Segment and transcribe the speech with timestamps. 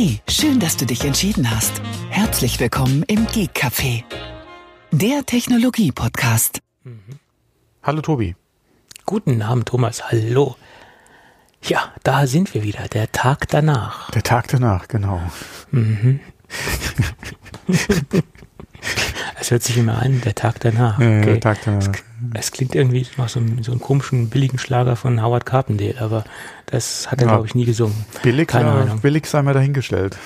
[0.00, 1.82] Hey, schön, dass du dich entschieden hast.
[2.08, 4.04] Herzlich willkommen im Geek Café,
[4.92, 6.60] der Technologie-Podcast.
[7.82, 8.36] Hallo Tobi.
[9.06, 10.08] Guten Abend, Thomas.
[10.08, 10.54] Hallo.
[11.64, 12.86] Ja, da sind wir wieder.
[12.86, 14.12] Der Tag danach.
[14.12, 15.20] Der Tag danach, genau.
[19.40, 21.00] Es hört sich immer an, der Tag danach.
[21.00, 21.24] Ja, Okay.
[21.24, 21.92] Der Tag danach.
[22.34, 26.24] Es klingt irgendwie nach so einem, so einem komischen, billigen Schlager von Howard Carpendale, aber
[26.66, 27.32] das hat er, Ja.
[27.34, 27.94] glaube ich, nie gesungen.
[28.22, 29.00] Billig, Keine ja, Ahnung.
[29.00, 30.16] billig sei mal dahingestellt.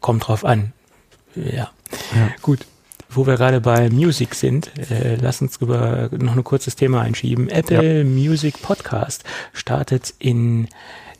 [0.00, 0.72] Kommt drauf an.
[1.34, 1.70] Ja.
[2.14, 2.28] Ja.
[2.42, 2.66] Gut.
[3.08, 7.48] Wo wir gerade bei Music sind, äh, lass uns über noch ein kurzes Thema einschieben.
[7.48, 10.68] Apple Music Podcast startet in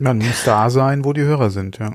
[0.01, 1.91] Man muss da sein, wo die Hörer sind, ja.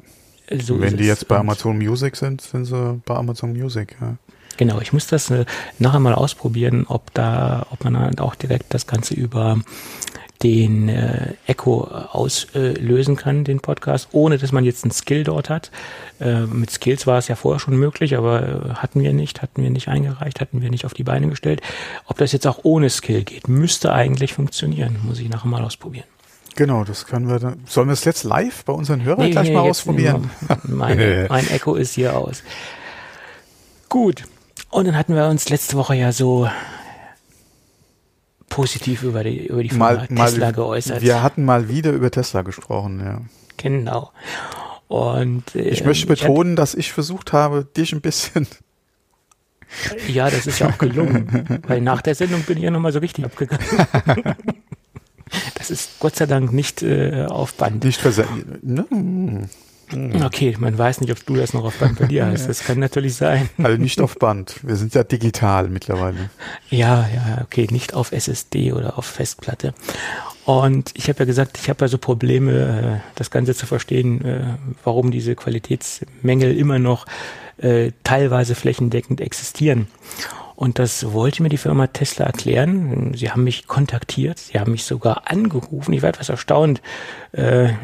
[0.50, 4.16] So Wenn die jetzt bei Amazon Music sind, sind sie bei Amazon Music, ja.
[4.56, 5.46] Genau, ich muss das äh,
[5.78, 9.58] nachher mal ausprobieren, ob da, ob man dann auch direkt das Ganze über
[10.42, 15.24] den äh, Echo auslösen äh, lösen kann, den Podcast, ohne dass man jetzt einen Skill
[15.24, 15.70] dort hat.
[16.20, 19.62] Äh, mit Skills war es ja vorher schon möglich, aber äh, hatten wir nicht, hatten
[19.62, 21.62] wir nicht eingereicht, hatten wir nicht auf die Beine gestellt.
[22.06, 26.06] Ob das jetzt auch ohne Skill geht, müsste eigentlich funktionieren, muss ich nachher mal ausprobieren.
[26.56, 27.62] Genau, das können wir dann.
[27.66, 30.30] Sollen wir es jetzt live bei unseren Hörern gleich mal jetzt ausprobieren?
[30.46, 32.42] wir- Mein, mein Echo ist hier aus.
[33.88, 34.24] Gut.
[34.70, 36.48] Und dann hatten wir uns letzte Woche ja so
[38.48, 41.02] positiv über die, über die Firma Tesla geäußert.
[41.02, 43.20] Wir hatten mal wieder über Tesla gesprochen, ja.
[43.56, 44.12] genau.
[44.88, 48.46] Und äh, Ich möchte betonen, dass ich versucht habe, dich ein bisschen
[50.06, 53.00] ja, das ist ja auch gelungen, weil nach der Sendung bin ich ja nochmal so
[53.00, 53.64] richtig abgegangen.
[55.54, 57.84] Das ist Gott sei Dank nicht äh, auf Band.
[57.84, 58.62] nicht versendet.
[58.62, 59.48] Ne?
[60.24, 62.48] Okay, man weiß nicht, ob du das noch auf Band bei dir hast.
[62.48, 63.48] Das kann natürlich sein.
[63.62, 64.56] Also nicht auf Band.
[64.62, 66.30] Wir sind ja digital mittlerweile.
[66.70, 69.74] Ja, ja, okay, nicht auf SSD oder auf Festplatte.
[70.44, 74.24] Und ich habe ja gesagt, ich habe ja so Probleme, äh, das Ganze zu verstehen,
[74.24, 74.44] äh,
[74.84, 77.06] warum diese Qualitätsmängel immer noch
[77.58, 79.86] äh, teilweise flächendeckend existieren.
[80.56, 83.12] Und das wollte mir die Firma Tesla erklären.
[83.14, 85.92] Sie haben mich kontaktiert, sie haben mich sogar angerufen.
[85.92, 86.80] Ich war etwas erstaunt,
[87.32, 87.74] äh, äh,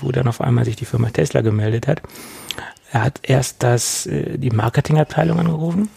[0.00, 2.02] wo dann auf einmal sich die Firma Tesla gemeldet hat.
[2.90, 5.90] Er hat erst das, äh, die Marketingabteilung angerufen,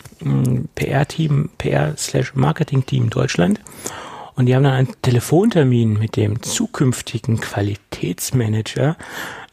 [0.75, 3.59] PR-Team, PR-Marketing-Team Deutschland.
[4.35, 8.95] Und die haben dann einen Telefontermin mit dem zukünftigen Qualitätsmanager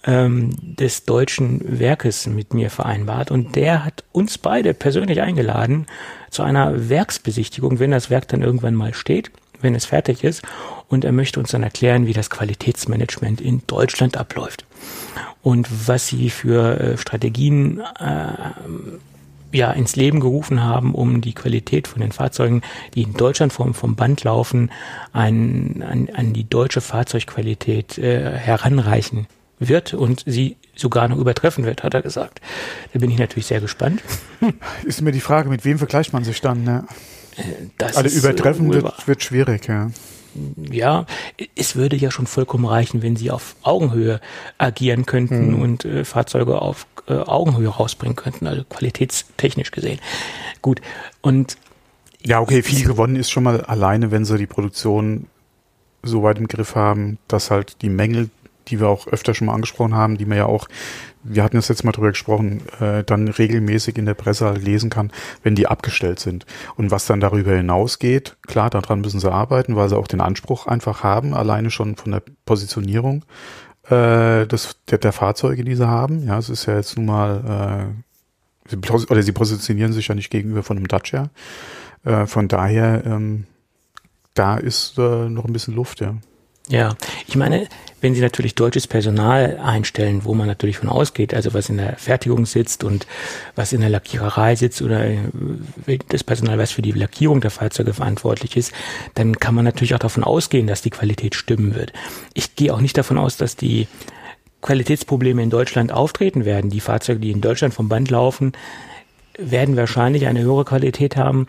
[0.04, 3.30] ähm, des deutschen Werkes mit mir vereinbart.
[3.30, 5.86] Und der hat uns beide persönlich eingeladen
[6.30, 9.30] zu einer Werksbesichtigung, wenn das Werk dann irgendwann mal steht,
[9.60, 10.42] wenn es fertig ist.
[10.88, 14.64] Und er möchte uns dann erklären, wie das Qualitätsmanagement in Deutschland abläuft
[15.42, 18.26] und was sie für äh, Strategien äh,
[19.52, 22.62] ja, ins Leben gerufen haben, um die Qualität von den Fahrzeugen,
[22.94, 24.70] die in Deutschland vom, vom Band laufen,
[25.12, 29.26] an, an, an die deutsche Fahrzeugqualität äh, heranreichen
[29.58, 32.40] wird und sie sogar noch übertreffen wird, hat er gesagt.
[32.92, 34.02] Da bin ich natürlich sehr gespannt.
[34.84, 36.62] Ist mir die Frage, mit wem vergleicht man sich dann?
[36.62, 36.84] Ne?
[37.76, 39.90] Das Also übertreffen wird, wird schwierig, ja.
[40.70, 41.06] ja,
[41.56, 44.20] es würde ja schon vollkommen reichen, wenn sie auf Augenhöhe
[44.58, 50.00] agieren könnten und äh, Fahrzeuge auf äh, Augenhöhe rausbringen könnten, also qualitätstechnisch gesehen.
[50.62, 50.80] Gut,
[51.22, 51.56] und
[52.24, 55.26] Ja, okay, viel gewonnen ist schon mal alleine, wenn sie die Produktion
[56.02, 58.30] so weit im Griff haben, dass halt die Mängel,
[58.68, 60.68] die wir auch öfter schon mal angesprochen haben, die man ja auch,
[61.22, 64.90] wir hatten das jetzt mal drüber gesprochen, äh, dann regelmäßig in der Presse halt lesen
[64.90, 65.12] kann,
[65.42, 66.46] wenn die abgestellt sind.
[66.76, 70.66] Und was dann darüber hinausgeht, klar, daran müssen sie arbeiten, weil sie auch den Anspruch
[70.66, 73.24] einfach haben, alleine schon von der Positionierung
[73.84, 76.26] äh, des, der, der Fahrzeuge, die sie haben.
[76.26, 77.90] Ja, es ist ja jetzt nun mal,
[78.68, 81.30] äh, sie, oder sie positionieren sich ja nicht gegenüber von einem Dacia.
[82.04, 83.46] Äh, von daher, ähm,
[84.34, 86.14] da ist äh, noch ein bisschen Luft, ja.
[86.68, 87.66] Ja, ich meine,
[88.00, 91.96] wenn Sie natürlich deutsches Personal einstellen, wo man natürlich von ausgeht, also was in der
[91.96, 93.06] Fertigung sitzt und
[93.56, 95.18] was in der Lackiererei sitzt oder äh,
[96.08, 98.72] das Personal, was für die Lackierung der Fahrzeuge verantwortlich ist,
[99.14, 101.92] dann kann man natürlich auch davon ausgehen, dass die Qualität stimmen wird.
[102.34, 103.88] Ich gehe auch nicht davon aus, dass die
[104.62, 106.70] Qualitätsprobleme in Deutschland auftreten werden.
[106.70, 108.52] Die Fahrzeuge, die in Deutschland vom Band laufen,
[109.38, 111.46] werden wahrscheinlich eine höhere Qualität haben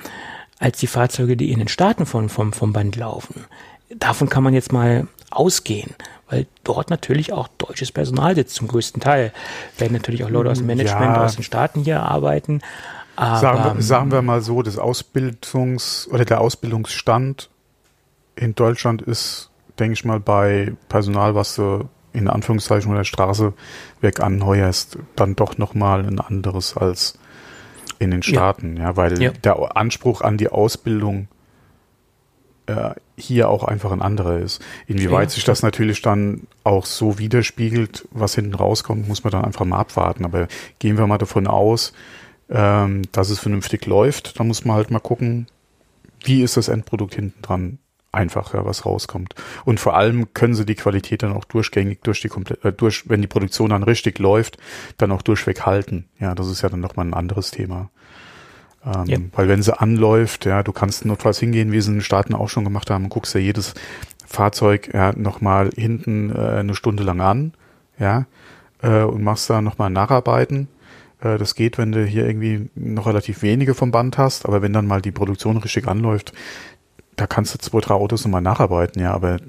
[0.60, 3.46] als die Fahrzeuge, die in den Staaten von, vom, vom Band laufen
[3.90, 5.96] davon kann man jetzt mal ausgehen,
[6.30, 9.34] weil dort natürlich auch deutsches Personal sitzt zum größten Teil.
[9.78, 11.24] Werden natürlich auch Leute aus dem Management ja.
[11.24, 12.62] aus den Staaten hier arbeiten.
[13.16, 17.50] Aber, sagen, wir, sagen wir mal so, das Ausbildungs- oder der Ausbildungsstand
[18.36, 23.54] in Deutschland ist, denke ich mal, bei Personal, was du in Anführungszeichen von der Straße
[24.02, 27.20] weg anheuerst, dann doch nochmal ein anderes als
[28.00, 29.32] in den Staaten, ja, ja weil ja.
[29.32, 31.28] der Anspruch an die Ausbildung
[32.70, 34.62] äh, hier auch einfach ein anderer ist.
[34.88, 35.36] Inwieweit ja.
[35.36, 39.80] sich das natürlich dann auch so widerspiegelt, was hinten rauskommt, muss man dann einfach mal
[39.80, 40.24] abwarten.
[40.26, 41.94] Aber gehen wir mal davon aus,
[42.50, 45.48] ähm, dass es vernünftig läuft, dann muss man halt mal gucken,
[46.24, 47.80] wie ist das Endprodukt hinten dran
[48.12, 49.36] einfach, ja, was rauskommt.
[49.66, 53.10] Und vor allem können sie die Qualität dann auch durchgängig durch die komplett, äh, durch,
[53.10, 54.58] wenn die Produktion dann richtig läuft,
[54.98, 56.06] dann auch durchweg halten.
[56.20, 57.90] Ja, das ist ja dann nochmal ein anderes Thema.
[58.86, 59.18] Ähm, ja.
[59.34, 62.50] Weil wenn sie anläuft, ja, du kannst notfalls hingehen, wie sie in den Staaten auch
[62.50, 63.74] schon gemacht haben, guckst ja jedes
[64.26, 67.54] Fahrzeug ja, nochmal hinten äh, eine Stunde lang an,
[67.98, 68.26] ja,
[68.82, 70.68] äh, und machst da nochmal Nacharbeiten.
[71.22, 74.74] Äh, das geht, wenn du hier irgendwie noch relativ wenige vom Band hast, aber wenn
[74.74, 76.34] dann mal die Produktion richtig anläuft,
[77.16, 79.40] da kannst du zwei, drei Autos nochmal nacharbeiten, ja, aber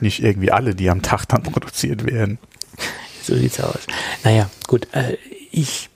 [0.00, 2.38] nicht irgendwie alle, die am Tag dann produziert werden.
[3.22, 3.86] So sieht's aus.
[4.24, 5.16] Naja, gut, äh,
[5.52, 5.90] ich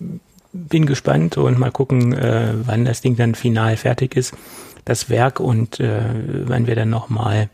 [0.54, 4.34] bin gespannt und mal gucken, äh, wann das Ding dann final fertig ist,
[4.84, 6.00] das Werk und äh,
[6.46, 7.50] wann wir dann nochmal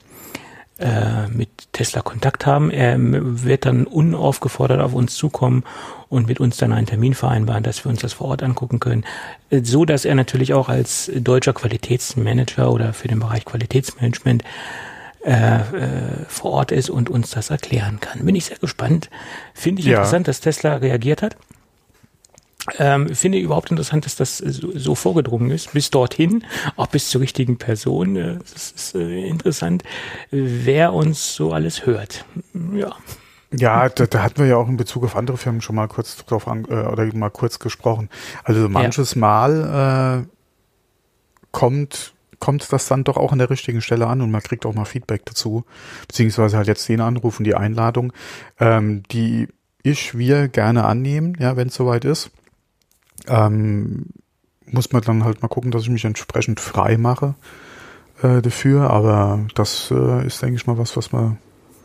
[0.79, 2.71] äh, mit Tesla Kontakt haben.
[2.71, 5.65] Er wird dann unaufgefordert auf uns zukommen
[6.09, 9.05] und mit uns dann einen Termin vereinbaren, dass wir uns das vor Ort angucken können.
[9.51, 14.45] Äh, so dass er natürlich auch als deutscher Qualitätsmanager oder für den Bereich Qualitätsmanagement
[15.23, 15.61] äh, äh,
[16.29, 18.25] vor Ort ist und uns das erklären kann.
[18.25, 19.11] Bin ich sehr gespannt.
[19.53, 19.99] Finde ich ja.
[19.99, 21.37] interessant, dass Tesla reagiert hat.
[22.79, 26.45] Ähm, finde ich überhaupt interessant, dass das so, so, vorgedrungen ist, bis dorthin,
[26.77, 28.17] auch bis zur richtigen Person.
[28.17, 29.83] Äh, das ist äh, interessant,
[30.31, 32.25] wer uns so alles hört.
[32.75, 32.97] Ja.
[33.53, 36.17] Ja, da, da hatten wir ja auch in Bezug auf andere Firmen schon mal kurz
[36.25, 38.09] drauf an, äh, oder mal kurz gesprochen.
[38.45, 39.21] Also manches ja.
[39.21, 40.29] Mal äh,
[41.51, 44.75] kommt kommt das dann doch auch an der richtigen Stelle an und man kriegt auch
[44.75, 45.65] mal Feedback dazu,
[46.09, 48.13] beziehungsweise halt jetzt den Anruf und die Einladung,
[48.59, 49.47] ähm, die
[49.83, 52.31] ich, wir gerne annehmen, ja, wenn es soweit ist.
[53.27, 54.07] Ähm,
[54.67, 57.35] muss man dann halt mal gucken, dass ich mich entsprechend frei mache
[58.23, 58.91] äh, dafür.
[58.91, 61.39] Aber das äh, ist, denke ich mal, was, was man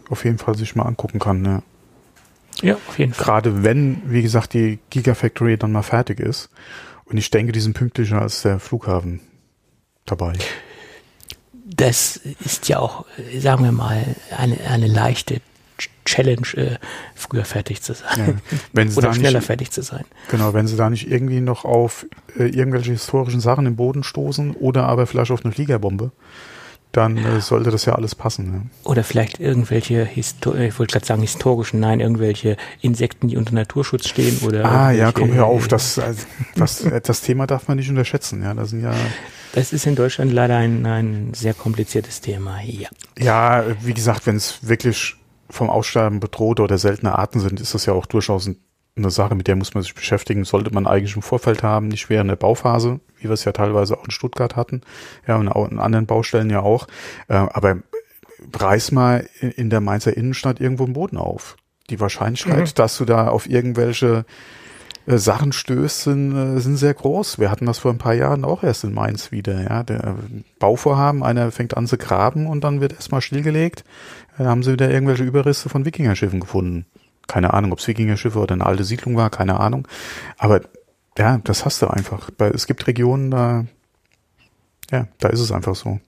[0.09, 1.43] auf jeden Fall sich mal angucken kann.
[1.45, 1.63] Ja.
[2.61, 3.25] Ja, auf jeden Fall.
[3.25, 6.49] Gerade wenn, wie gesagt, die Gigafactory dann mal fertig ist.
[7.05, 9.19] Und ich denke, die sind pünktlicher als der Flughafen
[10.05, 10.33] dabei.
[11.65, 13.05] Das ist ja auch,
[13.37, 15.41] sagen wir mal, eine, eine leichte
[16.05, 16.77] Challenge, äh,
[17.15, 18.41] früher fertig zu sein.
[18.73, 18.83] Ja.
[18.95, 20.05] Oder schneller nicht, fertig zu sein.
[20.29, 22.05] Genau, wenn sie da nicht irgendwie noch auf
[22.37, 26.11] äh, irgendwelche historischen Sachen im Boden stoßen oder aber vielleicht auf eine Fliegerbombe,
[26.95, 28.69] dann äh, sollte das ja alles passen.
[28.83, 28.89] Ja.
[28.89, 34.07] Oder vielleicht irgendwelche, Histo ich wollte gerade sagen historischen, nein, irgendwelche Insekten, die unter Naturschutz
[34.07, 34.65] stehen oder.
[34.65, 36.13] Ah ja, komm hör auf, das, äh,
[36.55, 38.43] das, äh, das Thema darf man nicht unterschätzen.
[38.43, 38.93] Ja, das sind ja.
[39.53, 42.59] Das ist in Deutschland leider ein, ein sehr kompliziertes Thema.
[42.61, 42.89] Ja.
[43.17, 45.15] Ja, wie gesagt, wenn es wirklich
[45.55, 48.49] vom Aussterben bedrohte oder seltene Arten sind, ist das ja auch durchaus
[48.97, 50.45] eine Sache, mit der muss man sich beschäftigen.
[50.45, 53.97] Sollte man eigentlich im Vorfeld haben, nicht während der Bauphase, wie wir es ja teilweise
[53.97, 54.81] auch in Stuttgart hatten,
[55.27, 56.87] ja, und auch in anderen Baustellen ja auch.
[57.27, 57.77] Äh, aber
[58.53, 61.57] reiß mal in der Mainzer Innenstadt irgendwo einen Boden auf.
[61.89, 62.75] Die Wahrscheinlichkeit, mhm.
[62.75, 64.25] dass du da auf irgendwelche
[65.07, 67.39] äh, Sachen stößt, sind, äh, sind sehr groß.
[67.39, 69.61] Wir hatten das vor ein paar Jahren auch erst in Mainz wieder.
[69.61, 70.15] Ja, der
[70.59, 73.83] Bauvorhaben, einer fängt an zu graben und dann wird erstmal stillgelegt.
[74.37, 76.85] Da haben sie wieder irgendwelche Überreste von Wikingerschiffen gefunden.
[77.27, 79.87] Keine Ahnung, ob es Wikingerschiffe oder eine alte Siedlung war, keine Ahnung.
[80.37, 80.61] Aber
[81.17, 82.29] ja, das hast du einfach.
[82.53, 83.65] Es gibt Regionen, da,
[84.91, 85.99] ja, da ist es einfach so.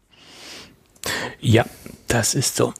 [1.40, 1.66] Ja,
[2.08, 2.74] das ist so.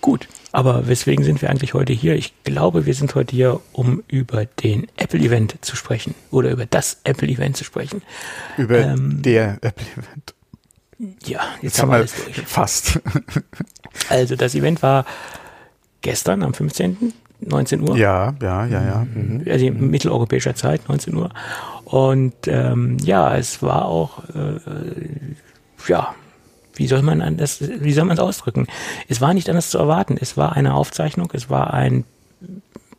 [0.00, 0.28] Gut.
[0.52, 2.16] Aber weswegen sind wir eigentlich heute hier?
[2.16, 7.00] Ich glaube, wir sind heute hier, um über den Apple-Event zu sprechen oder über das
[7.04, 8.02] Apple-Event zu sprechen.
[8.56, 10.34] Über ähm, der Apple-Event.
[11.24, 12.40] Ja, jetzt, jetzt haben wir alles durch.
[12.40, 13.00] Fast.
[14.08, 15.06] also das Event war
[16.02, 17.12] gestern am 15.
[17.40, 17.96] 19 Uhr.
[17.96, 19.06] Ja, ja, ja, ja.
[19.14, 19.44] Mhm.
[19.48, 21.30] Also mitteleuropäischer Zeit, 19 Uhr.
[21.84, 24.60] Und ähm, ja, es war auch, äh,
[25.88, 26.14] ja,
[26.80, 28.66] wie soll man das, wie soll man es ausdrücken?
[29.06, 30.16] Es war nicht anders zu erwarten.
[30.18, 32.04] Es war eine Aufzeichnung, es war ein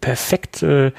[0.01, 0.91] perfekt äh,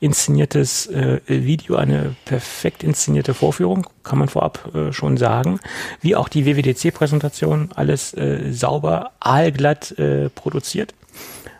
[0.00, 5.60] inszeniertes äh, Video, eine perfekt inszenierte Vorführung, kann man vorab äh, schon sagen.
[6.00, 10.94] Wie auch die WWDC-Präsentation, alles äh, sauber, aalglatt äh, produziert.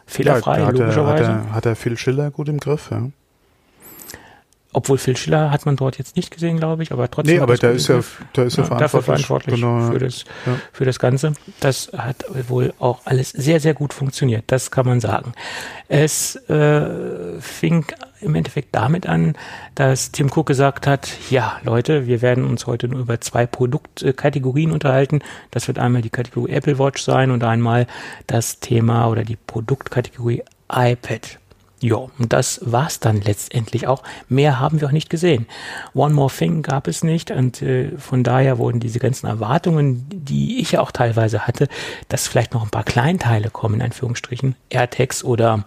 [0.06, 1.24] Fehlerfrei, ja, hat logischerweise.
[1.24, 3.10] Er, hat, er, hat er Phil Schiller gut im Griff, ja.
[4.72, 7.36] Obwohl Phil Schiller hat man dort jetzt nicht gesehen, glaube ich, aber trotzdem.
[7.36, 8.00] Nee, aber der ist, ja,
[8.36, 9.90] der ist ja, ja verantwortlich, verantwortlich genau.
[9.90, 10.56] für, das, ja.
[10.72, 11.32] für das Ganze.
[11.58, 14.44] Das hat wohl auch alles sehr, sehr gut funktioniert.
[14.46, 15.32] Das kann man sagen.
[15.88, 17.84] Es äh, fing
[18.20, 19.34] im Endeffekt damit an,
[19.74, 24.70] dass Tim Cook gesagt hat, ja, Leute, wir werden uns heute nur über zwei Produktkategorien
[24.70, 25.20] unterhalten.
[25.50, 27.88] Das wird einmal die Kategorie Apple Watch sein und einmal
[28.28, 31.39] das Thema oder die Produktkategorie iPad.
[31.82, 34.02] Ja, und das war's dann letztendlich auch.
[34.28, 35.46] Mehr haben wir auch nicht gesehen.
[35.94, 40.60] One More Thing gab es nicht und äh, von daher wurden diese ganzen Erwartungen, die
[40.60, 41.68] ich ja auch teilweise hatte,
[42.08, 45.64] dass vielleicht noch ein paar Kleinteile kommen, in Anführungsstrichen, AirTags oder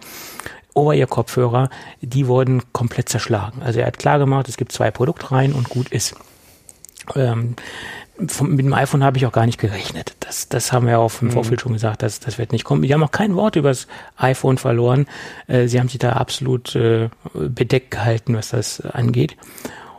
[0.74, 1.68] Over-Ear-Kopfhörer,
[2.00, 3.62] die wurden komplett zerschlagen.
[3.62, 6.14] Also er hat klar gemacht, es gibt zwei Produktreihen und gut ist.
[7.16, 7.56] Ähm,
[8.28, 10.16] vom, mit dem iPhone habe ich auch gar nicht gerechnet.
[10.20, 11.32] Das, das haben wir auch im mhm.
[11.32, 12.82] Vorfeld schon gesagt, das, das wird nicht kommen.
[12.82, 15.06] Die haben auch kein Wort über das iPhone verloren.
[15.46, 19.36] Äh, sie haben sich da absolut äh, bedeckt gehalten, was das angeht.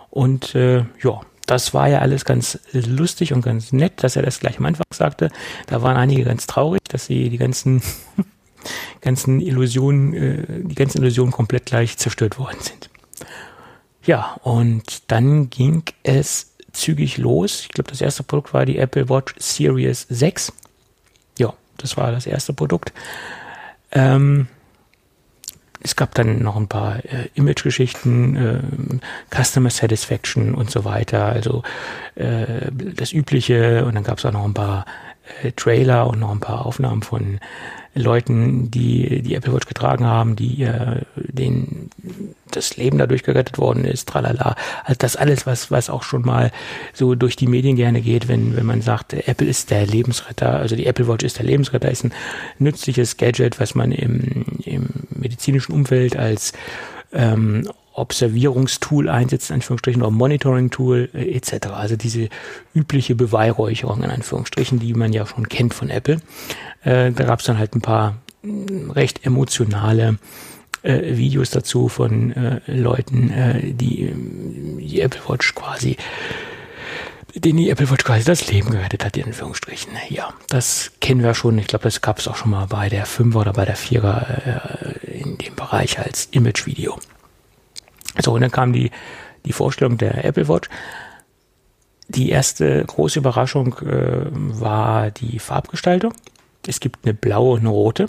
[0.09, 4.39] Und äh, ja, das war ja alles ganz lustig und ganz nett, dass er das
[4.39, 5.29] gleich am Anfang sagte.
[5.67, 7.81] Da waren einige ganz traurig, dass sie die ganzen
[9.01, 12.89] ganzen Illusionen, äh, die ganzen Illusionen komplett gleich zerstört worden sind.
[14.03, 17.61] Ja, und dann ging es zügig los.
[17.61, 20.53] Ich glaube, das erste Produkt war die Apple Watch Series 6.
[21.39, 22.93] Ja, das war das erste Produkt.
[23.91, 24.47] Ähm,
[25.81, 28.59] es gab dann noch ein paar äh, Image-Geschichten, äh,
[29.29, 31.61] Customer Satisfaction und so weiter, also
[32.15, 33.85] äh, das Übliche.
[33.85, 34.85] Und dann gab es auch noch ein paar
[35.43, 37.39] äh, Trailer und noch ein paar Aufnahmen von
[37.95, 41.89] Leuten, die die Apple Watch getragen haben, die äh, denen
[42.51, 44.55] das Leben dadurch gerettet worden ist, tralala.
[44.83, 46.51] Also das alles, was, was auch schon mal
[46.93, 50.75] so durch die Medien gerne geht, wenn, wenn man sagt, Apple ist der Lebensretter, also
[50.75, 52.13] die Apple Watch ist der Lebensretter, ist ein
[52.59, 56.53] nützliches Gadget, was man im, im medizinischen Umfeld als
[57.13, 61.67] ähm, Observierungstool einsetzt, in Anführungsstrichen, oder Monitoring-Tool äh, etc.
[61.67, 62.29] Also diese
[62.73, 66.21] übliche Beweihräucherung, in Anführungsstrichen, die man ja schon kennt von Apple.
[66.83, 70.17] Äh, da gab es dann halt ein paar mh, recht emotionale
[70.83, 74.13] äh, Videos dazu von äh, Leuten, äh, die
[74.79, 75.97] die Apple Watch quasi
[77.35, 79.91] den die Apple Watch quasi das Leben gerettet hat, in Anführungsstrichen.
[80.09, 81.57] Ja, das kennen wir schon.
[81.57, 85.03] Ich glaube, das gab es auch schon mal bei der 5er oder bei der 4er
[85.03, 86.97] äh, in dem Bereich als Image-Video.
[88.21, 88.91] So, und dann kam die,
[89.45, 90.69] die Vorstellung der Apple Watch.
[92.07, 96.13] Die erste große Überraschung äh, war die Farbgestaltung.
[96.67, 98.07] Es gibt eine blaue und eine rote.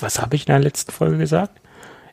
[0.00, 1.60] Was habe ich in der letzten Folge gesagt?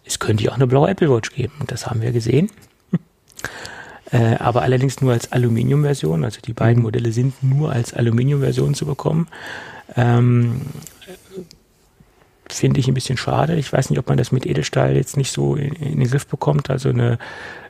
[0.06, 1.54] Es könnte ja auch eine blaue Apple Watch geben.
[1.68, 2.50] Das haben wir gesehen.
[4.12, 6.24] äh, aber allerdings nur als Aluminium-Version.
[6.24, 6.84] Also die beiden mhm.
[6.84, 9.28] Modelle sind nur als Aluminium-Version zu bekommen.
[9.96, 10.62] Ähm,
[12.50, 13.56] finde ich ein bisschen schade.
[13.56, 16.28] Ich weiß nicht, ob man das mit Edelstahl jetzt nicht so in, in den Griff
[16.28, 17.18] bekommt, also eine,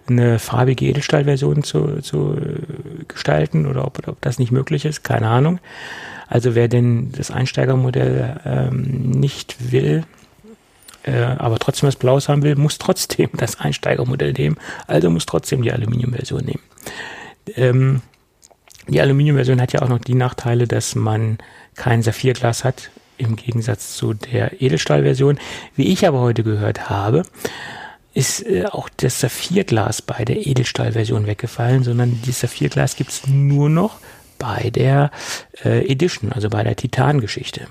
[0.07, 2.37] eine farbige Edelstahlversion zu, zu
[3.07, 5.59] gestalten oder ob, ob das nicht möglich ist, keine Ahnung.
[6.27, 10.03] Also wer denn das Einsteigermodell ähm, nicht will,
[11.03, 15.61] äh, aber trotzdem was Blaues haben will, muss trotzdem das Einsteigermodell nehmen, also muss trotzdem
[15.61, 16.63] die Aluminiumversion nehmen.
[17.55, 18.01] Ähm,
[18.87, 21.37] die Aluminiumversion hat ja auch noch die Nachteile, dass man
[21.75, 25.39] kein Saphirglas hat, im Gegensatz zu der Edelstahlversion.
[25.75, 27.23] Wie ich aber heute gehört habe,
[28.13, 33.69] ist äh, auch das Saphirglas bei der Edelstahlversion weggefallen, sondern das Saphirglas gibt es nur
[33.69, 33.99] noch
[34.39, 35.11] bei der
[35.63, 37.67] äh, Edition, also bei der Titan-Geschichte.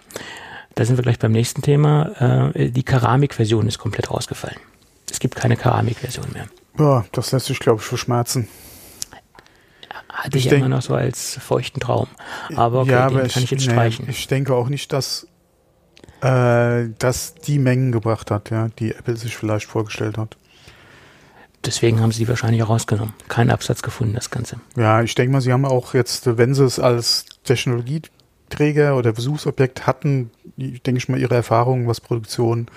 [0.75, 2.51] Da sind wir gleich beim nächsten Thema.
[2.55, 4.59] Äh, die Keramikversion ist komplett rausgefallen.
[5.11, 6.47] Es gibt keine Keramikversion mehr.
[6.79, 8.49] Ja, das lässt sich, glaube ich, verschmerzen.
[10.09, 12.07] Hatte ich, ich denk, immer noch so als feuchten Traum.
[12.55, 14.09] Aber okay, ja, den aber kann ich, ich jetzt streichen.
[14.09, 15.27] ich denke auch nicht, dass
[16.25, 20.37] äh, das die Mengen gebracht hat, ja, die Apple sich vielleicht vorgestellt hat.
[21.64, 23.14] Deswegen haben sie die wahrscheinlich auch rausgenommen.
[23.28, 24.57] Keinen Absatz gefunden, das Ganze.
[24.76, 28.02] Ja, ich denke mal, sie haben auch jetzt, wenn sie es als Technologie
[28.50, 32.69] Träger oder Versuchsobjekt hatten, denke ich mal, ihre Erfahrungen, was Produktion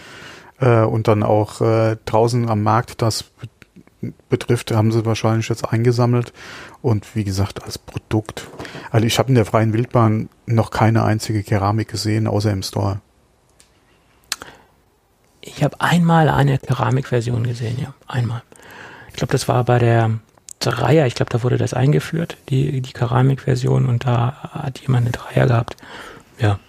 [0.60, 3.26] äh, und dann auch äh, draußen am Markt das
[4.30, 6.34] betrifft, haben sie wahrscheinlich jetzt eingesammelt.
[6.82, 8.48] Und wie gesagt, als Produkt.
[8.92, 13.02] Also ich habe in der freien Wildbahn noch keine einzige Keramik gesehen, außer im Store.
[15.48, 18.44] Ich habe einmal eine Keramikversion gesehen, ja, einmal.
[19.10, 20.20] Ich glaube, das war bei der
[20.60, 25.12] Dreier, ich glaube, da wurde das eingeführt, die, die Keramikversion, und da hat jemand eine
[25.12, 25.78] Dreier gehabt.
[26.40, 26.60] Ja.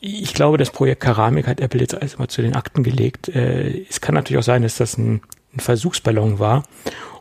[0.00, 3.28] Ich glaube, das Projekt Keramik hat Apple jetzt alles mal zu den Akten gelegt.
[3.28, 5.22] Äh, es kann natürlich auch sein, dass das ein,
[5.54, 6.64] ein Versuchsballon war,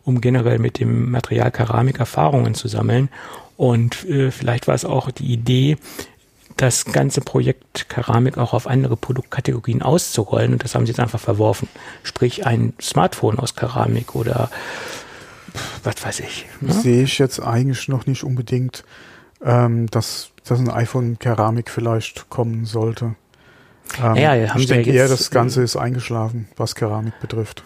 [0.04, 3.10] um generell mit dem Material Keramik Erfahrungen zu sammeln.
[3.56, 5.78] Und äh, vielleicht war es auch die Idee,
[6.58, 11.20] das ganze Projekt Keramik auch auf andere Produktkategorien auszurollen und das haben sie jetzt einfach
[11.20, 11.68] verworfen.
[12.04, 14.50] Sprich ein Smartphone aus Keramik oder
[15.84, 16.46] was weiß ich.
[16.62, 16.74] Ne?
[16.74, 18.84] Sehe ich jetzt eigentlich noch nicht unbedingt,
[19.44, 23.16] ähm, dass, dass ein iPhone Keramik vielleicht kommen sollte.
[24.02, 27.64] Ähm, ja, haben ich denke ja eher, das Ganze ist eingeschlafen, was Keramik betrifft.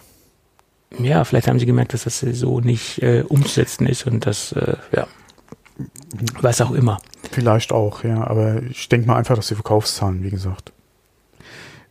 [0.98, 4.76] Ja, vielleicht haben sie gemerkt, dass das so nicht äh, umzusetzen ist und das, äh,
[4.92, 5.06] ja,
[6.40, 6.98] was auch immer.
[7.30, 10.72] Vielleicht auch, ja, aber ich denke mal einfach, dass die Verkaufszahlen, wie gesagt.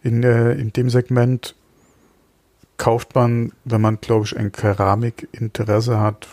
[0.03, 1.56] In, äh, in dem Segment
[2.77, 6.27] kauft man, wenn man, glaube ich, ein Keramikinteresse hat,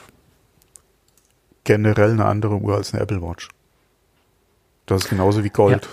[1.64, 3.48] generell eine andere Uhr als eine Apple Watch.
[4.86, 5.84] Das ist genauso wie Gold.
[5.84, 5.90] Ja.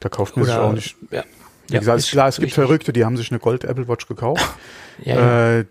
[0.00, 0.96] Da kauft man Oder, sich auch nicht.
[1.10, 1.24] Ja.
[1.68, 2.54] Wie ja, gesagt, ist klar, es gibt richtig.
[2.54, 4.44] Verrückte, die haben sich eine Gold Apple Watch gekauft.
[5.04, 5.64] ja, äh,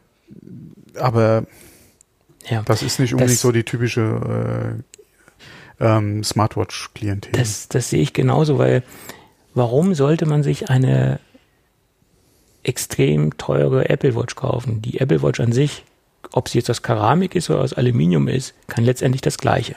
[1.00, 1.45] aber
[2.65, 4.95] das ist nicht unbedingt das, so die typische äh,
[5.79, 7.32] ähm, Smartwatch-Klientel.
[7.34, 8.84] Das, das sehe ich genauso, weil
[9.53, 11.20] warum sollte man sich eine
[12.65, 14.82] extrem teure Apple Watch kaufen.
[14.82, 15.84] Die Apple Watch an sich,
[16.32, 19.75] ob sie jetzt aus Keramik ist oder aus Aluminium ist, kann letztendlich das Gleiche.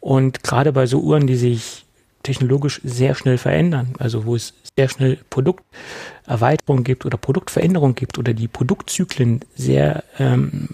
[0.00, 1.84] Und gerade bei so Uhren, die sich
[2.22, 8.32] technologisch sehr schnell verändern, also wo es sehr schnell Produkterweiterung gibt oder Produktveränderung gibt oder
[8.32, 10.68] die Produktzyklen sehr ähm,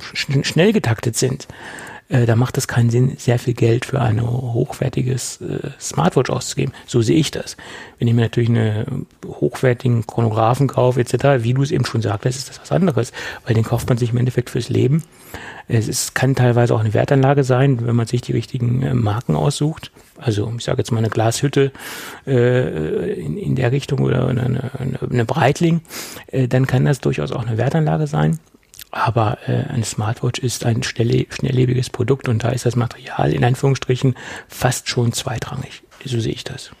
[0.00, 1.48] sch schnell getaktet sind,
[2.12, 6.74] äh, da macht es keinen Sinn, sehr viel Geld für ein hochwertiges äh, Smartwatch auszugeben.
[6.86, 7.56] So sehe ich das.
[7.98, 12.38] Wenn ich mir natürlich einen hochwertigen Chronographen kaufe, etc., wie du es eben schon sagtest,
[12.38, 13.12] ist das was anderes,
[13.46, 15.02] weil den kauft man sich im Endeffekt fürs Leben.
[15.68, 19.34] Es ist, kann teilweise auch eine Wertanlage sein, wenn man sich die richtigen äh, Marken
[19.34, 19.90] aussucht.
[20.18, 21.72] Also ich sage jetzt mal eine Glashütte
[22.26, 25.80] äh, in, in der Richtung oder eine, eine, eine Breitling,
[26.26, 28.38] äh, dann kann das durchaus auch eine Wertanlage sein.
[28.92, 33.42] Aber äh, eine Smartwatch ist ein schnelle, schnelllebiges Produkt und da ist das Material in
[33.42, 34.16] Anführungsstrichen
[34.48, 35.82] fast schon zweitrangig.
[36.04, 36.72] So sehe ich das.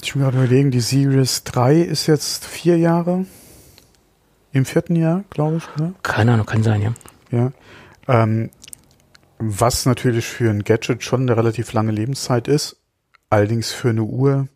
[0.00, 3.26] Ich will gerade überlegen, die Series 3 ist jetzt vier Jahre.
[4.52, 5.80] Im vierten Jahr, glaube ich.
[5.80, 5.94] Ne?
[6.02, 6.94] Keine Ahnung, kann sein, ja.
[7.32, 7.52] Ja.
[8.06, 8.50] Ähm,
[9.38, 12.76] was natürlich für ein Gadget schon eine relativ lange Lebenszeit ist,
[13.28, 14.48] allerdings für eine Uhr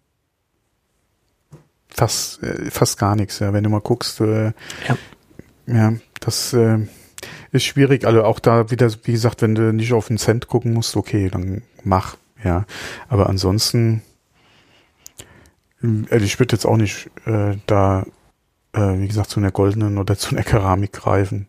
[1.88, 3.40] fast, äh, fast gar nichts.
[3.40, 3.52] Ja.
[3.52, 4.52] Wenn du mal guckst, äh,
[4.86, 4.96] ja.
[5.66, 5.92] ja,
[6.24, 6.78] das äh,
[7.52, 8.06] ist schwierig.
[8.06, 11.28] Also auch da wieder, wie gesagt, wenn du nicht auf den Cent gucken musst, okay,
[11.28, 12.64] dann mach, ja.
[13.08, 14.02] Aber ansonsten,
[15.82, 18.06] also ich würde jetzt auch nicht äh, da,
[18.72, 21.46] äh, wie gesagt, zu einer goldenen oder zu einer Keramik greifen.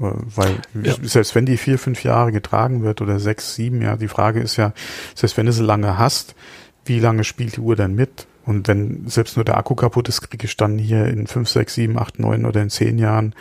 [0.00, 0.94] Äh, weil ja.
[1.02, 4.56] selbst wenn die vier, fünf Jahre getragen wird oder sechs, sieben, ja, die Frage ist
[4.56, 4.72] ja,
[5.14, 6.34] selbst wenn du sie lange hast,
[6.84, 8.26] wie lange spielt die Uhr dann mit?
[8.46, 11.74] Und wenn selbst nur der Akku kaputt ist, kriege ich dann hier in 5, 6,
[11.74, 13.34] 7, 8, 9 oder in 10 Jahren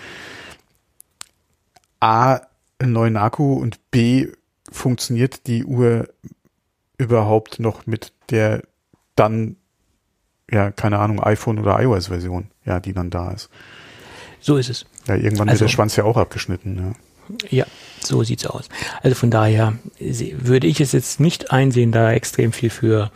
[1.99, 2.41] A,
[2.79, 4.27] einen neuen Akku und B,
[4.71, 6.09] funktioniert die Uhr
[6.97, 8.63] überhaupt noch mit der
[9.15, 9.55] dann,
[10.51, 13.49] ja, keine Ahnung, iPhone oder iOS-Version, ja, die dann da ist.
[14.41, 14.85] So ist es.
[15.07, 16.93] Ja, irgendwann also, wird der Schwanz ja auch abgeschnitten, ja.
[17.49, 17.65] Ja,
[17.99, 18.69] so sieht's aus.
[19.01, 23.11] Also von daher würde ich es jetzt nicht einsehen, da extrem viel für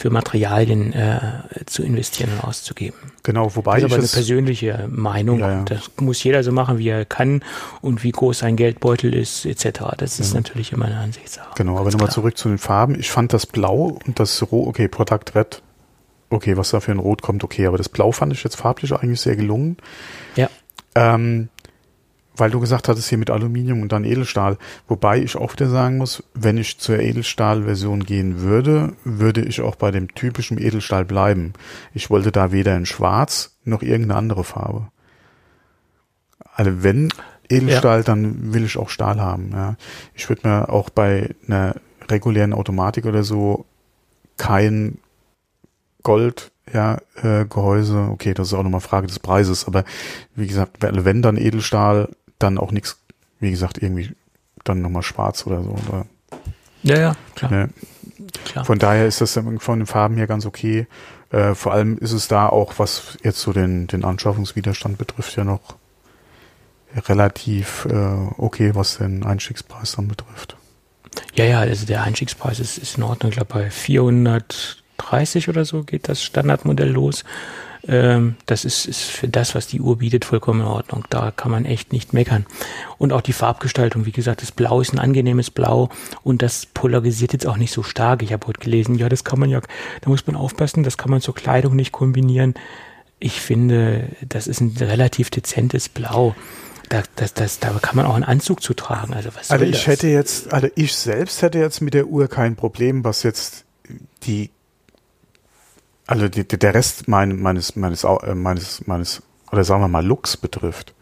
[0.00, 1.20] für Materialien äh,
[1.66, 2.96] zu investieren und auszugeben.
[3.22, 5.40] Genau, wobei das ist aber eine persönliche Meinung.
[5.40, 5.62] Ja, ja.
[5.64, 7.44] Das muss jeder so machen, wie er kann
[7.82, 9.80] und wie groß sein Geldbeutel ist, etc.
[9.98, 10.40] Das ist ja.
[10.40, 11.50] natürlich immer eine Ansichtssache.
[11.54, 12.98] Genau, aber nochmal zurück zu den Farben.
[12.98, 15.60] Ich fand das Blau und das Rot, okay, Product Red,
[16.30, 18.94] okay, was da für ein Rot kommt, okay, aber das Blau fand ich jetzt farblich
[18.94, 19.76] eigentlich sehr gelungen.
[20.34, 20.48] Ja.
[20.94, 21.50] Ähm,
[22.36, 24.56] weil du gesagt hattest hier mit Aluminium und dann Edelstahl.
[24.88, 29.76] Wobei ich auch wieder sagen muss, wenn ich zur Edelstahl-Version gehen würde, würde ich auch
[29.76, 31.52] bei dem typischen Edelstahl bleiben.
[31.92, 34.88] Ich wollte da weder in Schwarz noch irgendeine andere Farbe.
[36.54, 37.08] Also wenn
[37.48, 38.04] Edelstahl, ja.
[38.04, 39.50] dann will ich auch Stahl haben.
[39.52, 39.76] Ja.
[40.14, 41.74] Ich würde mir auch bei einer
[42.08, 43.66] regulären Automatik oder so
[44.36, 44.98] kein
[46.02, 49.84] Gold ja, äh, Gehäuse, okay, das ist auch nochmal Frage des Preises, aber
[50.34, 52.98] wie gesagt, wenn dann Edelstahl, dann auch nichts,
[53.38, 54.14] wie gesagt, irgendwie
[54.64, 55.70] dann nochmal schwarz oder so.
[55.88, 56.06] Oder,
[56.82, 57.50] ja, ja, klar.
[57.50, 57.70] Ne,
[58.44, 58.64] klar.
[58.64, 60.86] Von daher ist das von den Farben her ganz okay.
[61.30, 65.44] Äh, vor allem ist es da auch, was jetzt so den, den Anschaffungswiderstand betrifft, ja
[65.44, 65.76] noch
[67.06, 70.56] relativ äh, okay, was den Einstiegspreis dann betrifft.
[71.34, 73.30] Ja, ja, also der Einstiegspreis ist, ist in Ordnung.
[73.30, 73.70] Ich glaube, bei
[75.00, 77.24] 430 oder so geht das Standardmodell los.
[77.86, 81.04] Ähm, das ist, ist für das, was die Uhr bietet, vollkommen in Ordnung.
[81.08, 82.46] Da kann man echt nicht meckern.
[82.98, 85.88] Und auch die Farbgestaltung, wie gesagt, das Blau ist ein angenehmes Blau
[86.22, 88.22] und das polarisiert jetzt auch nicht so stark.
[88.22, 89.60] Ich habe heute gelesen, ja, das kann man ja,
[90.02, 92.54] da muss man aufpassen, das kann man zur Kleidung nicht kombinieren.
[93.18, 96.34] Ich finde, das ist ein relativ dezentes Blau.
[96.90, 99.14] Da, das, das, da kann man auch einen Anzug zu tragen.
[99.14, 99.86] Also, was also ich das?
[99.86, 103.64] hätte jetzt, also ich selbst hätte jetzt mit der Uhr kein Problem, was jetzt
[104.24, 104.50] die
[106.10, 110.36] also die, der Rest mein, meines, meines, äh, meines, meines, oder sagen wir mal Looks
[110.36, 110.92] betrifft.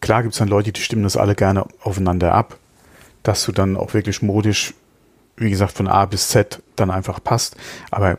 [0.00, 2.56] Klar gibt es dann Leute, die stimmen das alle gerne aufeinander ab,
[3.22, 4.72] dass du dann auch wirklich modisch,
[5.36, 7.56] wie gesagt, von A bis Z dann einfach passt.
[7.90, 8.18] Aber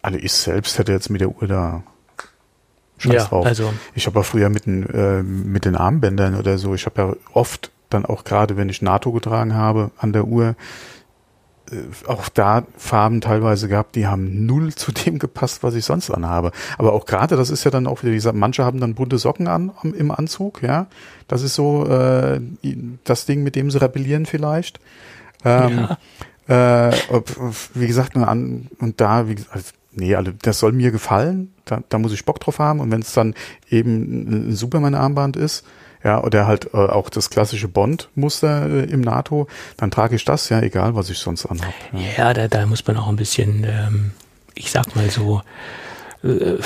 [0.00, 1.82] also ich selbst hätte jetzt mit der Uhr da
[2.96, 3.44] Scheiß ja, drauf.
[3.44, 7.02] Also ich habe ja früher mit den, äh, mit den Armbändern oder so, ich habe
[7.02, 10.56] ja oft dann auch gerade, wenn ich NATO getragen habe, an der Uhr,
[12.06, 16.52] auch da Farben teilweise gehabt, die haben null zu dem gepasst, was ich sonst anhabe.
[16.78, 19.48] Aber auch gerade, das ist ja dann auch wieder dieser, manche haben dann bunte Socken
[19.48, 20.86] an im Anzug, ja.
[21.28, 22.40] Das ist so äh,
[23.04, 24.80] das Ding, mit dem sie rebellieren vielleicht.
[25.44, 25.88] Ähm,
[26.48, 26.90] ja.
[26.90, 26.94] äh,
[27.74, 31.82] wie gesagt, an, und da, wie gesagt, also, nee, also das soll mir gefallen, da,
[31.88, 32.80] da muss ich Bock drauf haben.
[32.80, 33.34] Und wenn es dann
[33.70, 35.64] eben ein Superman-Armband ist,
[36.04, 40.48] ja, oder halt äh, auch das klassische Bond-Muster äh, im NATO, dann trage ich das,
[40.48, 41.72] ja, egal was ich sonst anhabe.
[41.92, 44.12] Ja, ja da, da muss man auch ein bisschen, ähm,
[44.54, 45.42] ich sag mal so,
[46.24, 46.58] äh,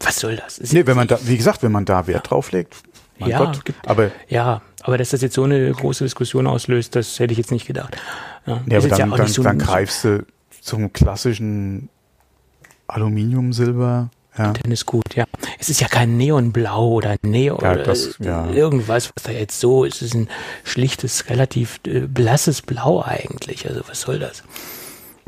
[0.00, 0.58] was soll das?
[0.58, 2.76] Ist nee, wenn man da, wie gesagt, wenn man da Wert drauf legt,
[3.18, 6.94] mein ja, Gott, gibt, aber ja, aber dass das jetzt so eine große Diskussion auslöst,
[6.94, 7.96] das hätte ich jetzt nicht gedacht.
[8.46, 10.24] Ja, ja aber dann, ja dann, so dann greifst du
[10.60, 11.88] zum klassischen
[12.86, 14.52] Aluminiumsilber ja.
[14.52, 15.24] Dann ist gut, ja.
[15.58, 18.50] Es ist ja kein Neonblau oder Neon ja, das, ja.
[18.50, 19.96] irgendwas, was da jetzt so ist.
[19.96, 20.28] Es ist ein
[20.64, 23.66] schlichtes, relativ äh, blasses Blau eigentlich.
[23.68, 24.42] Also was soll das?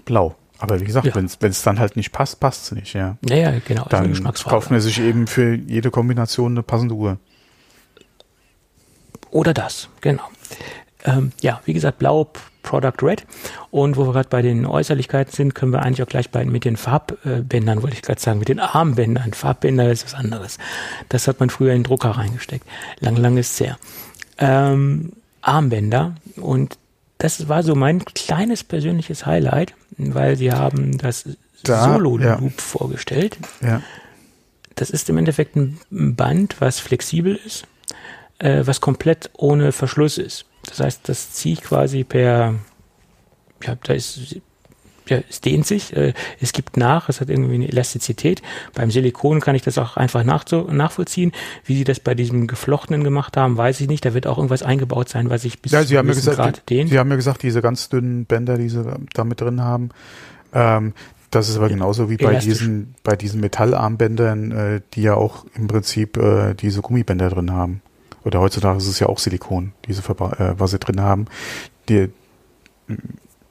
[0.04, 0.36] Blau.
[0.58, 1.14] Aber wie gesagt, ja.
[1.14, 3.16] wenn es dann halt nicht passt, passt es nicht, ja.
[3.20, 3.86] Naja, genau.
[3.88, 7.18] Dann kauft man sich eben für jede Kombination eine passende Uhr.
[9.30, 10.24] Oder das, genau.
[11.08, 12.30] Ähm, ja, wie gesagt, blau
[12.62, 13.24] Product Red.
[13.70, 16.64] Und wo wir gerade bei den Äußerlichkeiten sind, können wir eigentlich auch gleich bei mit
[16.64, 19.32] den Farbbändern, wollte ich gerade sagen, mit den Armbändern.
[19.32, 20.58] Farbbänder ist was anderes.
[21.08, 22.66] Das hat man früher in den Drucker reingesteckt.
[23.00, 23.78] Lang, lang ist her.
[24.38, 26.78] Ähm, Armbänder und
[27.16, 31.24] das war so mein kleines persönliches Highlight, weil sie haben das
[31.64, 32.50] da, Solo-Loop ja.
[32.56, 33.38] vorgestellt.
[33.60, 33.82] Ja.
[34.76, 37.64] Das ist im Endeffekt ein Band, was flexibel ist,
[38.38, 40.44] äh, was komplett ohne Verschluss ist.
[40.68, 42.54] Das heißt, das ziehe ich quasi per,
[43.62, 44.36] ja, da ist,
[45.06, 48.42] ja, es dehnt sich, äh, es gibt nach, es hat irgendwie eine Elastizität.
[48.74, 51.32] Beim Silikon kann ich das auch einfach nach, nachvollziehen.
[51.64, 54.04] Wie sie das bei diesem Geflochtenen gemacht haben, weiß ich nicht.
[54.04, 56.90] Da wird auch irgendwas eingebaut sein, was ich bis ja, sie haben mir gesagt, dehnt.
[56.90, 59.90] Sie haben mir gesagt, diese ganz dünnen Bänder, die sie da mit drin haben,
[60.52, 60.92] ähm,
[61.30, 65.66] das ist aber genauso wie bei diesen, bei diesen Metallarmbändern, äh, die ja auch im
[65.66, 67.82] Prinzip äh, diese Gummibänder drin haben
[68.28, 71.26] oder heutzutage ist es ja auch Silikon, diese Verba äh, was sie drin haben.
[71.88, 72.10] Die,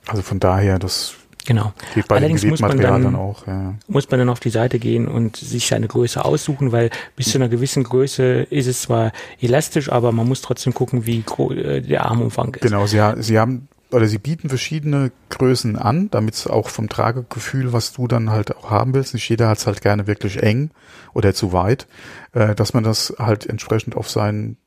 [0.08, 1.16] also von daher, das
[1.48, 1.72] Genau.
[1.96, 3.76] Geht bei Allerdings muss man dann, dann auch, ja.
[3.88, 7.38] muss man dann auf die Seite gehen und sich seine Größe aussuchen, weil bis zu
[7.38, 12.06] einer gewissen Größe ist es zwar elastisch, aber man muss trotzdem gucken, wie äh, der
[12.06, 12.64] Armumfang ist.
[12.64, 17.72] Genau, sie, sie haben oder sie bieten verschiedene Größen an, damit es auch vom Tragegefühl,
[17.72, 20.72] was du dann halt auch haben willst, nicht jeder hat es halt gerne wirklich eng
[21.14, 21.88] oder zu weit,
[22.34, 24.58] äh, dass man das halt entsprechend auf sein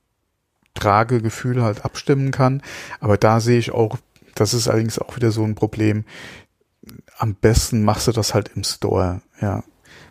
[0.74, 2.62] Tragegefühl halt abstimmen kann.
[3.00, 3.98] Aber da sehe ich auch,
[4.34, 6.04] das ist allerdings auch wieder so ein Problem.
[7.18, 9.62] Am besten machst du das halt im Store, ja.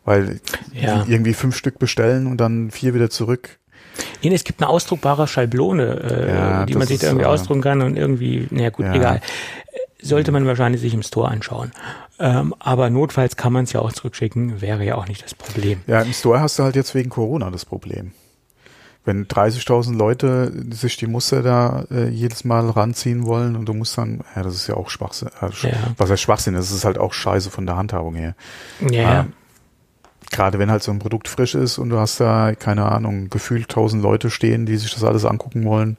[0.05, 0.39] Weil
[0.73, 1.05] ja.
[1.07, 3.59] irgendwie fünf Stück bestellen und dann vier wieder zurück
[4.21, 7.61] Nee, es gibt eine ausdruckbare Schablone, äh, ja, die man sich da irgendwie äh, ausdrucken
[7.61, 8.93] kann und irgendwie, naja gut, ja.
[8.93, 9.21] egal.
[10.01, 11.71] Sollte man wahrscheinlich sich im Store anschauen.
[12.19, 15.81] Ähm, aber notfalls kann man es ja auch zurückschicken, wäre ja auch nicht das Problem.
[15.87, 18.11] Ja, im Store hast du halt jetzt wegen Corona das Problem.
[19.09, 23.97] Wenn 30.000 Leute sich die Muster da äh, jedes Mal ranziehen wollen und du musst
[23.97, 25.29] dann, ja, das ist ja auch Schwachsinn.
[25.41, 25.77] Äh, ja.
[25.97, 26.53] Was heißt Schwachsinn?
[26.53, 28.35] Das ist halt auch scheiße von der Handhabung her.
[28.87, 29.21] Ja.
[29.21, 29.33] Ähm,
[30.29, 33.69] gerade wenn halt so ein Produkt frisch ist und du hast da, keine Ahnung, gefühlt
[33.69, 35.97] tausend Leute stehen, die sich das alles angucken wollen.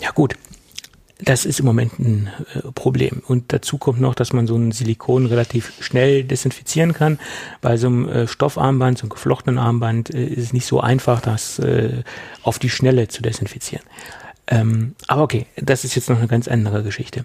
[0.00, 0.34] Ja gut,
[1.24, 3.22] das ist im Moment ein äh, Problem.
[3.26, 7.18] Und dazu kommt noch, dass man so ein Silikon relativ schnell desinfizieren kann.
[7.60, 11.20] Bei so einem äh, Stoffarmband, so einem geflochtenen Armband, äh, ist es nicht so einfach,
[11.20, 11.60] das
[12.42, 13.84] auf die Schnelle zu desinfizieren.
[14.46, 17.24] Ähm, aber okay, das ist jetzt noch eine ganz andere Geschichte.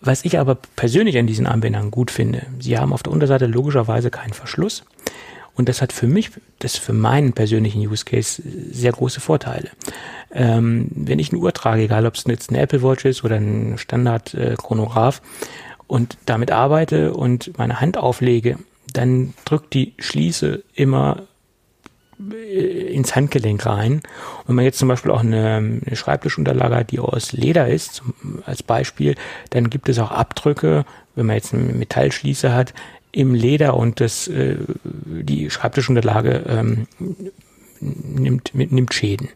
[0.00, 4.10] Was ich aber persönlich an diesen Armbändern gut finde, sie haben auf der Unterseite logischerweise
[4.10, 4.84] keinen Verschluss.
[5.56, 9.70] Und das hat für mich, das für meinen persönlichen Use Case sehr große Vorteile.
[10.32, 13.36] Ähm, wenn ich eine Uhr trage, egal ob es jetzt eine Apple Watch ist oder
[13.36, 15.22] ein Standard äh, Chronograph
[15.86, 18.58] und damit arbeite und meine Hand auflege,
[18.92, 21.22] dann drückt die Schließe immer
[22.18, 23.94] äh, ins Handgelenk rein.
[23.94, 27.94] Und wenn man jetzt zum Beispiel auch eine, eine Schreibtischunterlage hat, die aus Leder ist,
[27.94, 28.14] zum,
[28.44, 29.14] als Beispiel,
[29.50, 32.74] dann gibt es auch Abdrücke, wenn man jetzt eine Metallschließe hat,
[33.12, 36.86] im Leder und das, äh, die Schreibtischunterlage ähm,
[37.80, 39.28] nimmt, mit, nimmt Schäden.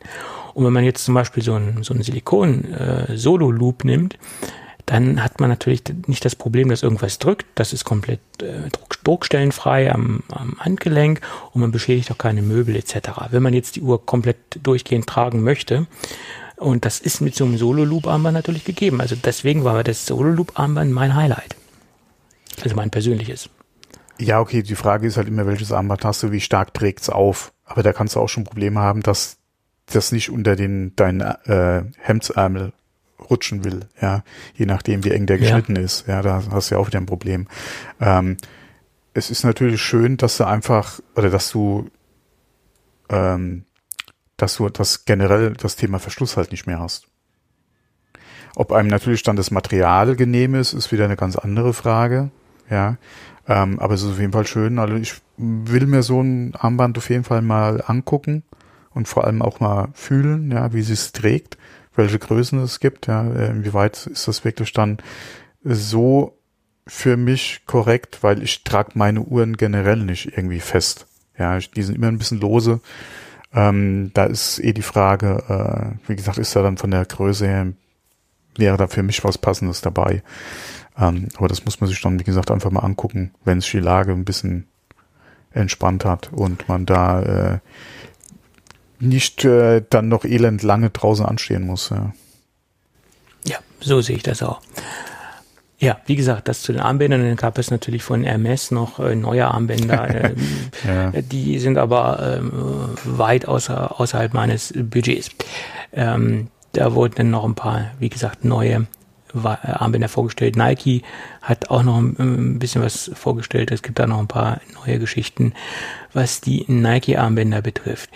[0.54, 4.18] Und wenn man jetzt zum Beispiel so ein, so ein Silikon-Solo-Loop äh, nimmt,
[4.87, 7.46] dann hat man natürlich nicht das Problem, dass irgendwas drückt.
[7.54, 11.20] Das ist komplett äh, druck, druckstellenfrei am, am Handgelenk
[11.52, 13.11] und man beschädigt auch keine Möbel etc.
[13.30, 15.87] Wenn man jetzt die Uhr komplett durchgehend tragen möchte,
[16.56, 19.00] und das ist mit so einem Solo-Loop-Armband natürlich gegeben.
[19.00, 21.56] Also deswegen war das Solo-Loop-Armband mein Highlight.
[22.62, 23.48] Also mein persönliches.
[24.20, 27.52] Ja, okay, die Frage ist halt immer, welches Armband hast du, wie stark trägt's auf.
[27.64, 29.38] Aber da kannst du auch schon Probleme haben, dass
[29.87, 32.72] das nicht unter den deinen äh, Hemdsärmel
[33.30, 34.22] rutschen will, ja,
[34.54, 35.83] je nachdem, wie eng der geschnitten ja.
[35.83, 36.06] ist.
[36.06, 37.48] Ja, da hast du ja auch wieder ein Problem.
[38.00, 38.37] Ähm,
[39.14, 41.90] es ist natürlich schön, dass du einfach, oder dass du,
[43.09, 43.64] ähm,
[44.37, 47.06] dass du das generell das Thema Verschluss halt nicht mehr hast.
[48.56, 52.30] Ob einem natürlich dann das Material genehm ist, ist wieder eine ganz andere Frage.
[52.68, 52.98] Ja,
[53.51, 54.79] ähm, aber es ist auf jeden Fall schön.
[54.79, 58.45] Also ich will mir so ein Armband auf jeden Fall mal angucken
[58.95, 61.59] und vor allem auch mal fühlen, ja, wie sie es trägt,
[61.97, 64.99] welche Größen es gibt, ja, inwieweit ist das wirklich dann
[65.65, 66.39] so
[66.87, 71.07] für mich korrekt, weil ich trage meine Uhren generell nicht irgendwie fest.
[71.37, 72.81] Ja, die sind immer ein bisschen lose.
[73.53, 77.47] Ähm, da ist eh die Frage, äh, wie gesagt, ist da dann von der Größe
[77.49, 77.73] her,
[78.57, 80.23] wäre da für mich was Passendes dabei.
[80.98, 83.81] Ähm, aber das muss man sich dann, wie gesagt, einfach mal angucken, wenn sich die
[83.81, 84.66] Lage ein bisschen
[85.53, 87.59] entspannt hat und man da äh,
[89.00, 91.90] nicht äh, dann noch elend lange draußen anstehen muss.
[91.90, 92.12] Ja.
[93.44, 94.61] ja, so sehe ich das auch.
[95.79, 99.16] Ja, wie gesagt, das zu den Armbändern, dann gab es natürlich von Hermes noch äh,
[99.16, 100.09] neue Armbänder.
[100.12, 100.35] Äh,
[100.87, 101.11] ja.
[101.11, 102.53] Die sind aber ähm,
[103.05, 105.31] weit außer, außerhalb meines Budgets.
[105.92, 108.87] Ähm, da wurden dann noch ein paar, wie gesagt, neue
[109.35, 110.57] Armbänder vorgestellt.
[110.57, 111.03] Nike
[111.43, 113.71] hat auch noch ein bisschen was vorgestellt.
[113.71, 115.53] Es gibt da noch ein paar neue Geschichten,
[116.12, 118.11] was die Nike-Armbänder betrifft.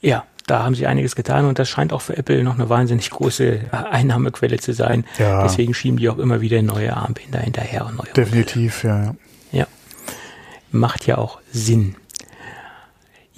[0.00, 3.10] Ja, da haben sie einiges getan und das scheint auch für Apple noch eine wahnsinnig
[3.10, 5.04] große Einnahmequelle zu sein.
[5.18, 5.42] Ja.
[5.42, 9.04] Deswegen schieben die auch immer wieder neue Armbänder hinterher und neue Definitiv, Modelle.
[9.52, 9.60] ja.
[9.60, 9.66] Ja.
[10.70, 11.96] Macht ja auch Sinn.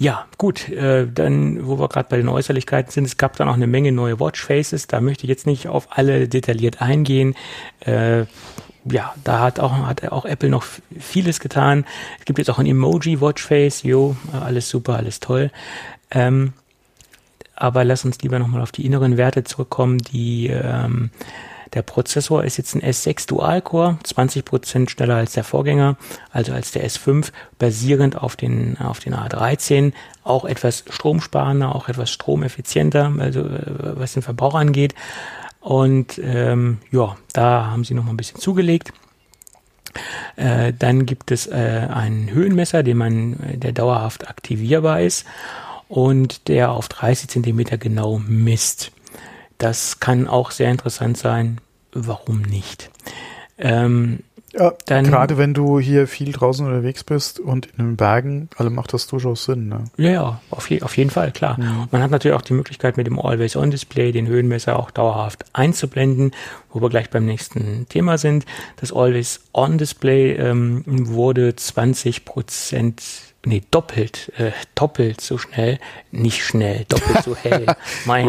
[0.01, 3.53] Ja, gut, äh, dann, wo wir gerade bei den Äußerlichkeiten sind, es gab da noch
[3.53, 7.35] eine Menge neue Watchfaces, da möchte ich jetzt nicht auf alle detailliert eingehen.
[7.81, 8.21] Äh,
[8.85, 10.65] ja, da hat auch, hat auch Apple noch
[10.99, 11.85] vieles getan.
[12.17, 15.51] Es gibt jetzt auch ein Emoji-Watchface, jo, alles super, alles toll.
[16.09, 16.53] Ähm,
[17.55, 21.11] aber lass uns lieber nochmal auf die inneren Werte zurückkommen, die ähm,
[21.73, 25.97] der Prozessor ist jetzt ein S6 Dual-Core, 20% schneller als der Vorgänger,
[26.31, 32.11] also als der S5, basierend auf den, auf den A13, auch etwas stromsparender, auch etwas
[32.11, 34.95] stromeffizienter, also äh, was den Verbrauch angeht.
[35.61, 38.91] Und ähm, ja, da haben sie nochmal ein bisschen zugelegt.
[40.35, 45.25] Äh, dann gibt es äh, einen Höhenmesser, den man, der dauerhaft aktivierbar ist
[45.87, 48.91] und der auf 30 Zentimeter genau misst.
[49.61, 51.61] Das kann auch sehr interessant sein.
[51.93, 52.89] Warum nicht?
[53.59, 58.49] Ähm, ja, dann, gerade wenn du hier viel draußen unterwegs bist und in den Bergen,
[58.57, 59.69] also macht das durchaus Sinn.
[59.69, 59.83] Ne?
[59.97, 61.59] Ja, ja, auf, je, auf jeden Fall, klar.
[61.59, 61.89] Mhm.
[61.91, 66.31] Man hat natürlich auch die Möglichkeit, mit dem Always-On-Display den Höhenmesser auch dauerhaft einzublenden,
[66.71, 68.45] wo wir gleich beim nächsten Thema sind.
[68.77, 73.03] Das Always-On-Display ähm, wurde 20 Prozent
[73.45, 75.77] nee, doppelt, äh, doppelt so schnell,
[76.09, 77.67] nicht schnell, doppelt so hell.
[78.05, 78.27] mein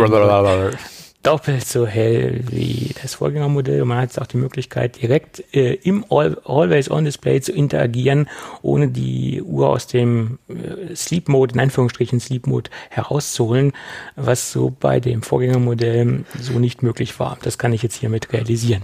[1.22, 5.74] doppelt so hell wie das Vorgängermodell und man hat jetzt auch die Möglichkeit, direkt äh,
[5.74, 8.28] im Always-On-Display zu interagieren,
[8.62, 13.72] ohne die Uhr aus dem äh, Sleep-Mode, in Anführungsstrichen Sleep-Mode herauszuholen,
[14.16, 17.38] was so bei dem Vorgängermodell so nicht möglich war.
[17.42, 18.82] Das kann ich jetzt hiermit realisieren.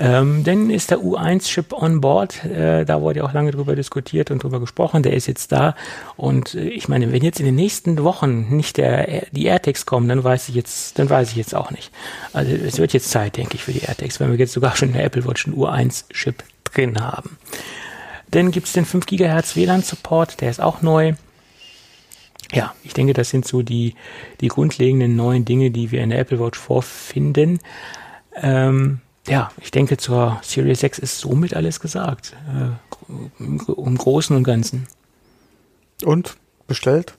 [0.00, 2.44] Ähm, dann ist der U1-Chip on board.
[2.44, 5.02] Äh, da wurde ja auch lange drüber diskutiert und drüber gesprochen.
[5.02, 5.74] Der ist jetzt da.
[6.16, 10.08] Und äh, ich meine, wenn jetzt in den nächsten Wochen nicht der, die AirTags kommen,
[10.08, 11.90] dann weiß ich jetzt, dann weiß ich jetzt auch nicht.
[12.32, 14.90] Also es wird jetzt Zeit, denke ich, für die AirTags, wenn wir jetzt sogar schon
[14.90, 17.36] in der Apple Watch einen U1-Chip drin haben.
[18.30, 21.14] Dann gibt es den 5 GHz WLAN-Support, der ist auch neu.
[22.52, 23.94] Ja, ich denke, das sind so die,
[24.40, 27.58] die grundlegenden neuen Dinge, die wir in der Apple Watch vorfinden.
[28.36, 32.34] Ähm, ja, ich denke, zur Series 6 ist somit alles gesagt.
[32.48, 34.86] Äh, im, Im Großen und Ganzen.
[36.04, 36.36] Und
[36.66, 37.14] bestellt?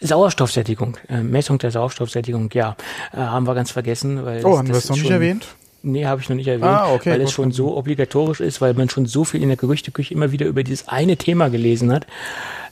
[0.00, 2.76] Sauerstoffsättigung, äh, Messung der Sauerstoffsättigung, ja,
[3.12, 4.24] äh, haben wir ganz vergessen.
[4.24, 5.46] Weil oh, haben wir es noch nicht erwähnt?
[5.84, 8.74] Nee, habe ich noch nicht erwähnt, ah, okay, weil es schon so obligatorisch ist, weil
[8.74, 12.06] man schon so viel in der Gerüchteküche immer wieder über dieses eine Thema gelesen hat,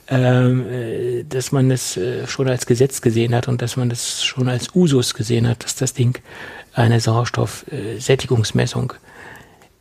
[0.07, 4.23] ähm, äh, dass man es äh, schon als Gesetz gesehen hat und dass man es
[4.23, 6.19] schon als Usus gesehen hat, dass das Ding
[6.73, 8.93] eine Sauerstoffsättigungsmessung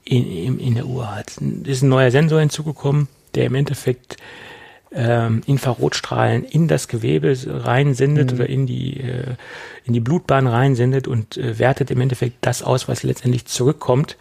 [0.05, 1.31] in, in, in der Uhr hat.
[1.31, 4.17] Es ist ein neuer Sensor hinzugekommen, der im Endeffekt
[4.93, 8.37] ähm, Infrarotstrahlen in das Gewebe reinsendet mhm.
[8.37, 9.37] oder in die, äh,
[9.85, 14.17] in die Blutbahn reinsendet und äh, wertet im Endeffekt das aus, was letztendlich zurückkommt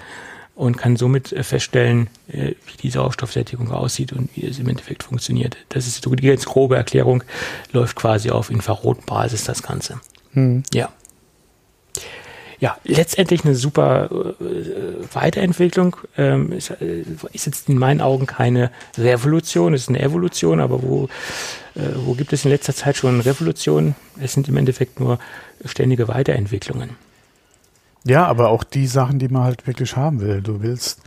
[0.53, 5.01] und kann somit äh, feststellen, äh, wie die Sauerstoffsättigung aussieht und wie es im Endeffekt
[5.01, 5.57] funktioniert.
[5.69, 7.23] Das ist so die ganz grobe Erklärung,
[7.71, 9.99] läuft quasi auf Infrarotbasis das Ganze.
[10.33, 10.61] Mhm.
[10.71, 10.89] Ja
[12.59, 15.95] ja, letztendlich eine super äh, Weiterentwicklung.
[16.17, 21.05] Ähm, ist, äh, ist jetzt in meinen Augen keine Revolution, ist eine Evolution, aber wo,
[21.75, 23.95] äh, wo gibt es in letzter Zeit schon Revolutionen?
[24.19, 25.19] Es sind im Endeffekt nur
[25.63, 26.91] ständige Weiterentwicklungen.
[28.05, 30.41] Ja, aber auch die Sachen, die man halt wirklich haben will.
[30.41, 31.01] Du willst,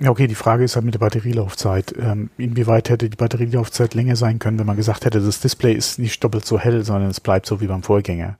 [0.00, 1.94] ja, okay, die Frage ist halt mit der Batterielaufzeit.
[1.98, 5.98] Ähm, inwieweit hätte die Batterielaufzeit länger sein können, wenn man gesagt hätte, das Display ist
[5.98, 8.36] nicht doppelt so hell, sondern es bleibt so wie beim Vorgänger.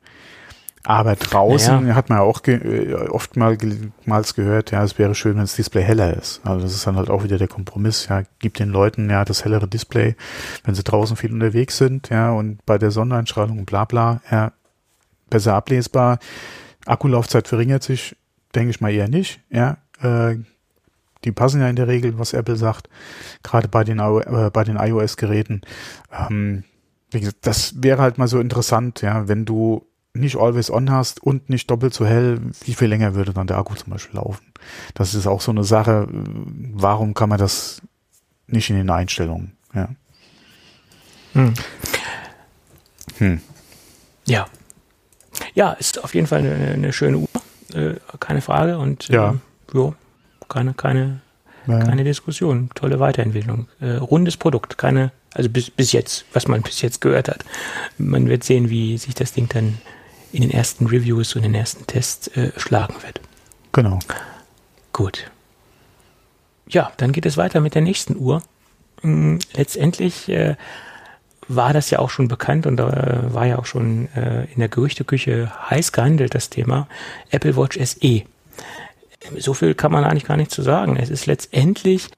[0.85, 1.95] Aber draußen naja.
[1.95, 5.83] hat man ja auch ge äh, oftmals gehört, ja, es wäre schön, wenn das Display
[5.83, 6.41] heller ist.
[6.45, 9.45] Also das ist dann halt auch wieder der Kompromiss, ja, gibt den Leuten ja das
[9.45, 10.17] hellere Display,
[10.65, 14.53] wenn sie draußen viel unterwegs sind, ja, und bei der Sonneneinstrahlung und bla bla, ja,
[15.29, 16.19] besser ablesbar.
[16.87, 18.17] Akkulaufzeit verringert sich,
[18.55, 19.79] denke ich mal eher nicht, ja.
[20.01, 20.37] Äh,
[21.25, 22.89] die passen ja in der Regel, was Apple sagt,
[23.43, 25.63] gerade bei den, äh, bei den iOS-Geräten.
[26.17, 26.63] Ähm,
[27.11, 31.23] wie gesagt, das wäre halt mal so interessant, ja, wenn du nicht always on hast
[31.23, 34.53] und nicht doppelt so hell, wie viel länger würde dann der Akku zum Beispiel laufen?
[34.95, 37.81] Das ist auch so eine Sache, warum kann man das
[38.47, 39.57] nicht in den Einstellungen?
[39.75, 39.89] Ja.
[41.35, 41.55] Hm.
[43.19, 43.41] Hm.
[44.27, 44.47] Ja.
[45.55, 47.29] Ja, ist auf jeden Fall eine, eine schöne Uhr,
[47.75, 48.79] äh, keine Frage.
[48.79, 49.41] Und ja, ähm,
[49.73, 49.95] jo,
[50.49, 51.21] keine, keine,
[51.67, 51.81] ja.
[51.81, 52.71] keine Diskussion.
[52.75, 53.69] Tolle Weiterentwicklung.
[53.81, 57.45] Äh, rundes Produkt, keine, also bis, bis jetzt, was man bis jetzt gehört hat.
[57.99, 59.79] Man wird sehen, wie sich das Ding dann
[60.33, 63.21] in den ersten Reviews und den ersten Tests äh, schlagen wird.
[63.73, 63.99] Genau.
[64.93, 65.31] Gut.
[66.69, 68.43] Ja, dann geht es weiter mit der nächsten Uhr.
[69.01, 70.57] Hm, letztendlich äh,
[71.49, 74.59] war das ja auch schon bekannt und da äh, war ja auch schon äh, in
[74.59, 76.89] der Gerüchteküche heiß gehandelt, das Thema
[77.31, 78.23] Apple Watch SE.
[79.39, 80.97] So viel kann man eigentlich gar nicht zu sagen.
[80.97, 82.09] Es ist letztendlich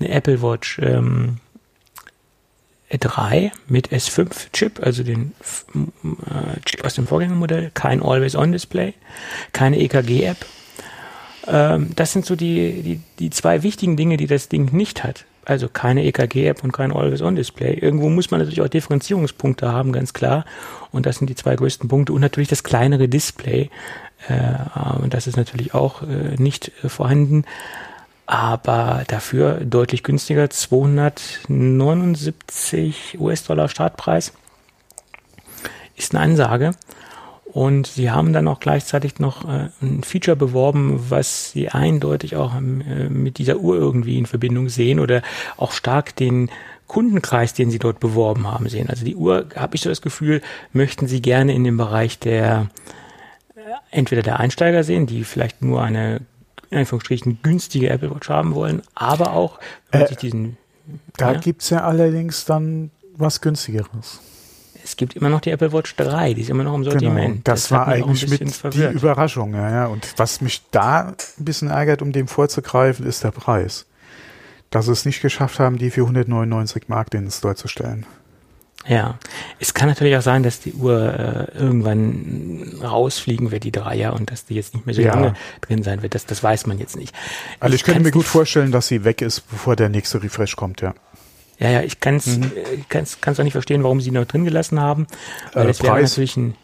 [0.00, 1.38] eine Apple Watch ähm,
[2.90, 5.32] 3 mit S5-Chip, also den
[5.74, 8.94] äh, Chip aus dem Vorgängermodell, kein Always-On-Display,
[9.52, 10.38] keine EKG-App.
[11.46, 15.26] Ähm, das sind so die, die, die zwei wichtigen Dinge, die das Ding nicht hat.
[15.44, 17.74] Also keine EKG-App und kein Always-On-Display.
[17.74, 20.44] Irgendwo muss man natürlich auch Differenzierungspunkte haben, ganz klar.
[20.90, 22.12] Und das sind die zwei größten Punkte.
[22.12, 23.70] Und natürlich das kleinere Display.
[24.28, 27.44] Äh, und das ist natürlich auch äh, nicht äh, vorhanden
[28.28, 34.34] aber dafür deutlich günstiger, 279 US-Dollar Startpreis.
[35.96, 36.72] Ist eine Ansage.
[37.46, 42.54] Und sie haben dann auch gleichzeitig noch äh, ein Feature beworben, was sie eindeutig auch
[42.54, 45.22] äh, mit dieser Uhr irgendwie in Verbindung sehen oder
[45.56, 46.50] auch stark den
[46.86, 48.90] Kundenkreis, den sie dort beworben haben, sehen.
[48.90, 50.42] Also die Uhr, habe ich so das Gefühl,
[50.74, 52.68] möchten sie gerne in dem Bereich der
[53.56, 53.60] äh,
[53.90, 56.20] entweder der Einsteiger sehen, die vielleicht nur eine
[56.70, 59.58] in Anführungsstrichen günstige Apple Watch haben wollen, aber auch,
[59.90, 60.56] wenn äh, sich diesen.
[61.16, 64.20] Da ja, gibt's ja allerdings dann was günstigeres.
[64.82, 67.26] Es gibt immer noch die Apple Watch 3, die ist immer noch im Sortiment.
[67.26, 68.94] Genau, das, das war eigentlich mit verwirrt.
[68.94, 69.86] die Überraschung, ja, ja.
[69.86, 73.84] Und was mich da ein bisschen ärgert, um dem vorzugreifen, ist der Preis.
[74.70, 78.06] Dass sie es nicht geschafft haben, die für 199 Mark den Store zu stellen.
[78.86, 79.18] Ja,
[79.58, 84.30] es kann natürlich auch sein, dass die Uhr äh, irgendwann rausfliegen wird, die Dreier, und
[84.30, 85.14] dass die jetzt nicht mehr so ja.
[85.14, 86.14] lange drin sein wird.
[86.14, 87.14] Das, das weiß man jetzt nicht.
[87.60, 90.56] Also ich, ich könnte mir gut vorstellen, dass sie weg ist, bevor der nächste Refresh
[90.56, 90.94] kommt, ja.
[91.58, 92.44] Ja, ja, ich kann es mhm.
[92.44, 95.06] Äh, kann's, kann's auch nicht verstehen, warum sie noch drin gelassen haben.
[95.52, 96.54] Weil äh, das wäre natürlich ein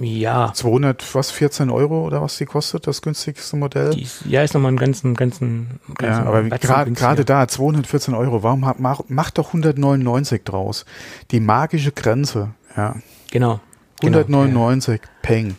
[0.00, 0.52] ja.
[0.52, 3.90] 200, was, 14 Euro oder was die kostet, das günstigste Modell?
[3.90, 8.60] Die, ja, ist nochmal einen ganzen, ganzen, ganzen Ja, aber gerade da, 214 Euro, warum
[8.60, 10.84] mach, mach doch 199 draus?
[11.30, 12.96] Die magische Grenze, ja.
[13.30, 13.60] Genau.
[14.02, 15.18] 199, genau, ja.
[15.22, 15.56] Peng.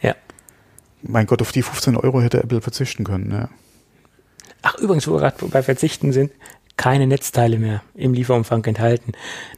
[0.00, 0.14] Ja.
[1.02, 3.48] Mein Gott, auf die 15 Euro hätte Apple verzichten können, ja.
[4.62, 6.32] Ach, übrigens, wo wir gerade bei Verzichten sind,
[6.76, 9.12] keine Netzteile mehr im Lieferumfang enthalten.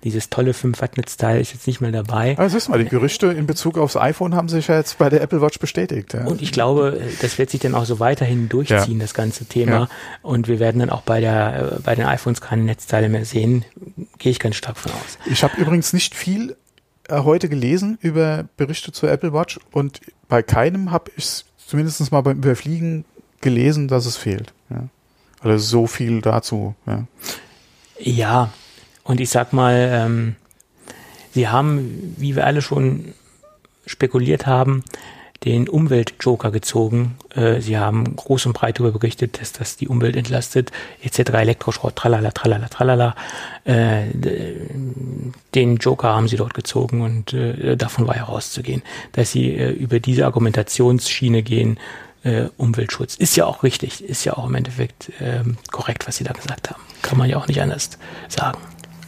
[0.05, 2.37] Dieses tolle 5 Watt Netzteil ist jetzt nicht mehr dabei.
[2.39, 5.23] Also ist mal, die Gerüchte in Bezug aufs iPhone haben sich ja jetzt bei der
[5.23, 6.13] Apple Watch bestätigt.
[6.13, 6.27] Ja.
[6.27, 9.01] Und ich glaube, das wird sich dann auch so weiterhin durchziehen, ja.
[9.01, 9.73] das ganze Thema.
[9.73, 9.89] Ja.
[10.23, 13.65] Und wir werden dann auch bei der bei den iPhones keine Netzteile mehr sehen.
[14.19, 15.19] Gehe ich ganz stark von aus.
[15.25, 16.57] Ich habe übrigens nicht viel
[17.09, 22.13] äh, heute gelesen über Berichte zur Apple Watch und bei keinem habe ich es zumindest
[22.13, 23.05] mal beim Überfliegen
[23.41, 24.53] gelesen, dass es fehlt.
[24.71, 24.89] Ja.
[25.47, 26.75] Also so viel dazu.
[26.87, 27.05] Ja,
[27.99, 28.51] ja
[29.05, 30.37] und ich sag mal, ähm,
[31.33, 33.15] sie haben, wie wir alle schon
[33.87, 34.83] spekuliert haben,
[35.45, 37.17] den Umweltjoker gezogen.
[37.35, 40.73] Äh, sie haben groß und breit darüber berichtet, dass das die Umwelt entlastet,
[41.03, 41.31] etc.
[41.35, 43.15] Elektroschrott, tralala, tralala, tralala.
[43.65, 44.07] Äh,
[45.55, 48.83] den Joker haben sie dort gezogen und äh, davon war herauszugehen,
[49.13, 51.79] dass sie äh, über diese Argumentationsschiene gehen
[52.27, 53.15] äh, Umweltschutz.
[53.15, 56.71] Ist ja auch richtig, ist ja auch im Endeffekt ähm, korrekt, was Sie da gesagt
[56.71, 56.83] haben.
[57.03, 57.91] Kann man ja auch nicht anders
[58.29, 58.59] sagen.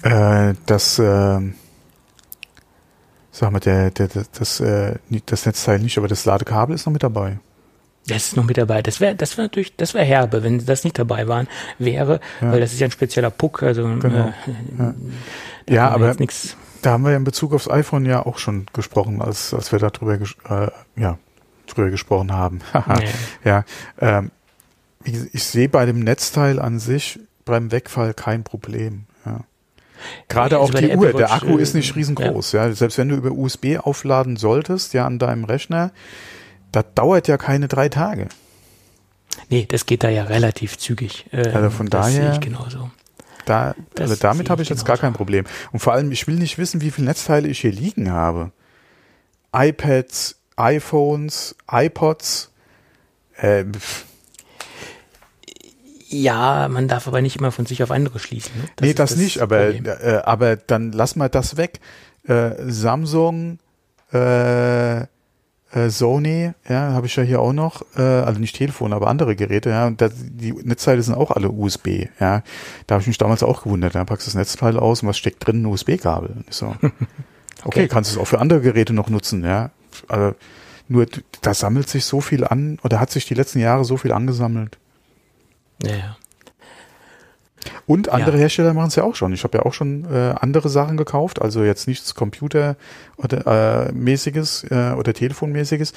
[0.03, 1.41] Äh, das, äh,
[3.33, 4.09] sag mal, der, der,
[4.39, 4.97] das, äh,
[5.27, 7.39] das Netzteil nicht, aber das Ladekabel ist noch mit dabei.
[8.07, 8.81] Das ist noch mit dabei.
[8.83, 11.49] Das wäre, das wäre natürlich, das wäre herbe, wenn das nicht dabei waren,
[11.79, 12.53] wäre, ja.
[12.53, 14.29] weil das ist ja ein spezieller Puck, also genau.
[14.29, 14.33] äh,
[14.79, 14.95] ja,
[15.69, 16.17] ja aber
[16.81, 19.81] da haben wir ja in Bezug aufs iPhone ja auch schon gesprochen, als, als wir
[19.81, 21.19] darüber äh, ja,
[21.69, 22.61] drüber gesprochen haben.
[22.99, 23.09] nee.
[23.45, 23.65] Ja,
[24.01, 24.31] ähm,
[25.05, 29.07] ich, ich sehe bei dem Netzteil an sich beim Wegfall kein Problem.
[29.25, 29.41] Ja.
[30.29, 32.53] Gerade also auch die Uhr, der Akku ist nicht äh, riesengroß.
[32.53, 32.67] Ja.
[32.67, 32.73] ja.
[32.75, 35.93] Selbst wenn du über USB aufladen solltest, ja, an deinem Rechner,
[36.73, 38.29] das dauert ja keine drei Tage.
[39.49, 41.27] Nee, das geht da ja relativ zügig.
[41.33, 42.23] Ähm, also von das daher.
[42.23, 42.91] Sehe ich genauso.
[43.45, 45.47] Da, also damit habe ich jetzt gar kein Problem.
[45.73, 48.53] Und vor allem, ich will nicht wissen, wie viele Netzteile ich hier liegen habe.
[49.57, 52.51] iPads, iPhones, iPods.
[53.37, 53.65] Äh,
[56.09, 58.53] ja, man darf aber nicht immer von sich auf andere schließen.
[58.57, 58.69] Ne?
[58.77, 61.81] Das nee, das, das, nicht, aber, äh, aber dann lass mal das weg.
[62.27, 63.59] Äh, Samsung,
[64.13, 65.01] äh,
[65.71, 69.37] äh, Sony, ja, habe ich ja hier auch noch, äh, also nicht Telefon, aber andere
[69.37, 72.43] Geräte, ja, und das, die Netzteile sind auch alle USB, ja.
[72.87, 75.19] Da habe ich mich damals auch gewundert, da packst du das Netzteil aus und was
[75.19, 75.63] steckt drin?
[75.63, 76.37] Ein USB-Kabel.
[76.49, 76.67] So.
[76.83, 76.93] okay,
[77.65, 79.71] okay, kannst du es auch für andere Geräte noch nutzen, ja.
[80.09, 80.35] Also,
[80.89, 81.07] nur
[81.43, 84.79] da sammelt sich so viel an oder hat sich die letzten Jahre so viel angesammelt.
[85.83, 86.17] Ja, ja.
[87.87, 88.43] Und andere ja.
[88.43, 89.33] Hersteller machen es ja auch schon.
[89.33, 92.77] Ich habe ja auch schon äh, andere Sachen gekauft, also jetzt nichts Computer
[93.17, 95.93] oder äh, mäßiges äh, oder Telefonmäßiges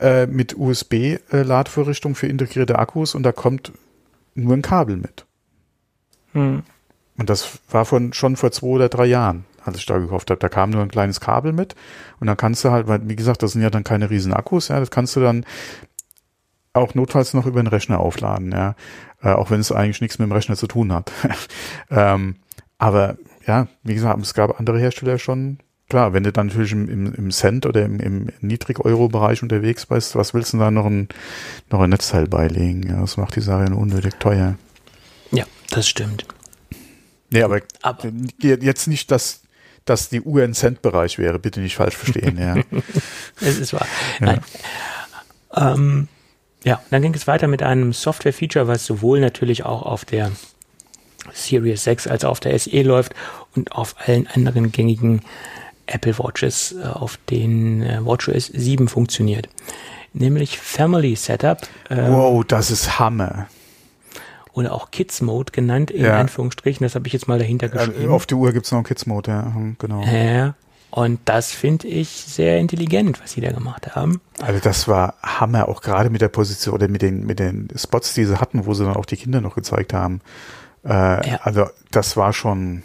[0.00, 3.72] äh, mit USB-Ladevorrichtung für integrierte Akkus und da kommt
[4.34, 5.24] nur ein Kabel mit.
[6.32, 6.62] Hm.
[7.16, 10.38] Und das war von schon vor zwei oder drei Jahren als ich da gekauft habe.
[10.38, 11.74] Da kam nur ein kleines Kabel mit
[12.20, 14.68] und dann kannst du halt, weil wie gesagt, das sind ja dann keine riesen Akkus,
[14.68, 15.44] ja, das kannst du dann
[16.72, 18.74] auch notfalls noch über den Rechner aufladen, ja,
[19.22, 21.10] äh, auch wenn es eigentlich nichts mit dem Rechner zu tun hat.
[21.90, 22.36] ähm,
[22.78, 25.58] aber ja, wie gesagt, es gab andere Hersteller schon.
[25.88, 30.16] Klar, wenn du dann natürlich im, im, im Cent oder im, im Niedrig-Euro-Bereich unterwegs bist,
[30.16, 31.08] was willst du da noch ein,
[31.70, 32.82] noch ein Netzteil beilegen?
[32.88, 34.56] Ja, das macht die Sache unnötig teuer.
[35.30, 36.26] Ja, das stimmt.
[37.30, 38.10] Nee, aber, aber
[38.40, 39.42] jetzt nicht, dass
[39.86, 41.38] dass die Uhr ein Cent-Bereich wäre.
[41.38, 42.38] Bitte nicht falsch verstehen.
[42.38, 42.56] Ja.
[43.40, 43.86] es ist wahr.
[44.20, 44.26] Ja.
[44.26, 44.40] Nein.
[45.54, 46.08] Ähm,
[46.64, 50.32] ja, dann ging es weiter mit einem Software-Feature, was sowohl natürlich auch auf der
[51.32, 53.14] Series 6 als auch auf der SE läuft
[53.54, 55.22] und auf allen anderen gängigen
[55.86, 59.48] Apple Watches äh, auf den äh, WatchOS 7 funktioniert.
[60.12, 61.58] Nämlich Family Setup.
[61.90, 63.48] Ähm, wow, das ist Hammer
[64.56, 66.18] oder auch Kids Mode genannt, in ja.
[66.18, 66.82] Anführungsstrichen.
[66.82, 68.10] Das habe ich jetzt mal dahinter geschrieben.
[68.10, 70.02] Auf der Uhr gibt es noch einen Kids Mode, ja, hm, genau.
[70.02, 70.54] Ja.
[70.90, 74.22] Und das finde ich sehr intelligent, was sie da gemacht haben.
[74.40, 78.14] Also das war Hammer, auch gerade mit der Position oder mit den, mit den Spots,
[78.14, 80.22] die sie hatten, wo sie dann auch die Kinder noch gezeigt haben.
[80.86, 81.40] Äh, ja.
[81.42, 82.82] Also das war schon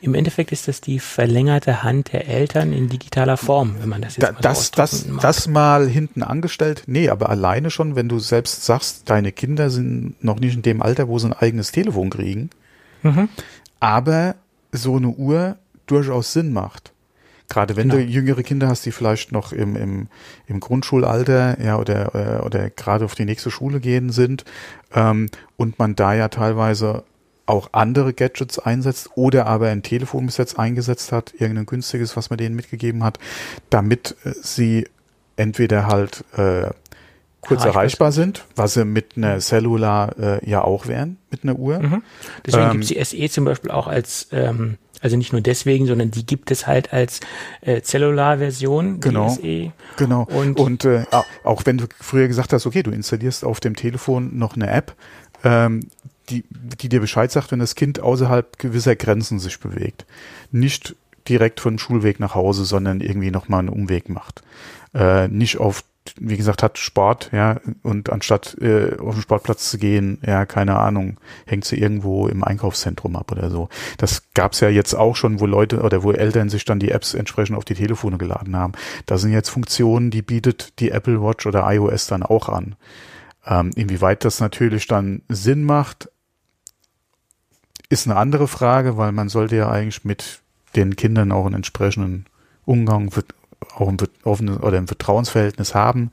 [0.00, 4.16] im Endeffekt ist das die verlängerte Hand der Eltern in digitaler Form, wenn man das
[4.16, 5.22] jetzt da, mal das, das, mag.
[5.22, 10.22] das mal hinten angestellt, nee, aber alleine schon, wenn du selbst sagst, deine Kinder sind
[10.22, 12.50] noch nicht in dem Alter, wo sie ein eigenes Telefon kriegen,
[13.02, 13.28] mhm.
[13.80, 14.34] aber
[14.72, 15.56] so eine Uhr
[15.86, 16.94] durchaus Sinn macht.
[17.48, 18.02] Gerade wenn genau.
[18.02, 20.08] du jüngere Kinder hast, die vielleicht noch im, im,
[20.46, 24.44] im Grundschulalter ja, oder, oder, äh, oder gerade auf die nächste Schule gehen sind
[24.94, 27.04] ähm, und man da ja teilweise
[27.46, 32.30] auch andere Gadgets einsetzt oder aber ein Telefon bis jetzt eingesetzt hat, irgendein günstiges, was
[32.30, 33.18] man denen mitgegeben hat,
[33.70, 34.86] damit äh, sie
[35.36, 36.70] entweder halt äh,
[37.40, 41.58] kurz erreichbar, erreichbar sind, was sie mit einer Cellular äh, ja auch wären, mit einer
[41.58, 41.80] Uhr.
[41.80, 42.02] Mhm.
[42.46, 45.86] Deswegen ähm, gibt es die SE zum Beispiel auch als, ähm, also nicht nur deswegen,
[45.86, 47.20] sondern die gibt es halt als
[47.60, 49.72] äh, Cellular-Version, genau, SE.
[49.96, 50.26] Genau.
[50.30, 51.04] Und, Und äh,
[51.42, 54.94] auch wenn du früher gesagt hast, okay, du installierst auf dem Telefon noch eine App,
[55.42, 55.80] ähm,
[56.30, 60.06] die, die dir Bescheid sagt, wenn das Kind außerhalb gewisser Grenzen sich bewegt.
[60.50, 60.96] Nicht
[61.28, 64.42] direkt von Schulweg nach Hause, sondern irgendwie nochmal einen Umweg macht.
[64.94, 65.84] Äh, nicht auf
[66.20, 70.76] wie gesagt, hat Sport, ja, und anstatt äh, auf den Sportplatz zu gehen, ja, keine
[70.76, 71.16] Ahnung,
[71.46, 73.68] hängt sie irgendwo im Einkaufszentrum ab oder so.
[73.96, 77.14] Das gab's ja jetzt auch schon, wo Leute oder wo Eltern sich dann die Apps
[77.14, 78.74] entsprechend auf die Telefone geladen haben.
[79.06, 82.76] Da sind jetzt Funktionen, die bietet die Apple Watch oder iOS dann auch an.
[83.46, 86.10] Ähm, inwieweit das natürlich dann Sinn macht,
[87.94, 90.40] ist eine andere Frage, weil man sollte ja eigentlich mit
[90.74, 92.26] den Kindern auch einen entsprechenden
[92.64, 93.10] Umgang
[93.76, 96.10] auch ein offenes oder ein Vertrauensverhältnis haben.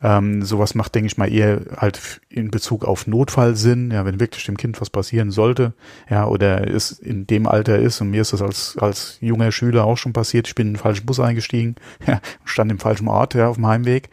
[0.00, 4.20] Ähm, sowas macht, denke ich mal, eher halt in Bezug auf Notfall Sinn, ja, wenn
[4.20, 5.72] wirklich dem Kind was passieren sollte,
[6.08, 9.84] ja, oder es in dem Alter ist, und mir ist das als, als junger Schüler
[9.84, 11.74] auch schon passiert, ich bin in den falschen Bus eingestiegen,
[12.06, 14.08] ja, stand im falschen Ort, ja, auf dem Heimweg.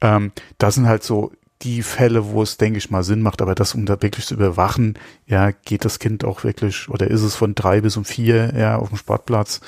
[0.00, 1.30] Ähm, das sind halt so
[1.62, 4.34] die Fälle, wo es, denke ich mal, Sinn macht, aber das, um da wirklich zu
[4.34, 8.54] überwachen, ja, geht das Kind auch wirklich, oder ist es von drei bis um vier,
[8.56, 9.60] ja, auf dem Sportplatz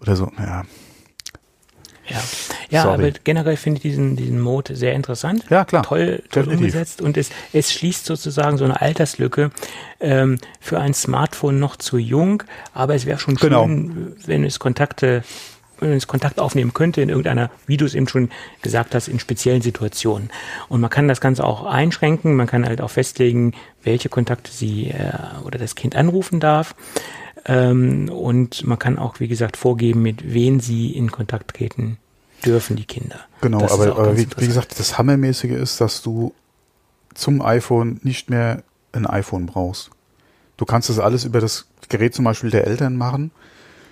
[0.00, 0.64] oder so, ja,
[2.10, 2.22] ja,
[2.70, 5.44] ja aber generell finde ich diesen, diesen Mode sehr interessant.
[5.50, 5.82] Ja, klar.
[5.82, 9.50] Toll, toll umgesetzt und es, es schließt sozusagen so eine Alterslücke
[10.00, 12.42] ähm, für ein Smartphone noch zu jung,
[12.72, 13.66] aber es wäre schon genau.
[13.66, 15.22] schön, wenn es Kontakte
[16.06, 18.30] Kontakt aufnehmen könnte in irgendeiner, wie du es eben schon
[18.62, 20.30] gesagt hast, in speziellen Situationen.
[20.68, 23.52] Und man kann das Ganze auch einschränken, man kann halt auch festlegen,
[23.82, 25.12] welche Kontakte sie äh,
[25.44, 26.74] oder das Kind anrufen darf.
[27.44, 31.98] Ähm, und man kann auch, wie gesagt, vorgeben, mit wen sie in Kontakt treten
[32.44, 33.20] dürfen, die Kinder.
[33.40, 36.34] Genau, das aber, aber wie, wie, gesagt, das Hammermäßige ist, dass du
[37.14, 38.62] zum iPhone nicht mehr
[38.92, 39.90] ein iPhone brauchst.
[40.56, 43.30] Du kannst das alles über das Gerät zum Beispiel der Eltern machen.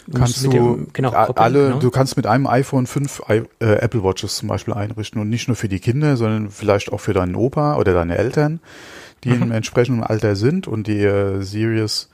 [0.06, 1.78] Du kannst du dem, genau, alle, genau.
[1.80, 5.56] du kannst mit einem iPhone fünf äh, Apple Watches zum Beispiel einrichten und nicht nur
[5.56, 8.60] für die Kinder, sondern vielleicht auch für deinen Opa oder deine Eltern,
[9.24, 9.42] die mhm.
[9.42, 12.08] im entsprechenden Alter sind und die äh, Series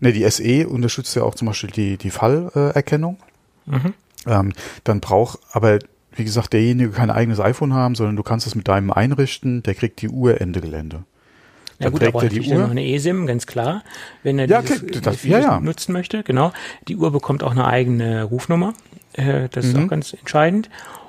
[0.00, 3.18] Ne, die SE unterstützt ja auch zum Beispiel die, die Fallerkennung.
[3.66, 3.94] Mhm.
[4.26, 4.52] Ähm,
[4.84, 5.80] dann braucht aber,
[6.12, 9.74] wie gesagt, derjenige kein eigenes iPhone haben, sondern du kannst es mit deinem einrichten, der
[9.74, 11.04] kriegt die Uhr Ende Gelände.
[11.78, 12.58] Ja dann gut, aber er die Uhr.
[12.58, 13.84] noch eine eSIM, ganz klar,
[14.22, 15.60] wenn er ja, dieses, okay, das, ja, ja.
[15.60, 16.22] nutzen möchte.
[16.24, 16.52] Genau.
[16.88, 18.74] Die Uhr bekommt auch eine eigene Rufnummer.
[19.12, 19.70] Äh, das mhm.
[19.70, 20.68] ist auch ganz entscheidend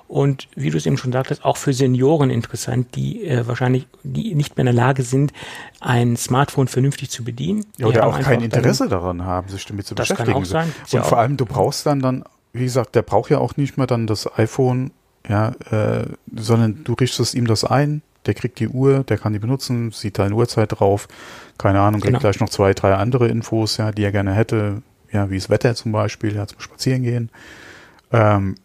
[0.09, 4.33] und wie du es eben schon sagtest, auch für Senioren interessant, die äh, wahrscheinlich die
[4.33, 5.31] nicht mehr in der Lage sind,
[5.81, 7.63] ein Smartphone vernünftig zu bedienen.
[7.77, 10.33] Ja, oder auch kein Interesse daran haben, sich damit zu das beschäftigen.
[10.33, 10.73] Kann auch sein.
[10.81, 13.77] Und ja vor allem, du brauchst dann dann, wie gesagt, der braucht ja auch nicht
[13.77, 14.89] mehr dann das iPhone,
[15.27, 19.39] ja, äh, sondern du richtest ihm das ein, der kriegt die Uhr, der kann die
[19.39, 21.07] benutzen, sieht da eine Uhrzeit drauf,
[21.57, 22.19] keine Ahnung, kriegt genau.
[22.19, 25.75] gleich noch zwei, drei andere Infos, ja, die er gerne hätte, ja, wie das Wetter
[25.75, 27.29] zum Beispiel, ja, zum Spazierengehen.
[28.11, 28.55] Ähm,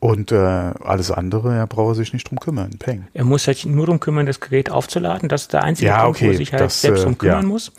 [0.00, 2.70] und äh, alles andere, er braucht sich nicht drum kümmern.
[2.78, 3.08] Peng.
[3.14, 5.28] Er muss sich nur drum kümmern, das Gerät aufzuladen.
[5.28, 7.16] Das ist der einzige ja, Punkt, okay, wo er sich halt das, selbst drum äh,
[7.16, 7.48] kümmern ja.
[7.48, 7.72] muss.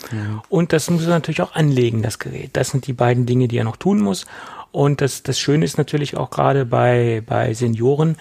[0.49, 2.51] Und das muss er natürlich auch anlegen, das Gerät.
[2.53, 4.25] Das sind die beiden Dinge, die er noch tun muss.
[4.71, 8.17] Und das, das Schöne ist natürlich auch gerade bei, bei Senioren,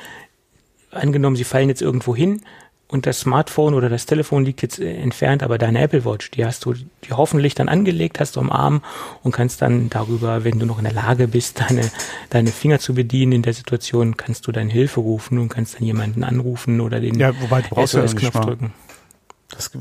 [0.93, 2.43] angenommen, sie fallen jetzt irgendwo hin,
[2.91, 6.45] und das Smartphone oder das Telefon liegt jetzt äh, entfernt, aber deine Apple Watch, die
[6.45, 8.83] hast du die hoffentlich dann angelegt, hast du am Arm
[9.23, 11.91] und kannst dann darüber, wenn du noch in der Lage bist, deine,
[12.31, 15.85] deine Finger zu bedienen in der Situation, kannst du deine Hilfe rufen und kannst dann
[15.85, 18.73] jemanden anrufen oder den ja, wobei du brauchst SOS-Knopf ja drücken.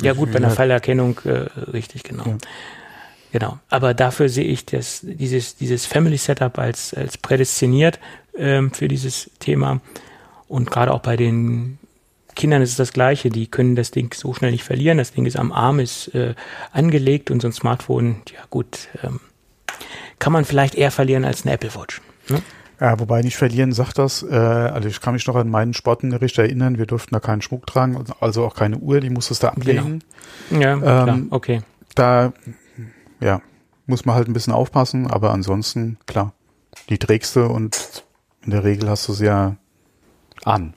[0.02, 2.26] Ja gut, bei einer Fallerkennung äh, richtig, genau.
[2.26, 2.38] Ja.
[3.32, 3.60] Genau.
[3.70, 8.00] Aber dafür sehe ich das, dieses, dieses Family Setup als, als prädestiniert
[8.38, 9.82] ähm, für dieses Thema.
[10.48, 11.78] Und gerade auch bei den
[12.38, 13.30] Kindern ist es das Gleiche.
[13.30, 14.98] Die können das Ding so schnell nicht verlieren.
[14.98, 16.36] Das Ding ist am Arm, ist äh,
[16.72, 19.20] angelegt und so ein Smartphone, ja gut, ähm,
[20.20, 22.02] kann man vielleicht eher verlieren als ein Apple Watch.
[22.30, 22.42] Ne?
[22.80, 24.22] Ja, wobei nicht verlieren sagt das.
[24.22, 26.78] Äh, also ich kann mich noch an meinen Sportunterricht erinnern.
[26.78, 29.00] Wir durften da keinen Schmuck tragen, also auch keine Uhr.
[29.00, 30.04] Die musstest du ablegen.
[30.50, 30.62] Genau.
[30.62, 31.20] Ja, ähm, klar.
[31.32, 31.62] okay.
[31.96, 32.34] Da,
[33.20, 33.42] ja,
[33.88, 35.08] muss man halt ein bisschen aufpassen.
[35.08, 36.34] Aber ansonsten klar,
[36.90, 38.04] die trägst du und
[38.44, 39.56] in der Regel hast du sie ja
[40.46, 40.76] an.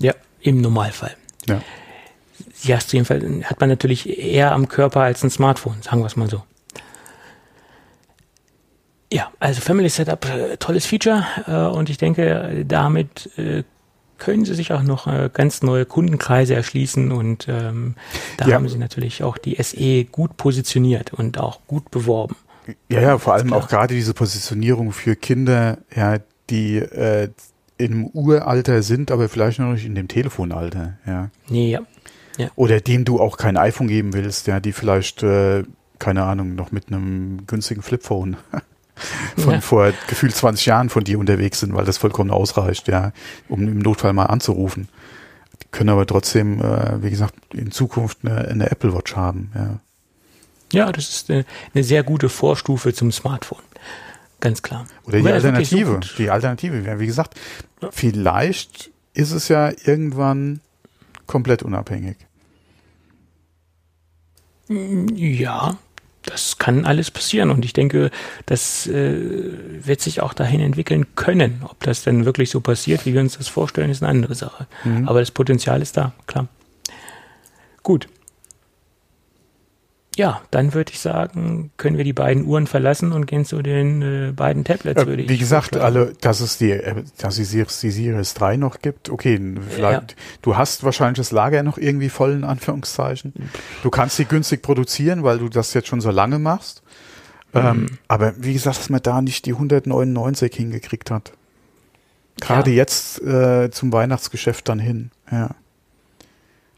[0.00, 0.14] Ja,
[0.48, 1.16] im Normalfall.
[1.46, 1.62] Ja.
[2.52, 6.16] Sie hast jedenfalls, hat man natürlich eher am Körper als ein Smartphone, sagen wir es
[6.16, 6.42] mal so.
[9.12, 13.64] Ja, also Family Setup, äh, tolles Feature äh, und ich denke, damit äh,
[14.18, 17.94] können Sie sich auch noch äh, ganz neue Kundenkreise erschließen und ähm,
[18.36, 18.56] da ja.
[18.56, 22.36] haben Sie natürlich auch die SE gut positioniert und auch gut beworben.
[22.90, 26.18] Ja, ja, vor allem auch gerade diese Positionierung für Kinder, ja,
[26.50, 27.30] die äh,
[27.78, 31.30] im Uralter sind, aber vielleicht noch nicht in dem Telefonalter, ja.
[31.48, 31.80] Nee, ja.
[32.36, 32.50] ja.
[32.56, 35.62] Oder denen du auch kein iPhone geben willst, ja, die vielleicht, äh,
[35.98, 38.36] keine Ahnung, noch mit einem günstigen Flipphone
[39.36, 39.60] von ja.
[39.60, 43.12] vor gefühlt 20 Jahren von dir unterwegs sind, weil das vollkommen ausreicht, ja,
[43.48, 44.88] um im Notfall mal anzurufen.
[45.62, 49.80] Die können aber trotzdem, äh, wie gesagt, in Zukunft eine, eine Apple Watch haben, ja.
[50.70, 53.62] Ja, das ist eine, eine sehr gute Vorstufe zum Smartphone.
[54.40, 54.86] Ganz klar.
[55.04, 56.00] Oder die Alternative.
[56.02, 57.00] So die Alternative.
[57.00, 57.34] Wie gesagt,
[57.82, 57.88] ja.
[57.92, 60.60] vielleicht ist es ja irgendwann
[61.26, 62.16] komplett unabhängig.
[64.68, 65.78] Ja,
[66.22, 68.10] das kann alles passieren und ich denke,
[68.46, 69.16] das äh,
[69.84, 71.62] wird sich auch dahin entwickeln können.
[71.64, 74.66] Ob das denn wirklich so passiert, wie wir uns das vorstellen, ist eine andere Sache.
[74.84, 75.08] Mhm.
[75.08, 76.48] Aber das Potenzial ist da, klar.
[77.82, 78.08] Gut.
[80.18, 84.02] Ja, dann würde ich sagen, können wir die beiden Uhren verlassen und gehen zu den
[84.02, 85.06] äh, beiden Tablets.
[85.06, 88.80] Würde äh, wie gesagt, alle, dass es die, äh, dass es die Series 3 noch
[88.80, 89.10] gibt.
[89.10, 89.40] Okay,
[89.70, 90.10] vielleicht.
[90.10, 90.16] Ja.
[90.42, 93.32] Du hast wahrscheinlich das Lager noch irgendwie voll in Anführungszeichen.
[93.84, 96.82] Du kannst sie günstig produzieren, weil du das jetzt schon so lange machst.
[97.54, 97.68] Ähm, mhm.
[97.68, 101.30] Ähm, aber wie gesagt, dass man da nicht die 199 hingekriegt hat.
[102.40, 102.76] Gerade ja.
[102.78, 105.12] jetzt äh, zum Weihnachtsgeschäft dann hin.
[105.30, 105.50] Ja.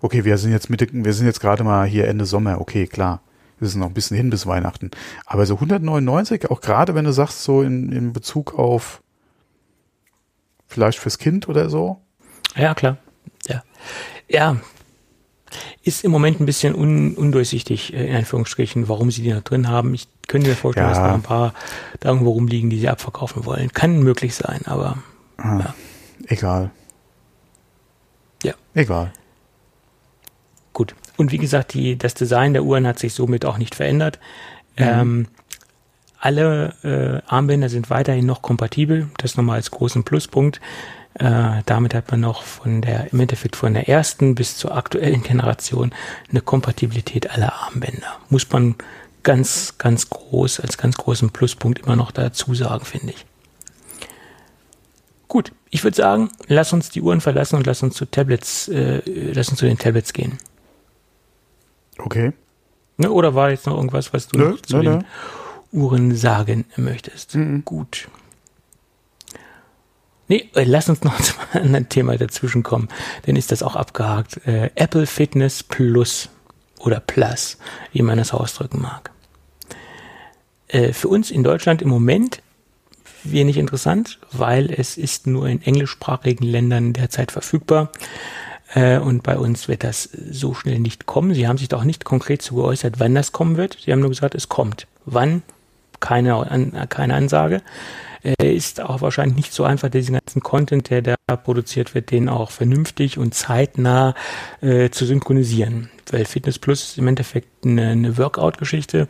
[0.03, 2.61] Okay, wir sind jetzt Mitte, wir sind jetzt gerade mal hier Ende Sommer.
[2.61, 3.23] Okay, klar.
[3.61, 4.91] Wir sind noch ein bisschen hin bis Weihnachten.
[5.27, 9.03] Aber so 199, auch gerade wenn du sagst, so in, in Bezug auf
[10.67, 12.01] vielleicht fürs Kind oder so.
[12.57, 12.97] Ja, klar.
[13.47, 13.63] Ja.
[14.29, 14.57] Ja.
[15.83, 19.69] Ist im Moment ein bisschen un, undurchsichtig, äh, in Anführungsstrichen, warum sie die da drin
[19.69, 19.93] haben.
[19.95, 20.95] Ich könnte mir vorstellen, ja.
[20.95, 21.55] dass da ein paar
[21.99, 23.73] da irgendwo rumliegen, die sie abverkaufen wollen.
[23.73, 24.99] Kann möglich sein, aber.
[25.37, 25.75] Ah, ja.
[26.27, 26.71] Egal.
[28.45, 28.55] Ja.
[28.75, 29.13] Egal.
[30.73, 30.95] Gut.
[31.21, 34.19] Und wie gesagt, die, das Design der Uhren hat sich somit auch nicht verändert.
[34.79, 34.85] Mhm.
[34.87, 35.27] Ähm,
[36.19, 39.11] alle äh, Armbänder sind weiterhin noch kompatibel.
[39.19, 40.63] Das nochmal als großen Pluspunkt.
[41.13, 45.23] Äh, damit hat man noch von der, im Endeffekt von der ersten bis zur aktuellen
[45.23, 45.93] Generation
[46.31, 48.17] eine Kompatibilität aller Armbänder.
[48.31, 48.77] Muss man
[49.23, 53.27] ganz, ganz groß, als ganz großen Pluspunkt immer noch dazu sagen, finde ich.
[55.29, 59.03] Gut, ich würde sagen, lass uns die Uhren verlassen und lass uns zu Tablets, äh,
[59.35, 60.39] lass uns zu den Tablets gehen.
[62.05, 62.33] Okay.
[62.97, 65.05] Ne, oder war jetzt noch irgendwas, was du nö, noch zu nö, den nö.
[65.73, 67.35] Uhren sagen möchtest?
[67.35, 67.65] Mhm.
[67.65, 68.09] Gut.
[70.29, 72.89] Nee, äh, lass uns noch zu einem anderen Thema dazwischen kommen.
[73.27, 74.47] Dann ist das auch abgehakt.
[74.47, 76.29] Äh, Apple Fitness Plus
[76.79, 77.59] oder Plus,
[77.93, 79.11] wie man das ausdrücken mag.
[80.69, 82.43] Äh, für uns in Deutschland im Moment
[83.25, 87.91] wenig interessant, weil es ist nur in englischsprachigen Ländern derzeit verfügbar.
[88.75, 91.35] Äh, und bei uns wird das so schnell nicht kommen.
[91.35, 93.79] Sie haben sich da auch nicht konkret zu geäußert, wann das kommen wird.
[93.85, 94.87] Sie haben nur gesagt, es kommt.
[95.05, 95.43] Wann?
[95.99, 97.63] Keine, an, keine Ansage.
[98.23, 102.29] Äh, ist auch wahrscheinlich nicht so einfach, diesen ganzen Content, der da produziert wird, den
[102.29, 104.15] auch vernünftig und zeitnah
[104.61, 105.91] äh, zu synchronisieren.
[106.11, 109.09] Weil Fitness Plus ist im Endeffekt eine, eine Workout-Geschichte.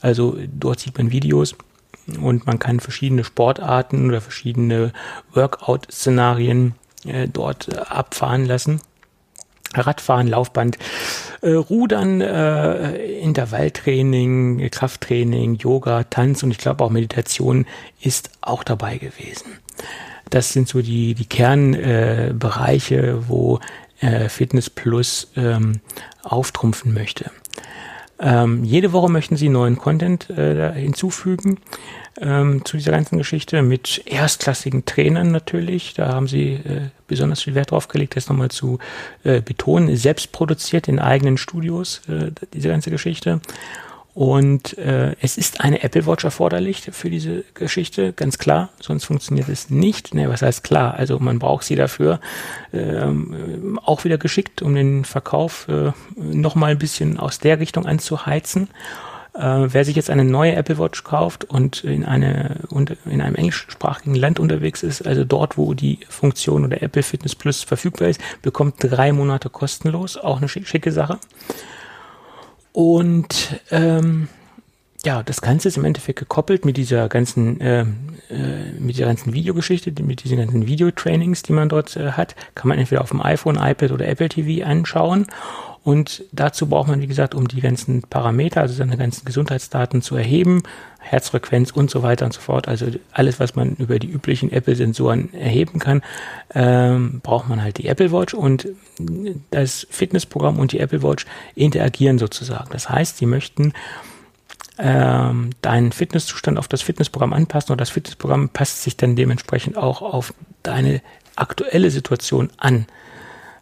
[0.00, 1.56] Also dort sieht man Videos
[2.20, 4.92] und man kann verschiedene Sportarten oder verschiedene
[5.32, 8.80] Workout-Szenarien äh, dort abfahren lassen.
[9.74, 10.78] Radfahren, Laufband,
[11.42, 17.66] äh, Rudern, äh, Intervalltraining, Krafttraining, Yoga, Tanz und ich glaube auch Meditation
[18.00, 19.58] ist auch dabei gewesen.
[20.30, 23.60] Das sind so die, die Kernbereiche, äh, wo
[24.28, 25.80] Fitness Plus ähm,
[26.22, 27.32] auftrumpfen möchte.
[28.20, 31.58] Ähm, jede Woche möchten sie neuen Content äh, hinzufügen
[32.20, 35.94] ähm, zu dieser ganzen Geschichte mit erstklassigen Trainern natürlich.
[35.94, 38.78] Da haben sie äh, besonders viel Wert drauf gelegt, das nochmal zu
[39.22, 39.96] äh, betonen.
[39.96, 43.40] Selbst produziert in eigenen Studios äh, diese ganze Geschichte.
[44.18, 49.48] Und äh, es ist eine Apple Watch erforderlich für diese Geschichte, ganz klar, sonst funktioniert
[49.48, 50.12] es nicht.
[50.12, 50.94] Ne, was heißt klar?
[50.94, 52.18] Also man braucht sie dafür
[52.72, 58.70] ähm, auch wieder geschickt, um den Verkauf äh, nochmal ein bisschen aus der Richtung anzuheizen.
[59.34, 62.56] Äh, wer sich jetzt eine neue Apple Watch kauft und in, eine,
[63.04, 67.62] in einem englischsprachigen Land unterwegs ist, also dort, wo die Funktion oder Apple Fitness Plus
[67.62, 70.16] verfügbar ist, bekommt drei Monate kostenlos.
[70.16, 71.20] Auch eine schicke Sache.
[72.78, 74.28] Und ähm,
[75.04, 77.86] ja, das Ganze ist im Endeffekt gekoppelt mit dieser ganzen, äh, äh,
[78.78, 82.78] mit dieser ganzen Videogeschichte, mit diesen ganzen Videotrainings, die man dort äh, hat, kann man
[82.78, 85.26] entweder auf dem iPhone, iPad oder Apple TV anschauen.
[85.88, 90.16] Und dazu braucht man, wie gesagt, um die ganzen Parameter, also seine ganzen Gesundheitsdaten zu
[90.16, 90.62] erheben,
[90.98, 95.32] Herzfrequenz und so weiter und so fort, also alles, was man über die üblichen Apple-Sensoren
[95.32, 96.02] erheben kann,
[96.54, 98.68] ähm, braucht man halt die Apple Watch und
[99.50, 101.24] das Fitnessprogramm und die Apple Watch
[101.54, 102.68] interagieren sozusagen.
[102.70, 103.72] Das heißt, sie möchten
[104.76, 110.02] ähm, deinen Fitnesszustand auf das Fitnessprogramm anpassen und das Fitnessprogramm passt sich dann dementsprechend auch
[110.02, 111.00] auf deine
[111.34, 112.84] aktuelle Situation an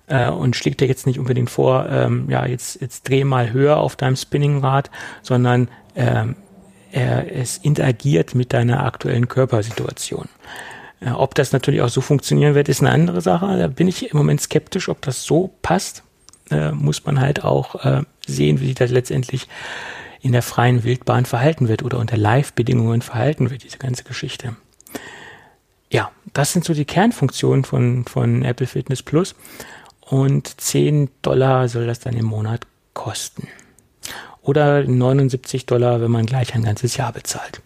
[0.07, 3.79] äh, und schlägt dir jetzt nicht unbedingt vor, ähm, ja, jetzt, jetzt dreh mal höher
[3.79, 4.91] auf deinem Spinningrad,
[5.23, 6.37] sondern ähm,
[6.93, 10.29] er, es interagiert mit deiner aktuellen Körpersituation.
[11.01, 13.59] Äh, ob das natürlich auch so funktionieren wird, ist eine andere Sache.
[13.59, 16.03] Da bin ich im Moment skeptisch, ob das so passt.
[16.51, 19.49] Äh, muss man halt auch äh, sehen, wie sich das letztendlich
[20.21, 24.57] in der freien Wildbahn verhalten wird oder unter Live-Bedingungen verhalten wird, diese ganze Geschichte.
[25.91, 29.35] Ja, das sind so die Kernfunktionen von, von Apple Fitness Plus.
[30.09, 33.49] Und 10 Dollar soll das dann im Monat kosten.
[34.41, 37.61] Oder 79 Dollar, wenn man gleich ein ganzes Jahr bezahlt.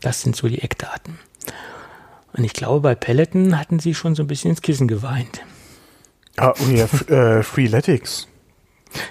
[0.00, 1.18] Das sind so die Eckdaten.
[2.32, 5.40] Und ich glaube, bei Peloton hatten sie schon so ein bisschen ins Kissen geweint.
[6.36, 8.26] Ah, oh ja, äh, Freeletics.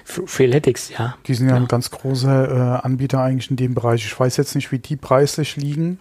[0.04, 1.16] Freeletics, ja.
[1.26, 1.60] Die sind ja, ja.
[1.60, 4.04] ein ganz großer äh, Anbieter eigentlich in dem Bereich.
[4.04, 5.98] Ich weiß jetzt nicht, wie die preislich liegen.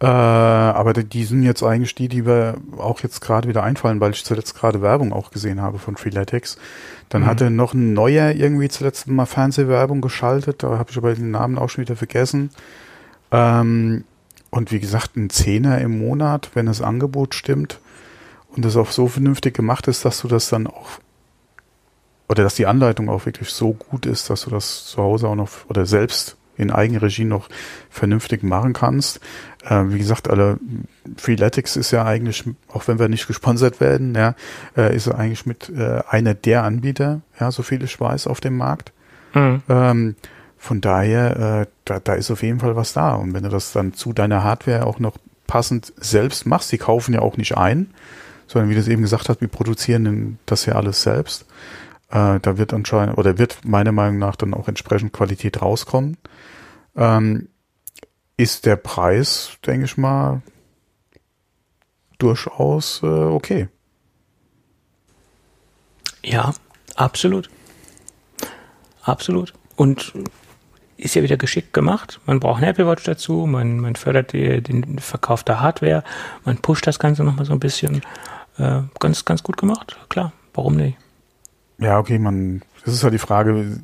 [0.00, 4.12] Äh, aber die sind jetzt eigentlich die, die mir auch jetzt gerade wieder einfallen, weil
[4.12, 6.58] ich zuletzt gerade Werbung auch gesehen habe von Freeletics.
[7.08, 7.26] Dann mhm.
[7.26, 11.58] hatte noch ein neuer irgendwie zuletzt mal Fernsehwerbung geschaltet, da habe ich aber den Namen
[11.58, 12.50] auch schon wieder vergessen.
[13.30, 14.04] Ähm,
[14.50, 17.80] und wie gesagt, ein Zehner im Monat, wenn das Angebot stimmt
[18.54, 21.00] und das auch so vernünftig gemacht ist, dass du das dann auch
[22.28, 25.34] oder dass die Anleitung auch wirklich so gut ist, dass du das zu Hause auch
[25.34, 27.48] noch oder selbst in Eigenregie noch
[27.90, 29.20] vernünftig machen kannst.
[29.64, 30.58] Äh, wie gesagt, alle
[31.16, 34.34] Freeletics ist ja eigentlich, auch wenn wir nicht gesponsert werden, ja,
[34.76, 38.40] äh, ist er eigentlich mit äh, einer der Anbieter, ja, so viel ich weiß, auf
[38.40, 38.92] dem Markt.
[39.34, 39.62] Mhm.
[39.68, 40.16] Ähm,
[40.58, 43.14] von daher, äh, da, da ist auf jeden Fall was da.
[43.14, 47.12] Und wenn du das dann zu deiner Hardware auch noch passend selbst machst, die kaufen
[47.12, 47.90] ja auch nicht ein,
[48.46, 51.44] sondern wie du es eben gesagt hast, wir produzieren das ja alles selbst.
[52.10, 56.16] Äh, da wird anscheinend, oder wird meiner Meinung nach dann auch entsprechend Qualität rauskommen.
[56.96, 57.48] Ähm,
[58.36, 60.42] ist der Preis, denke ich mal,
[62.18, 63.68] durchaus äh, okay.
[66.24, 66.54] Ja,
[66.96, 67.50] absolut.
[69.02, 69.52] Absolut.
[69.76, 70.12] Und
[70.96, 72.20] ist ja wieder geschickt gemacht.
[72.24, 76.02] Man braucht eine Apple Watch dazu, man, man fördert die, den Verkauf der Hardware,
[76.44, 78.02] man pusht das Ganze nochmal so ein bisschen.
[78.56, 80.32] Äh, ganz, ganz gut gemacht, klar.
[80.54, 80.96] Warum nicht?
[81.78, 83.78] Ja, okay, man, das ist halt die Frage,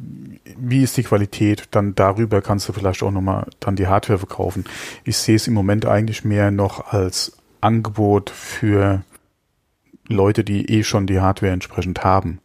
[0.59, 1.65] wie ist die Qualität?
[1.71, 4.65] Dann darüber kannst du vielleicht auch nochmal dann die Hardware verkaufen.
[5.05, 9.03] Ich sehe es im Moment eigentlich mehr noch als Angebot für
[10.09, 12.41] Leute, die eh schon die Hardware entsprechend haben.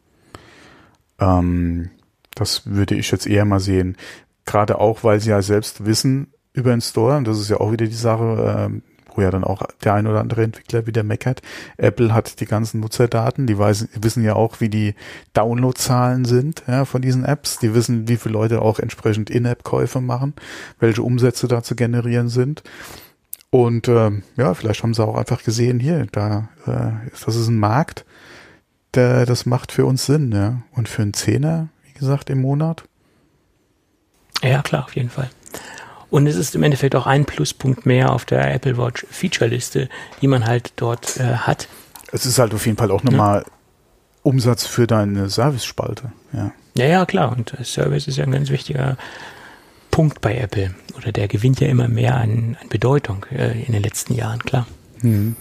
[1.19, 1.89] Ähm,
[2.35, 3.97] das würde ich jetzt eher mal sehen.
[4.45, 7.71] Gerade auch, weil sie ja selbst wissen über den Store, und das ist ja auch
[7.71, 8.83] wieder die Sache, ähm,
[9.15, 11.41] wo ja dann auch der ein oder andere Entwickler wieder meckert.
[11.77, 14.95] Apple hat die ganzen Nutzerdaten, die weiß, wissen ja auch, wie die
[15.33, 17.59] Downloadzahlen sind ja, von diesen Apps.
[17.59, 20.33] Die wissen, wie viele Leute auch entsprechend In-App-Käufe machen,
[20.79, 22.63] welche Umsätze da zu generieren sind.
[23.49, 27.57] Und ähm, ja, vielleicht haben sie auch einfach gesehen, hier, da äh, das ist ein
[27.57, 28.05] Markt,
[28.95, 30.61] der das macht für uns Sinn, ja.
[30.71, 32.83] Und für einen Zehner, wie gesagt, im Monat.
[34.41, 35.29] Ja, klar, auf jeden Fall.
[36.15, 39.89] Und es ist im Endeffekt auch ein Pluspunkt mehr auf der Apple Watch Feature-Liste,
[40.21, 41.67] die man halt dort äh, hat.
[42.13, 43.51] Es ist halt auf jeden Fall auch nochmal ja.
[44.23, 46.13] Umsatz für deine Service-Spalte.
[46.31, 46.53] Ja.
[46.77, 47.33] ja, ja, klar.
[47.33, 48.95] Und Service ist ja ein ganz wichtiger
[49.91, 50.73] Punkt bei Apple.
[50.95, 54.67] Oder der gewinnt ja immer mehr an, an Bedeutung äh, in den letzten Jahren, klar.
[55.01, 55.35] Mhm.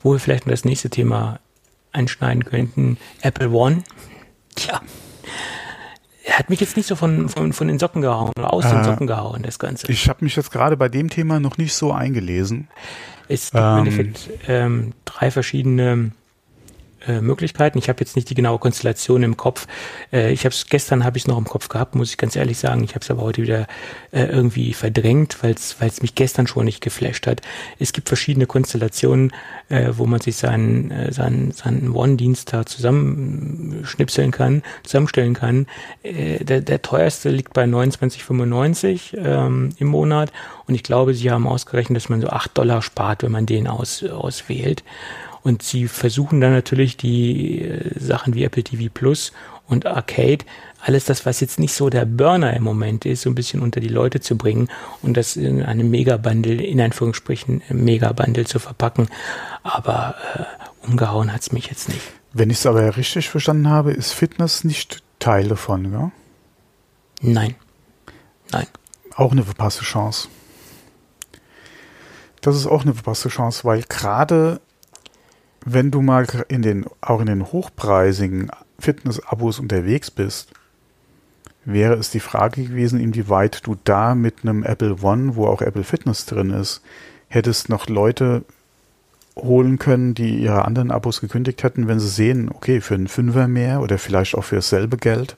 [0.00, 1.40] Wo wir vielleicht noch das nächste Thema
[1.90, 3.82] einschneiden könnten, Apple One.
[4.54, 4.80] Tja,
[6.38, 8.84] hat mich jetzt nicht so von, von, von den Socken gehauen oder aus äh, den
[8.84, 9.90] Socken gehauen, das Ganze.
[9.90, 12.68] Ich habe mich jetzt gerade bei dem Thema noch nicht so eingelesen.
[13.28, 16.12] Es gibt ähm, im Endeffekt ähm, drei verschiedene
[17.06, 17.78] äh, Möglichkeiten.
[17.78, 19.66] Ich habe jetzt nicht die genaue Konstellation im Kopf.
[20.12, 22.58] Äh, ich habe es gestern habe ich noch im Kopf gehabt, muss ich ganz ehrlich
[22.58, 22.84] sagen.
[22.84, 23.66] Ich habe es aber heute wieder
[24.10, 27.40] äh, irgendwie verdrängt, weil es mich gestern schon nicht geflasht hat.
[27.78, 29.32] Es gibt verschiedene Konstellationen,
[29.68, 35.66] äh, wo man sich seinen äh, seinen, seinen One-Dienst da zusammenschnipseln kann, zusammenstellen kann.
[36.02, 40.32] Äh, der, der teuerste liegt bei 29,95 ähm, im Monat
[40.66, 43.66] und ich glaube, sie haben ausgerechnet, dass man so 8 Dollar spart, wenn man den
[43.66, 44.82] aus, auswählt.
[45.44, 49.30] Und sie versuchen dann natürlich die äh, Sachen wie Apple TV Plus
[49.68, 50.44] und Arcade,
[50.80, 53.80] alles das, was jetzt nicht so der Burner im Moment ist, so ein bisschen unter
[53.80, 54.68] die Leute zu bringen
[55.02, 59.08] und das in einem Megabundle, in Anführungsstrichen Megabundle zu verpacken.
[59.62, 62.02] Aber äh, umgehauen hat's mich jetzt nicht.
[62.32, 66.10] Wenn ich es aber richtig verstanden habe, ist Fitness nicht Teil davon, ja?
[67.20, 67.54] Nein.
[68.50, 68.66] Nein.
[69.14, 70.28] Auch eine verpasste Chance.
[72.40, 74.60] Das ist auch eine verpasste Chance, weil gerade
[75.64, 80.52] wenn du mal in den, auch in den hochpreisigen Fitness-Abos unterwegs bist,
[81.64, 85.84] wäre es die Frage gewesen, inwieweit du da mit einem Apple One, wo auch Apple
[85.84, 86.82] Fitness drin ist,
[87.28, 88.44] hättest noch Leute
[89.36, 93.48] holen können, die ihre anderen Abos gekündigt hätten, wenn sie sehen, okay, für einen Fünfer
[93.48, 95.36] mehr oder vielleicht auch für dasselbe Geld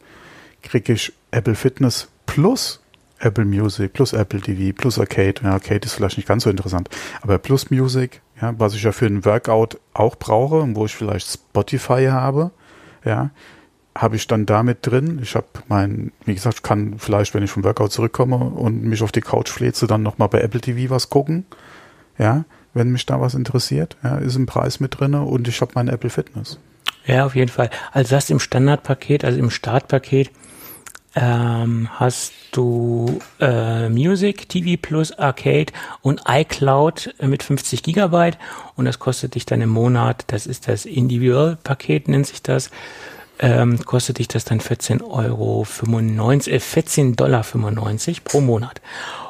[0.62, 2.80] kriege ich Apple Fitness plus
[3.18, 5.34] Apple Music, plus Apple TV, plus Arcade.
[5.42, 6.90] Ja, Arcade ist vielleicht nicht ganz so interessant,
[7.22, 11.26] aber plus Music, ja, was ich ja für einen Workout auch brauche wo ich vielleicht
[11.26, 12.50] Spotify habe,
[13.04, 13.30] ja,
[13.96, 15.20] habe ich dann damit drin.
[15.22, 19.12] Ich habe mein, wie gesagt, kann vielleicht, wenn ich vom Workout zurückkomme und mich auf
[19.12, 21.46] die Couch fläze, dann nochmal bei Apple TV was gucken.
[22.18, 23.96] Ja, wenn mich da was interessiert.
[24.02, 26.58] Ja, ist ein Preis mit drin und ich habe mein Apple Fitness.
[27.06, 27.70] Ja, auf jeden Fall.
[27.92, 30.30] Also das im Standardpaket, also im Startpaket,
[31.16, 38.38] ähm, hast du äh, Music, TV Plus, Arcade und iCloud mit 50 Gigabyte
[38.76, 42.70] und das kostet dich dann im Monat, das ist das Individual-Paket, nennt sich das,
[43.38, 48.82] ähm, kostet dich das dann 14 Euro 95, äh, 14 Dollar 95 pro Monat.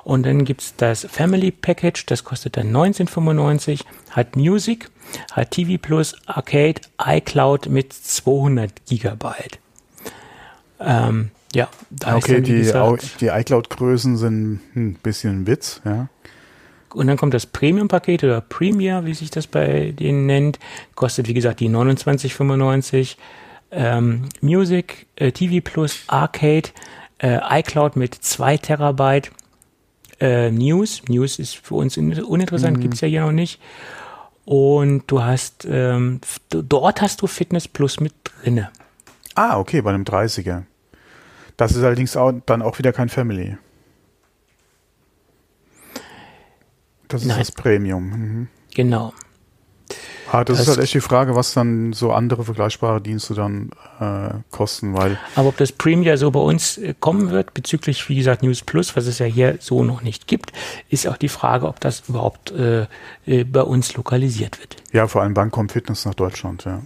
[0.02, 4.90] Und dann gibt's das Family Package, das kostet dann 19,95, hat Music,
[5.32, 9.58] hat TV Plus, Arcade, iCloud mit 200 Gigabyte.
[10.78, 12.70] Ähm, ja, da okay, die,
[13.20, 16.08] die iCloud-Größen sind ein bisschen ein Witz, ja.
[16.92, 20.58] Und dann kommt das Premium-Paket oder Premier, wie sich das bei denen nennt.
[20.94, 23.16] Kostet, wie gesagt, die 29,95.
[23.70, 26.70] Ähm, Music, äh, TV Plus, Arcade,
[27.18, 29.30] äh, iCloud mit 2 Terabyte.
[30.20, 32.80] Äh, News, News ist für uns uninteressant, mhm.
[32.80, 33.60] gibt's ja hier noch nicht.
[34.46, 38.70] Und du hast, ähm, dort hast du Fitness Plus mit drinne.
[39.34, 40.62] Ah, okay, bei einem 30er.
[41.56, 43.56] Das ist allerdings auch, dann auch wieder kein Family.
[47.08, 47.38] Das ist Nein.
[47.38, 48.10] das Premium.
[48.10, 48.48] Mhm.
[48.74, 49.12] Genau.
[50.32, 53.70] Ah, das, das, ist halt echt die Frage, was dann so andere vergleichbare Dienste dann
[54.00, 55.18] äh, kosten, weil.
[55.36, 58.96] Aber ob das Premium so bei uns äh, kommen wird, bezüglich, wie gesagt, News Plus,
[58.96, 60.52] was es ja hier so noch nicht gibt,
[60.90, 62.86] ist auch die Frage, ob das überhaupt äh,
[63.26, 64.76] äh bei uns lokalisiert wird.
[64.92, 66.82] Ja, vor allem wann kommt Fitness nach Deutschland, ja.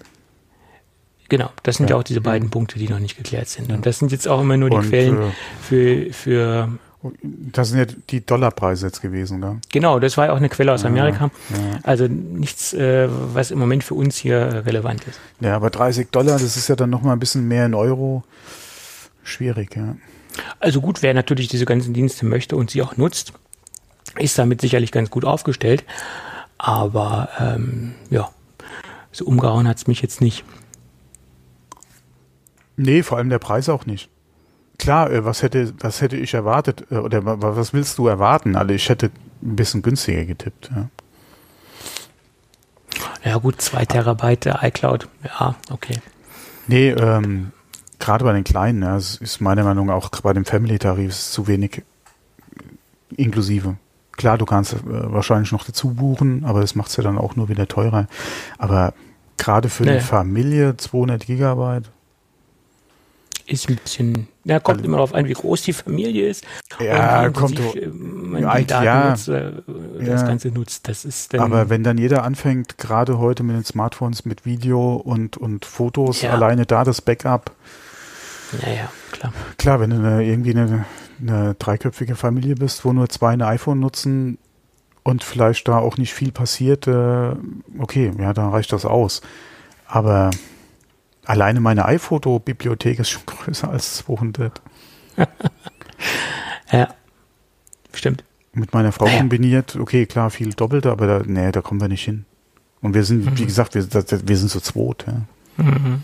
[1.30, 3.72] Genau, das sind ja, ja auch diese beiden Punkte, die noch nicht geklärt sind.
[3.72, 5.30] Und das sind jetzt auch immer nur die Und, Quellen äh,
[5.62, 6.68] für, für
[7.22, 9.56] das sind ja die Dollarpreise jetzt gewesen, oder?
[9.72, 11.30] Genau, das war ja auch eine Quelle aus Amerika.
[11.48, 11.78] Ja, ja.
[11.82, 15.18] Also nichts, äh, was im Moment für uns hier relevant ist.
[15.40, 18.22] Ja, aber 30 Dollar, das ist ja dann nochmal ein bisschen mehr in Euro.
[19.22, 19.96] Schwierig, ja.
[20.58, 23.32] Also gut, wer natürlich diese ganzen Dienste möchte und sie auch nutzt,
[24.18, 25.84] ist damit sicherlich ganz gut aufgestellt.
[26.58, 28.28] Aber ähm, ja,
[29.10, 30.44] so umgehauen hat es mich jetzt nicht.
[32.82, 34.08] Nee, vor allem der Preis auch nicht.
[34.78, 38.56] Klar, äh, was hätte, was hätte ich erwartet, äh, oder was willst du erwarten?
[38.56, 39.10] Also ich hätte
[39.42, 40.88] ein bisschen günstiger getippt, ja.
[43.22, 45.98] Ja gut, zwei Terabyte iCloud, ja, okay.
[46.68, 47.52] Nee, ähm,
[47.98, 51.82] gerade bei den kleinen, ja, ist meiner Meinung nach auch bei dem Family-Tarif zu wenig
[53.14, 53.76] inklusive.
[54.12, 57.36] Klar, du kannst äh, wahrscheinlich noch dazu buchen, aber das macht es ja dann auch
[57.36, 58.06] nur wieder teurer.
[58.56, 58.94] Aber
[59.36, 59.98] gerade für nee.
[59.98, 61.90] die Familie 200 Gigabyte,
[63.50, 66.44] ist ein bisschen, ja, kommt also, immer darauf an, wie groß die Familie ist.
[66.78, 69.52] Ja, kommt du, äh, man ja, die Daten ja, nutzt, äh,
[69.98, 70.26] das ja.
[70.26, 70.88] Ganze nutzt.
[70.88, 74.94] Das ist dann, Aber wenn dann jeder anfängt, gerade heute mit den Smartphones, mit Video
[74.94, 76.30] und, und Fotos, ja.
[76.30, 77.50] alleine da das Backup.
[78.62, 79.32] Naja, klar.
[79.58, 80.84] Klar, wenn du eine, irgendwie eine,
[81.20, 84.38] eine dreiköpfige Familie bist, wo nur zwei ein iPhone nutzen
[85.02, 87.32] und vielleicht da auch nicht viel passiert, äh,
[87.78, 89.22] okay, ja, dann reicht das aus.
[89.86, 90.30] Aber
[91.24, 94.60] Alleine meine iPhoto-Bibliothek ist schon größer als 200.
[96.72, 96.94] ja,
[97.92, 98.24] stimmt.
[98.52, 102.04] Mit meiner Frau kombiniert, okay, klar, viel Doppelte, aber da, nee, da kommen wir nicht
[102.04, 102.24] hin.
[102.80, 103.38] Und wir sind, mhm.
[103.38, 105.04] wie gesagt, wir, wir sind so zweit.
[105.06, 105.62] Ja.
[105.62, 106.02] Mhm.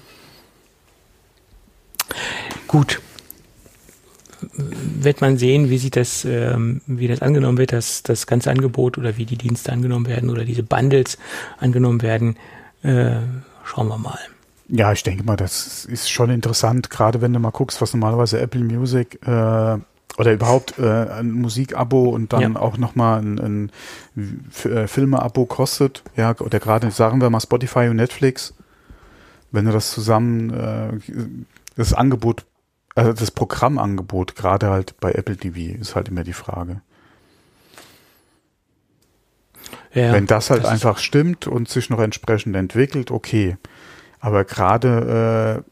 [2.68, 3.00] Gut.
[4.52, 8.98] Wird man sehen, wie sich das, ähm, wie das angenommen wird, dass das ganze Angebot
[8.98, 11.18] oder wie die Dienste angenommen werden oder diese Bundles
[11.58, 12.36] angenommen werden.
[12.82, 13.16] Äh,
[13.64, 14.18] schauen wir mal.
[14.68, 18.40] Ja, ich denke mal, das ist schon interessant, gerade wenn du mal guckst, was normalerweise
[18.40, 19.78] Apple Music äh,
[20.18, 22.60] oder überhaupt äh, ein Musikabo und dann ja.
[22.60, 23.70] auch nochmal ein,
[24.16, 26.02] ein äh, Filme-Abo kostet.
[26.16, 28.54] Ja, oder gerade, sagen wir mal, Spotify und Netflix.
[29.52, 30.98] Wenn du das zusammen, äh,
[31.76, 32.44] das Angebot,
[32.94, 36.80] also das Programmangebot, gerade halt bei Apple TV, ist halt immer die Frage.
[39.92, 43.56] Ja, Wenn das halt das einfach stimmt und sich noch entsprechend entwickelt, okay.
[44.26, 45.62] Aber gerade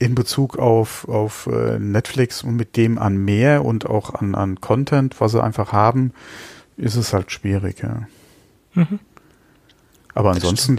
[0.00, 4.34] äh, in Bezug auf, auf äh, Netflix und mit dem an mehr und auch an,
[4.34, 6.14] an Content, was sie einfach haben,
[6.78, 8.08] ist es halt schwierig, ja.
[8.72, 9.00] Mhm.
[10.14, 10.78] Aber ansonsten,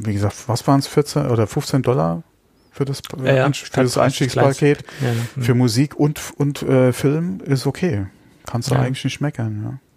[0.00, 2.24] wie gesagt, was waren es, 14 oder 15 Dollar
[2.72, 4.82] für das, ja, ja, für das Einstiegspaket?
[5.00, 5.42] Ja, mhm.
[5.42, 8.08] Für Musik und, und äh, Film ist okay.
[8.46, 9.89] Kannst du eigentlich nicht meckern, ja.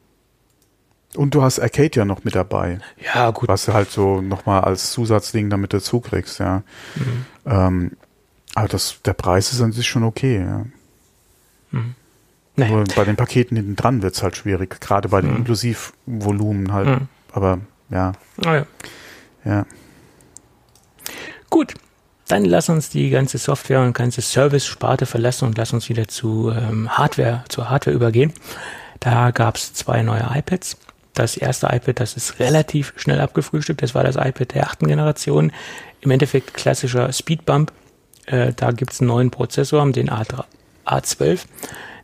[1.15, 2.79] Und du hast Arcade ja noch mit dabei.
[3.13, 3.47] Ja, gut.
[3.47, 6.63] Was du halt so nochmal als Zusatzding damit dazu kriegst, ja.
[6.95, 7.25] Mhm.
[7.45, 7.91] Ähm,
[8.55, 10.65] aber das, der Preis ist an sich schon okay, ja.
[11.71, 11.95] Mhm.
[12.55, 12.69] Nee.
[12.69, 15.37] Nur bei den Paketen hinten dran wird es halt schwierig, gerade bei den mhm.
[15.37, 16.87] Inklusivvolumen halt.
[16.87, 17.07] Mhm.
[17.31, 17.59] Aber
[17.89, 18.13] ja.
[18.45, 18.65] Ah, ja.
[19.45, 19.65] Ja.
[21.49, 21.73] Gut.
[22.27, 26.51] dann lass uns die ganze Software und ganze Service-Sparte verlassen und lass uns wieder zu
[26.51, 28.33] ähm, Hardware, zur Hardware übergehen.
[28.99, 30.77] Da gab es zwei neue iPads.
[31.13, 33.81] Das erste iPad, das ist relativ schnell abgefrühstückt.
[33.83, 35.51] Das war das iPad der achten Generation.
[36.01, 37.71] Im Endeffekt klassischer Speedbump.
[38.25, 40.43] Äh, da gibt es einen neuen Prozessor, den A3,
[40.85, 41.41] A12.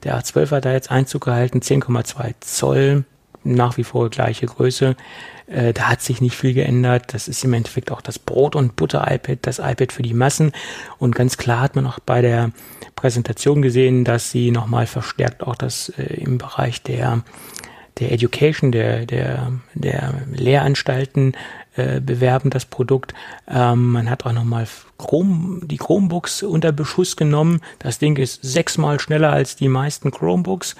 [0.04, 3.04] Der A12 hat da jetzt Einzug gehalten, 10,2 Zoll,
[3.44, 4.96] nach wie vor gleiche Größe.
[5.48, 7.14] Äh, da hat sich nicht viel geändert.
[7.14, 10.52] Das ist im Endeffekt auch das Brot- und Butter-iPad, das iPad für die Massen.
[11.00, 12.52] Und ganz klar hat man auch bei der
[12.96, 17.24] Präsentation gesehen, dass sie nochmal verstärkt auch das äh, im Bereich der
[18.00, 21.34] der Education, der, der, der Lehranstalten
[21.76, 23.14] äh, bewerben das Produkt.
[23.48, 27.62] Ähm, man hat auch nochmal Chrome, die Chromebooks unter Beschuss genommen.
[27.80, 30.74] Das Ding ist sechsmal schneller als die meisten Chromebooks.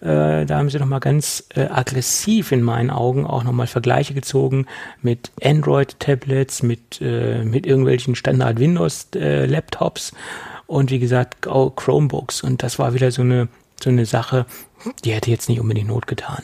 [0.00, 4.66] Äh, da haben sie nochmal ganz äh, aggressiv in meinen Augen auch nochmal Vergleiche gezogen
[5.02, 10.12] mit Android-Tablets, mit, äh, mit irgendwelchen Standard-Windows-Laptops
[10.66, 12.42] und wie gesagt Chromebooks.
[12.42, 13.48] Und das war wieder so eine
[13.82, 14.46] so eine Sache,
[15.04, 16.42] die hätte jetzt nicht unbedingt Not getan.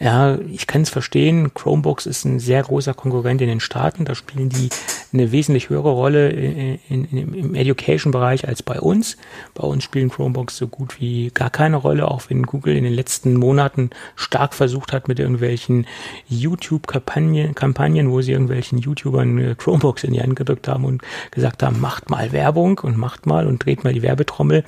[0.00, 1.52] Ja, ich kann es verstehen.
[1.54, 4.04] Chromebooks ist ein sehr großer Konkurrent in den Staaten.
[4.04, 4.68] Da spielen die
[5.12, 9.16] eine wesentlich höhere Rolle in, in, in, im Education-Bereich als bei uns.
[9.54, 12.92] Bei uns spielen Chromebooks so gut wie gar keine Rolle, auch wenn Google in den
[12.92, 15.86] letzten Monaten stark versucht hat mit irgendwelchen
[16.28, 21.62] YouTube-Kampagnen, Kampagnen, wo sie irgendwelchen YouTubern äh, Chromebooks in die Hand gedrückt haben und gesagt
[21.62, 24.64] haben, macht mal Werbung und macht mal und dreht mal die Werbetrommel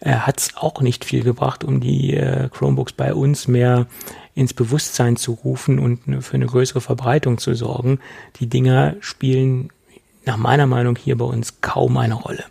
[0.00, 3.86] äh, hat es auch nicht viel gebracht, um die äh, Chromebooks bei uns mehr
[4.34, 8.00] ins Bewusstsein zu rufen und für eine größere Verbreitung zu sorgen.
[8.38, 9.70] Die Dinger spielen
[10.24, 12.44] nach meiner Meinung hier bei uns kaum eine Rolle.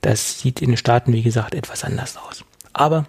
[0.00, 2.44] Das sieht in den Staaten, wie gesagt, etwas anders aus.
[2.72, 3.06] Aber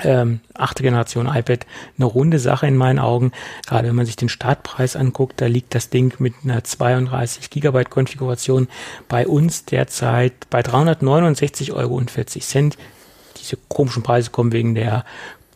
[0.00, 1.66] ähm, achte Generation iPad,
[1.96, 3.32] eine runde Sache in meinen Augen.
[3.66, 7.90] Gerade wenn man sich den Startpreis anguckt, da liegt das Ding mit einer 32 Gigabyte
[7.90, 8.68] Konfiguration
[9.08, 12.02] bei uns derzeit bei 369,40 Euro.
[13.38, 15.04] Diese komischen Preise kommen wegen der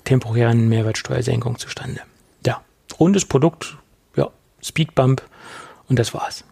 [0.04, 2.00] temporären Mehrwertsteuersenkung zustande.
[2.46, 2.62] Ja,
[2.98, 3.76] rundes Produkt,
[4.16, 4.28] ja,
[4.62, 5.22] Speedbump
[5.88, 6.44] und das war's.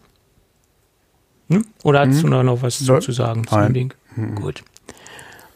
[1.49, 1.65] Hm?
[1.83, 2.31] Oder hast mhm.
[2.31, 2.99] du noch was ja.
[2.99, 3.93] zu sagen zu dem Ding?
[4.15, 4.35] Mhm.
[4.35, 4.63] Gut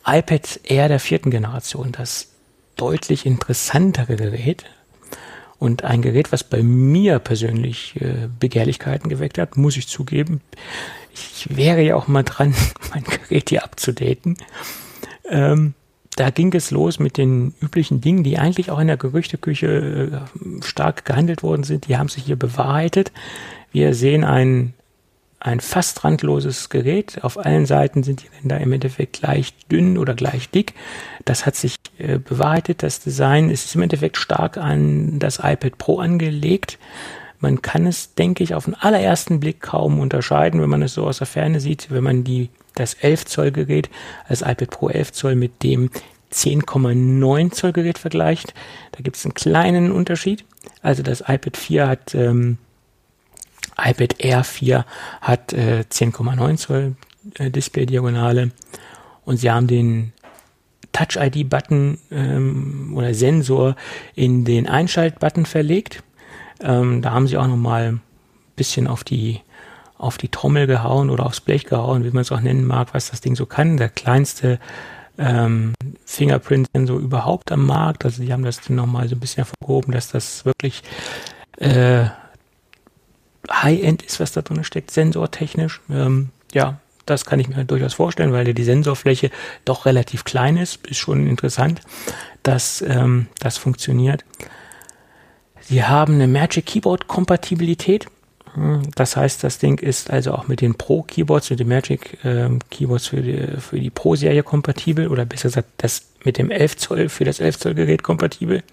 [0.05, 2.29] iPad Air der vierten Generation, das
[2.75, 4.65] deutlich interessantere Gerät
[5.59, 10.41] und ein Gerät, was bei mir persönlich äh, Begehrlichkeiten geweckt hat, muss ich zugeben.
[11.13, 12.55] Ich wäre ja auch mal dran,
[12.91, 14.37] mein Gerät hier abzudaten.
[15.29, 15.75] Ähm,
[16.15, 20.63] da ging es los mit den üblichen Dingen, die eigentlich auch in der Gerüchteküche äh,
[20.63, 21.87] stark gehandelt worden sind.
[21.87, 23.11] Die haben sich hier bewahrheitet.
[23.71, 24.73] Wir sehen ein
[25.41, 27.23] ein fast randloses Gerät.
[27.23, 30.75] Auf allen Seiten sind die Ränder im Endeffekt gleich dünn oder gleich dick.
[31.25, 32.83] Das hat sich äh, bewahrheitet.
[32.83, 36.77] Das Design ist im Endeffekt stark an das iPad Pro angelegt.
[37.39, 41.07] Man kann es, denke ich, auf den allerersten Blick kaum unterscheiden, wenn man es so
[41.07, 43.89] aus der Ferne sieht, wenn man die, das 11 Zoll Gerät,
[44.29, 45.89] das iPad Pro 11 Zoll mit dem
[46.31, 48.53] 10,9 Zoll Gerät vergleicht.
[48.91, 50.45] Da gibt es einen kleinen Unterschied.
[50.83, 52.59] Also das iPad 4 hat ähm,
[53.83, 54.85] iPad Air 4
[55.21, 56.95] hat äh, 10,9 Zoll
[57.35, 58.51] äh, Display-Diagonale
[59.25, 60.13] und sie haben den
[60.91, 63.75] Touch-ID-Button ähm, oder Sensor
[64.15, 66.03] in den Einschalt-Button verlegt.
[66.61, 68.01] Ähm, da haben sie auch nochmal ein
[68.55, 69.41] bisschen auf die
[69.97, 73.11] auf die Trommel gehauen oder aufs Blech gehauen, wie man es auch nennen mag, was
[73.11, 73.77] das Ding so kann.
[73.77, 74.59] Der kleinste
[75.19, 75.73] ähm,
[76.05, 78.03] Fingerprint-Sensor überhaupt am Markt.
[78.03, 80.81] Also die haben das nochmal so ein bisschen hervorgehoben, dass das wirklich
[81.57, 82.05] äh,
[83.49, 85.81] High-End ist, was da drin steckt, sensortechnisch.
[85.89, 89.31] Ähm, ja, das kann ich mir durchaus vorstellen, weil die Sensorfläche
[89.65, 90.85] doch relativ klein ist.
[90.87, 91.81] Ist schon interessant,
[92.43, 94.23] dass ähm, das funktioniert.
[95.61, 98.07] Sie haben eine Magic Keyboard Kompatibilität.
[98.53, 102.17] Hm, das heißt, das Ding ist also auch mit den Pro Keyboards, mit den Magic
[102.23, 106.51] ähm, Keyboards für die, für die Pro Serie kompatibel oder besser gesagt, das mit dem
[106.51, 108.63] 11 Zoll für das 11 Zoll Gerät kompatibel.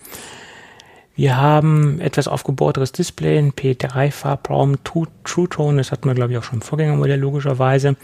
[1.18, 6.44] Wir haben etwas aufgebohrteres Display, ein P3-Farbraum, True Tone, das hatten wir glaube ich auch
[6.44, 7.96] schon im Vorgängermodell logischerweise.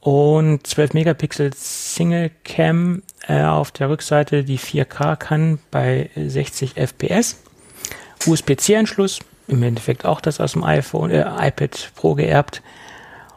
[0.00, 7.36] Und 12 Megapixel Single Cam äh, auf der Rückseite, die 4K kann bei 60 FPS.
[8.26, 12.60] USB-C-Anschluss, im Endeffekt auch das aus dem iPhone, äh, iPad Pro geerbt.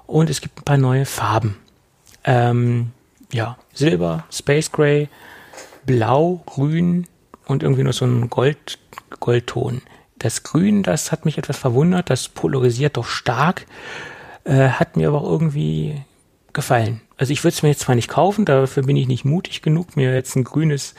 [0.08, 1.58] Und es gibt ein paar neue Farben.
[2.24, 2.90] Ähm,
[3.32, 5.10] ja, Silber, Space Gray,
[5.86, 7.06] Blau, Grün,
[7.50, 8.80] und irgendwie nur so ein Gold,
[9.20, 9.82] Goldton.
[10.18, 13.66] Das Grün, das hat mich etwas verwundert, das polarisiert doch stark,
[14.44, 16.02] äh, hat mir aber auch irgendwie
[16.54, 17.02] gefallen.
[17.18, 19.96] Also ich würde es mir jetzt zwar nicht kaufen, dafür bin ich nicht mutig genug,
[19.96, 20.94] mir jetzt ein grünes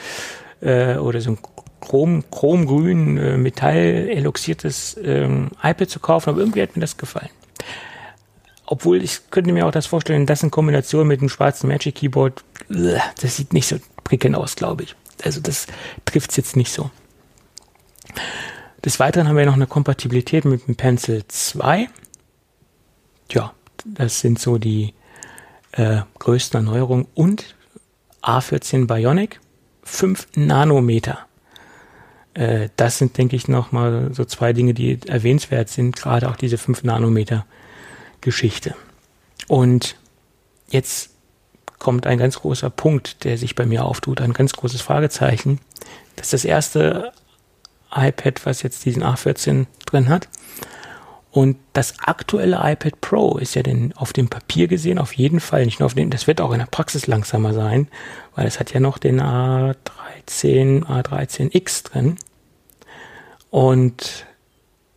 [0.61, 1.38] äh, oder so ein
[1.80, 7.30] Chrom, chromgrün, äh, Metall eloxiertes ähm, iPad zu kaufen, aber irgendwie hat mir das gefallen.
[8.66, 12.44] obwohl ich könnte mir auch das vorstellen, das in Kombination mit dem schwarzen Magic Keyboard,
[12.68, 14.94] das sieht nicht so prickelnd aus, glaube ich.
[15.24, 15.66] Also das
[16.04, 16.90] trifft es jetzt nicht so.
[18.84, 21.88] Des Weiteren haben wir noch eine Kompatibilität mit dem Pencil 2.
[23.30, 23.52] Ja,
[23.84, 24.94] das sind so die
[25.72, 27.54] äh, größten Erneuerungen und
[28.22, 29.40] A14 Bionic
[29.84, 31.26] 5 Nanometer.
[32.34, 36.58] Äh, das sind, denke ich, nochmal so zwei Dinge, die erwähnenswert sind, gerade auch diese
[36.58, 37.46] 5 Nanometer
[38.20, 38.74] Geschichte.
[39.48, 39.96] Und
[40.68, 41.10] jetzt
[41.81, 45.59] kommt ein ganz großer Punkt, der sich bei mir auftut, ein ganz großes Fragezeichen.
[46.14, 47.12] Das ist das erste
[47.93, 50.28] iPad, was jetzt diesen A14 drin hat.
[51.33, 55.64] Und das aktuelle iPad Pro ist ja denn auf dem Papier gesehen auf jeden Fall
[55.64, 57.89] nicht nur auf dem, das wird auch in der Praxis langsamer sein,
[58.35, 62.16] weil es hat ja noch den A13, A13X drin.
[63.51, 64.26] Und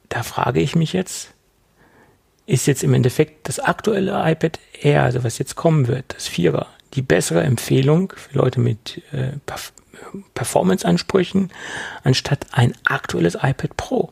[0.10, 1.33] da frage ich mich jetzt,
[2.46, 6.68] ist jetzt im Endeffekt das aktuelle iPad Air, also was jetzt kommen wird, das Vierer,
[6.94, 9.34] die bessere Empfehlung für Leute mit äh,
[10.34, 11.52] Performance-Ansprüchen,
[12.04, 14.12] anstatt ein aktuelles iPad Pro?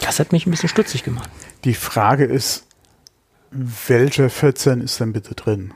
[0.00, 1.28] Das hat mich ein bisschen stutzig gemacht.
[1.64, 2.66] Die Frage ist,
[3.50, 5.72] welcher 14 ist denn bitte drin?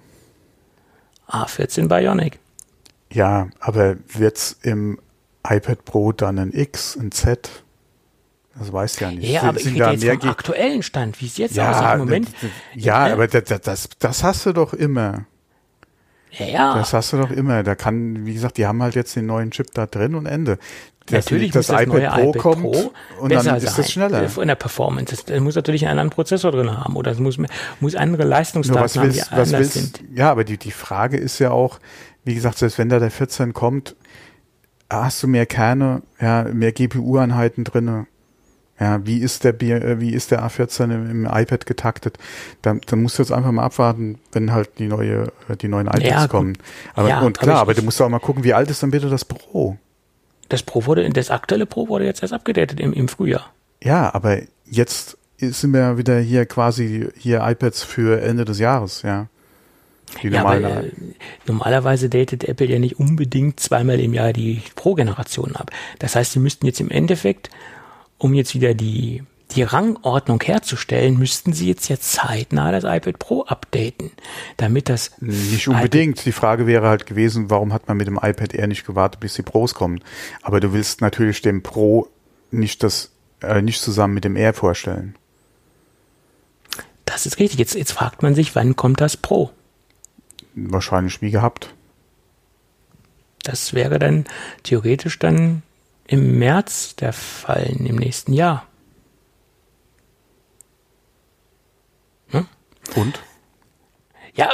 [1.29, 2.39] A14 Bionic.
[3.11, 5.01] Ja, aber wird es im
[5.49, 7.65] iPad Pro dann ein X, ein Z?
[8.59, 9.31] Das weiß ja nicht.
[9.31, 12.29] Ja, aber ich rede jetzt vom aktuellen Stand, wie es jetzt ja, aussieht im Moment.
[12.75, 15.27] Ja, ja, aber das, das, das hast du doch immer.
[16.33, 16.75] Ja, ja.
[16.75, 17.63] Das hast du doch immer.
[17.63, 20.59] Da kann, wie gesagt, die haben halt jetzt den neuen Chip da drin und Ende.
[21.07, 24.25] Das, natürlich das, das iPad Pro iPad kommt Pro und dann ist das schneller.
[24.41, 25.17] In der Performance.
[25.27, 27.39] Das muss natürlich einen anderen Prozessor drin haben oder es muss,
[27.81, 30.05] muss andere Leistungsdaten haben, die anders willst, sind.
[30.15, 31.81] Ja, aber die, die Frage ist ja auch,
[32.25, 33.97] wie gesagt, selbst wenn da der 14 kommt,
[34.89, 38.07] hast du mehr Kerne, ja, mehr GPU-Einheiten drinne.
[38.81, 42.19] Ja, wie ist der äh, wie ist der A14 im, im iPad getaktet?
[42.63, 45.87] Da, da musst du jetzt einfach mal abwarten, wenn halt die neue, äh, die neuen
[45.87, 46.59] iPads ja, kommen.
[46.95, 48.91] Aber, ja, und klar, aber, aber du musst auch mal gucken, wie alt ist dann
[48.91, 49.77] bitte das Pro?
[50.49, 53.53] Das Pro wurde, das aktuelle Pro wurde jetzt erst abgedatet im, im Frühjahr.
[53.83, 59.29] Ja, aber jetzt sind wir wieder hier quasi hier iPads für Ende des Jahres, ja.
[60.23, 60.91] Die ja, weil, äh,
[61.47, 65.71] normalerweise datet Apple ja nicht unbedingt zweimal im Jahr die Pro-Generation ab.
[66.01, 67.49] Das heißt, sie müssten jetzt im Endeffekt
[68.23, 73.43] um jetzt wieder die, die Rangordnung herzustellen, müssten sie jetzt ja zeitnah das iPad Pro
[73.43, 74.13] updaten,
[74.59, 76.19] damit das nicht unbedingt.
[76.19, 79.21] iPad die Frage wäre halt gewesen, warum hat man mit dem iPad Air nicht gewartet,
[79.21, 80.01] bis die Pros kommen?
[80.41, 82.09] Aber du willst natürlich dem Pro
[82.53, 83.11] nicht das
[83.41, 85.17] äh, nicht zusammen mit dem Air vorstellen.
[87.05, 87.59] Das ist richtig.
[87.59, 89.51] Jetzt, jetzt fragt man sich, wann kommt das Pro?
[90.55, 91.75] Wahrscheinlich wie gehabt.
[93.43, 94.27] Das wäre dann
[94.63, 95.63] theoretisch dann
[96.13, 98.67] im März der Fall, im nächsten Jahr.
[102.29, 102.47] Hm?
[102.95, 103.23] Und?
[104.35, 104.51] Ja,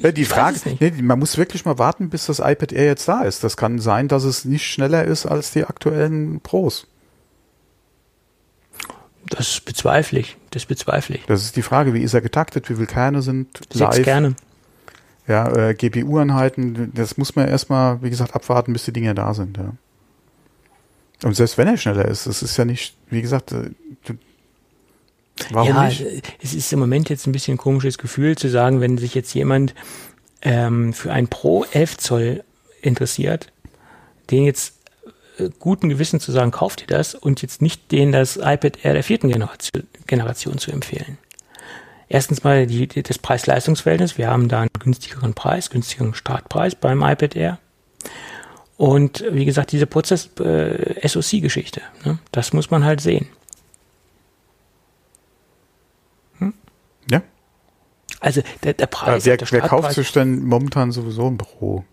[0.00, 3.22] ja die Frage, nee, man muss wirklich mal warten, bis das iPad Air jetzt da
[3.22, 3.42] ist.
[3.42, 6.86] Das kann sein, dass es nicht schneller ist als die aktuellen Pros.
[9.30, 10.36] Das bezweifle ich.
[10.50, 11.24] Das bezweifle ich.
[11.24, 14.02] Das ist die Frage, wie ist er getaktet, wie viele Kerne sind Sechs live?
[14.02, 14.36] Kerne.
[15.26, 19.56] Ja, äh, GPU-Einheiten, das muss man erstmal, wie gesagt, abwarten, bis die Dinge da sind.
[19.56, 19.72] Ja.
[21.24, 23.70] Und selbst wenn er schneller ist, das ist ja nicht, wie gesagt, äh,
[24.04, 24.14] du,
[25.50, 26.04] warum ja, nicht?
[26.42, 29.34] Es ist im Moment jetzt ein bisschen ein komisches Gefühl zu sagen, wenn sich jetzt
[29.34, 29.74] jemand
[30.42, 32.44] ähm, für ein Pro 11 Zoll
[32.82, 33.50] interessiert,
[34.30, 34.74] den jetzt
[35.38, 38.94] äh, guten Gewissen zu sagen, kauft ihr das und jetzt nicht den das iPad Air
[38.94, 41.18] der vierten Generation, Generation zu empfehlen.
[42.08, 44.16] Erstens mal die, das Preis-Leistungs-Verhältnis.
[44.16, 47.58] Wir haben da einen günstigeren Preis, günstigeren Startpreis beim iPad Air.
[48.78, 53.26] Und wie gesagt, diese Prozess-SOC-Geschichte, äh, ne, das muss man halt sehen.
[56.38, 56.54] Hm?
[57.10, 57.22] Ja.
[58.20, 59.26] Also der, der Preis.
[59.26, 61.84] wer, der wer kauft sich denn momentan sowieso ein Pro?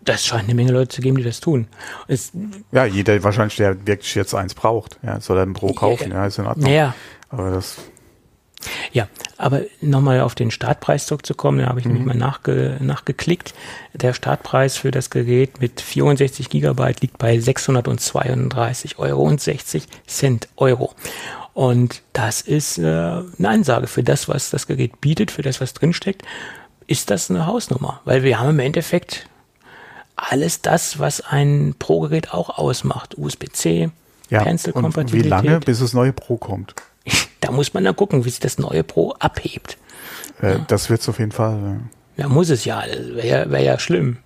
[0.00, 1.66] Das scheint eine Menge Leute zu geben, die das tun.
[2.06, 2.30] Es,
[2.70, 6.18] ja, jeder wahrscheinlich, der wirklich jetzt eins braucht, ja, soll er ein Pro kaufen, ja,
[6.18, 6.70] ja ist in Ordnung.
[6.70, 6.94] Ja.
[7.30, 7.78] Aber das
[8.92, 11.92] ja, aber nochmal auf den Startpreis zurückzukommen, da habe ich mhm.
[11.92, 13.54] nämlich mal nachge, nachgeklickt.
[13.92, 20.48] Der Startpreis für das Gerät mit 64 Gigabyte liegt bei 632,60 Euro und 60 Cent
[20.56, 20.94] Euro.
[21.54, 25.72] Und das ist äh, eine Ansage für das, was das Gerät bietet, für das, was
[25.72, 26.22] drinsteckt,
[26.86, 28.00] ist das eine Hausnummer.
[28.04, 29.26] Weil wir haben im Endeffekt
[30.16, 33.16] alles das, was ein Pro-Gerät auch ausmacht.
[33.16, 33.90] USB-C,
[34.30, 35.42] ja, Pencil-Kompatibilität.
[35.42, 36.74] Wie lange, bis das neue Pro kommt?
[37.40, 39.78] Da muss man dann gucken, wie sich das neue Pro abhebt.
[40.42, 40.64] Äh, ja.
[40.66, 41.80] Das wird's auf jeden Fall.
[42.16, 42.82] Ja, muss es ja.
[42.82, 44.16] Wäre ja, wär ja schlimm.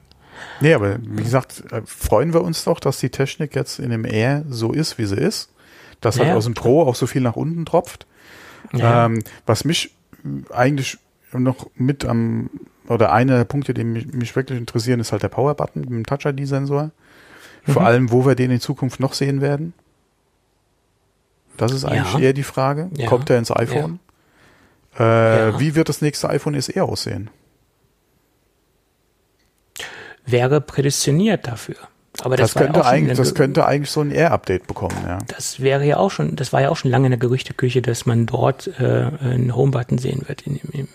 [0.60, 4.04] nee, aber wie gesagt, äh, freuen wir uns doch, dass die Technik jetzt in dem
[4.04, 5.50] Air so ist, wie sie ist.
[6.00, 8.06] Dass halt ja, aus dem Pro auch so viel nach unten tropft.
[8.72, 9.06] Ja.
[9.06, 9.94] Ähm, was mich
[10.50, 10.98] eigentlich
[11.32, 12.50] noch mit am,
[12.88, 16.06] oder einer der Punkte, die mich, mich wirklich interessieren, ist halt der Power-Button mit dem
[16.06, 16.90] Touch-ID-Sensor.
[17.64, 17.86] Vor mhm.
[17.86, 19.72] allem, wo wir den in Zukunft noch sehen werden.
[21.56, 22.20] Das ist eigentlich ja.
[22.20, 22.90] eher die Frage.
[22.96, 23.08] Ja.
[23.08, 23.98] Kommt er ins iPhone?
[24.98, 25.48] Ja.
[25.48, 27.30] Äh, wie wird das nächste iPhone SE aussehen?
[30.24, 31.76] Wäre prädestiniert dafür.
[32.22, 35.18] Aber das, das könnte eigentlich, das könnte eigentlich so ein Air-Update bekommen, ja.
[35.28, 38.06] Das wäre ja auch schon, das war ja auch schon lange in der Gerüchteküche, dass
[38.06, 40.88] man dort äh, einen Home-Button sehen wird in, im, im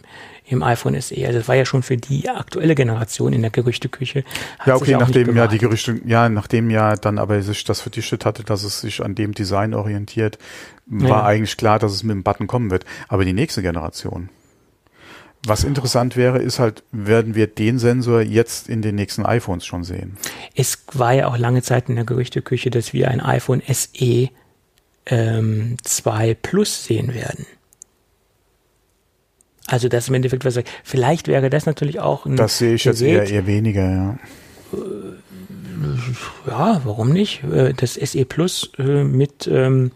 [0.60, 1.15] iPhone SE.
[1.26, 4.23] Also das war ja schon für die aktuelle Generation in der Gerüchteküche.
[4.65, 8.44] Ja, okay, nachdem ja die Gerüchte, ja, nachdem ja dann aber sich das verdichtet hatte,
[8.44, 10.38] dass es sich an dem Design orientiert,
[10.86, 11.23] war ja.
[11.23, 12.86] eigentlich klar, dass es mit dem Button kommen wird.
[13.07, 14.30] Aber die nächste Generation.
[15.45, 19.84] Was interessant wäre, ist halt, werden wir den Sensor jetzt in den nächsten iPhones schon
[19.84, 20.18] sehen?
[20.53, 24.30] Es war ja auch lange Zeit in der Gerüchteküche, dass wir ein iPhone SE
[25.07, 27.48] ähm, 2 Plus sehen werden.
[29.72, 32.99] Also das im Endeffekt was vielleicht wäre das natürlich auch ein Das sehe ich Gerät,
[32.99, 34.19] jetzt eher, eher weniger, ja.
[34.73, 37.43] Äh, ja, warum nicht?
[37.45, 39.91] Äh, das SE Plus äh, mit ähm,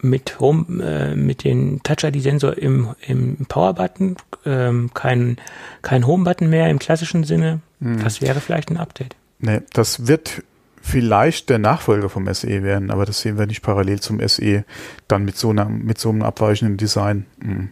[0.00, 4.14] mit Home, mit den Touch ID Sensor im, im Power Button,
[4.46, 5.38] ähm, kein,
[5.82, 7.62] kein Home Button mehr im klassischen Sinne.
[7.80, 8.04] Hm.
[8.04, 9.16] Das wäre vielleicht ein Update.
[9.40, 10.44] Nee, das wird
[10.80, 14.64] vielleicht der Nachfolger vom SE werden, aber das sehen wir nicht parallel zum SE,
[15.08, 17.26] dann mit so, einer, mit so einem abweichenden Design.
[17.42, 17.70] Hm.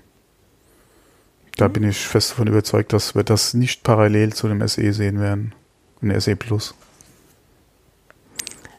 [1.56, 1.72] Da hm.
[1.72, 5.54] bin ich fest davon überzeugt, dass wir das nicht parallel zu dem SE sehen werden.
[6.02, 6.74] Ein SE Plus.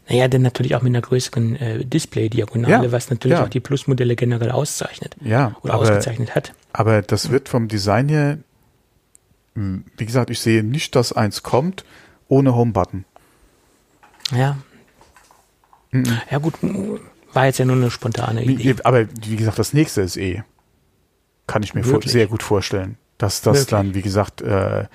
[0.09, 3.43] Naja, denn natürlich auch mit einer größeren äh, Display-Diagonale, ja, was natürlich ja.
[3.43, 5.17] auch die Plus-Modelle generell auszeichnet.
[5.21, 6.53] Ja, oder aber, ausgezeichnet hat.
[6.71, 8.37] Aber das wird vom Design her,
[9.55, 11.83] hm, wie gesagt, ich sehe nicht, dass eins kommt
[12.29, 13.03] ohne Home-Button.
[14.31, 14.57] Ja.
[15.91, 16.05] Mhm.
[16.29, 16.53] Ja, gut,
[17.33, 18.75] war jetzt ja nur eine spontane Idee.
[18.83, 20.43] Aber wie gesagt, das nächste ist eh.
[21.47, 22.97] Kann ich mir sehr gut vorstellen.
[23.17, 23.69] Dass das Wirklich?
[23.69, 24.85] dann, wie gesagt, äh,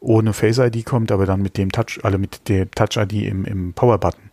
[0.00, 3.44] ohne Face ID kommt, aber dann mit dem Touch, also mit der Touch ID im,
[3.44, 4.30] im Power Button.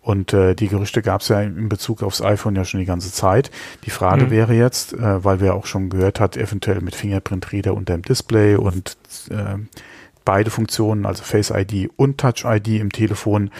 [0.00, 3.10] Und äh, die Gerüchte gab es ja in Bezug aufs iPhone ja schon die ganze
[3.10, 3.50] Zeit.
[3.86, 4.30] Die Frage mhm.
[4.30, 8.02] wäre jetzt, äh, weil wir auch schon gehört hat, eventuell mit Fingerprint Reader unter dem
[8.02, 8.98] Display und
[9.30, 9.56] äh,
[10.26, 13.50] beide Funktionen, also Face ID und Touch ID im Telefon.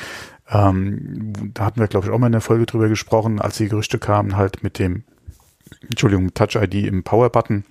[0.50, 3.68] Ähm, da hatten wir, glaube ich, auch mal in der Folge drüber gesprochen, als die
[3.68, 5.04] Gerüchte kamen, halt mit dem,
[5.88, 7.64] Entschuldigung, Touch ID im Power Button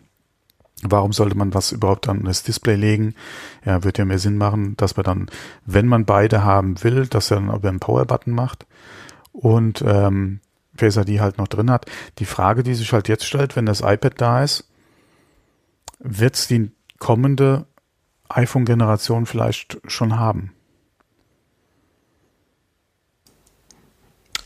[0.84, 3.16] Warum sollte man was überhaupt an das Display legen?
[3.66, 5.30] Ja, wird ja mehr Sinn machen, dass man dann,
[5.66, 8.66] wenn man beide haben will, dass er dann über einen Power-Button macht
[9.32, 10.42] und ähm,
[10.76, 11.86] Face ID halt noch drin hat.
[12.20, 14.70] Die Frage, die sich halt jetzt stellt, wenn das iPad da ist,
[16.00, 17.66] wird es die kommende
[18.28, 20.52] iPhone-Generation vielleicht schon haben?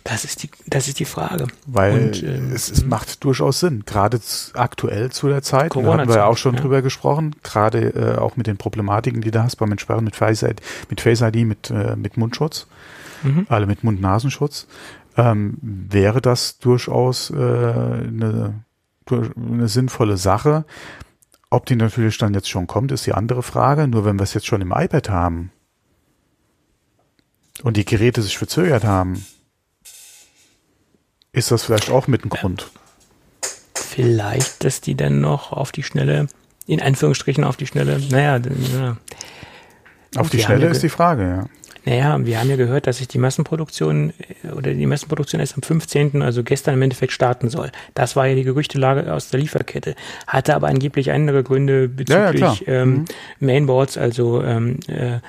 [0.08, 1.48] Das ist die, das ist die Frage.
[1.66, 4.22] Weil Und, ähm, es, es macht durchaus Sinn, gerade
[4.54, 5.76] aktuell zu der Zeit.
[5.76, 6.62] Da haben wir ja auch schon ja.
[6.62, 10.44] drüber gesprochen, gerade äh, auch mit den Problematiken, die du hast beim Entsperren mit Face
[10.44, 12.68] ID, mit, Face ID, mit, äh, mit Mundschutz,
[13.22, 13.48] mhm.
[13.50, 14.68] alle mit Mund-Nasenschutz.
[15.18, 18.64] Ähm, wäre das durchaus äh, eine,
[19.10, 20.64] eine sinnvolle Sache.
[21.50, 23.90] Ob die natürlich dann jetzt schon kommt, ist die andere Frage.
[23.90, 25.52] Nur wenn wir es jetzt schon im iPad haben
[27.62, 29.26] und die Geräte sich verzögert haben,
[31.38, 32.70] ist das vielleicht auch mit ein Grund?
[33.74, 36.28] Vielleicht, dass die dann noch auf die Schnelle,
[36.66, 38.42] in Anführungsstrichen auf die Schnelle, naja,
[38.74, 38.98] ja.
[40.16, 41.46] auf die Schnelle ja ist die Frage, ja.
[41.86, 44.12] Naja, wir haben ja gehört, dass sich die Massenproduktion
[44.44, 47.72] äh, oder die Massenproduktion erst am 15., also gestern im Endeffekt starten soll.
[47.94, 49.96] Das war ja die Gerüchtelage aus der Lieferkette.
[50.26, 53.06] Hatte aber angeblich andere Gründe bezüglich ja, ja, ähm, mhm.
[53.40, 55.20] Mainboards, also ähm, äh,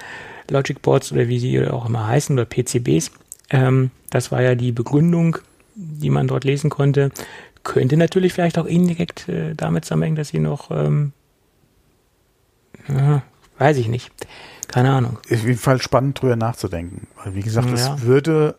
[0.51, 3.13] Logic Boards oder wie sie auch immer heißen, oder PCBs.
[3.51, 5.39] Ähm, das war ja die Begründung
[5.79, 7.11] die man dort lesen konnte,
[7.63, 11.13] könnte natürlich vielleicht auch indirekt äh, damit zusammenhängen, dass sie noch, ähm,
[12.89, 13.23] ja,
[13.59, 14.11] weiß ich nicht,
[14.67, 15.19] keine Ahnung.
[15.29, 18.03] Ist auf jeden Fall spannend drüber nachzudenken, weil wie gesagt, es ja.
[18.03, 18.57] würde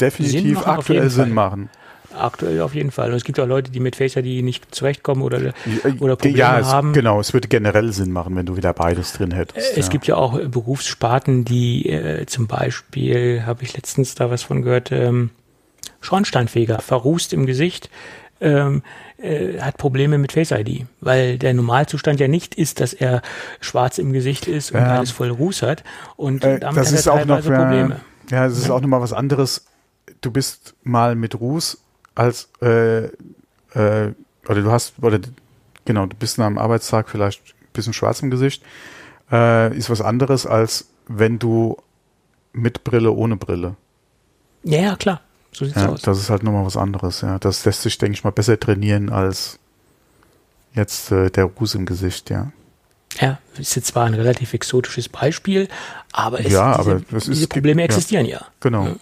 [0.00, 1.68] definitiv aktuell Sinn machen.
[2.16, 3.10] Aktuell auf jeden Fall.
[3.10, 5.52] Und es gibt auch Leute, die mit Face ID nicht zurechtkommen oder,
[5.98, 6.94] oder Probleme ja, es, haben.
[6.94, 9.76] Genau, es würde generell Sinn machen, wenn du wieder beides drin hättest.
[9.76, 9.92] Es ja.
[9.92, 14.92] gibt ja auch Berufssparten, die äh, zum Beispiel, habe ich letztens da was von gehört,
[14.92, 15.30] ähm,
[16.06, 17.90] Schornsteinfeger, verrußt im Gesicht,
[18.40, 18.82] ähm,
[19.18, 23.22] äh, hat Probleme mit Face ID, weil der Normalzustand ja nicht ist, dass er
[23.60, 24.96] schwarz im Gesicht ist und ja.
[24.96, 25.84] alles voll Ruß hat
[26.16, 28.00] und äh, damit das hat ist er teilweise auch noch, Probleme.
[28.30, 28.74] Ja, es ist ja.
[28.74, 29.66] auch nochmal was anderes.
[30.20, 31.78] Du bist mal mit Ruß
[32.14, 33.10] als äh, äh,
[33.74, 35.18] oder du hast oder
[35.84, 38.62] genau, du bist nach einem Arbeitstag vielleicht ein bisschen schwarz im Gesicht,
[39.32, 41.76] äh, ist was anderes als wenn du
[42.52, 43.76] mit Brille ohne Brille.
[44.62, 45.20] Ja, ja, klar
[45.56, 46.02] So sieht's Ja, aus.
[46.02, 47.38] das ist halt nochmal was anderes, ja.
[47.38, 49.58] Das lässt sich, denke ich mal, besser trainieren als
[50.74, 52.52] jetzt äh, der Ruß im Gesicht, ja.
[53.18, 55.68] Ja, ist jetzt zwar ein relativ exotisches Beispiel,
[56.12, 57.86] aber, es, Ja, diese, aber ist- diese Probleme ja.
[57.86, 58.44] existieren ja.
[58.60, 58.84] Genau.
[58.84, 58.96] Ja.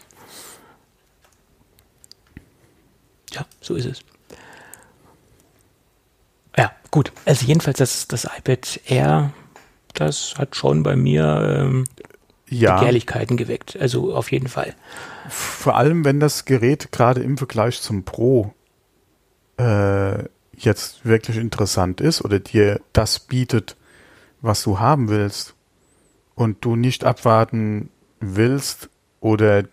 [3.33, 3.99] Ja, so ist es.
[6.57, 7.11] Ja, gut.
[7.25, 9.33] Also jedenfalls das, das iPad Air,
[9.95, 11.85] das hat schon bei mir ähm,
[12.61, 13.77] Ja, Begehrlichkeiten geweckt.
[13.79, 14.75] Also auf jeden Fall.
[15.29, 18.55] vor allem, wenn das Gerät gerade im Vergleich zum Pro
[19.59, 20.25] äh,
[20.57, 23.77] jetzt wirklich interessant ist oder dir das bietet,
[24.41, 25.55] was du haben willst
[26.35, 27.91] und du nicht abwarten
[28.21, 28.89] willst
[29.21, 29.65] oder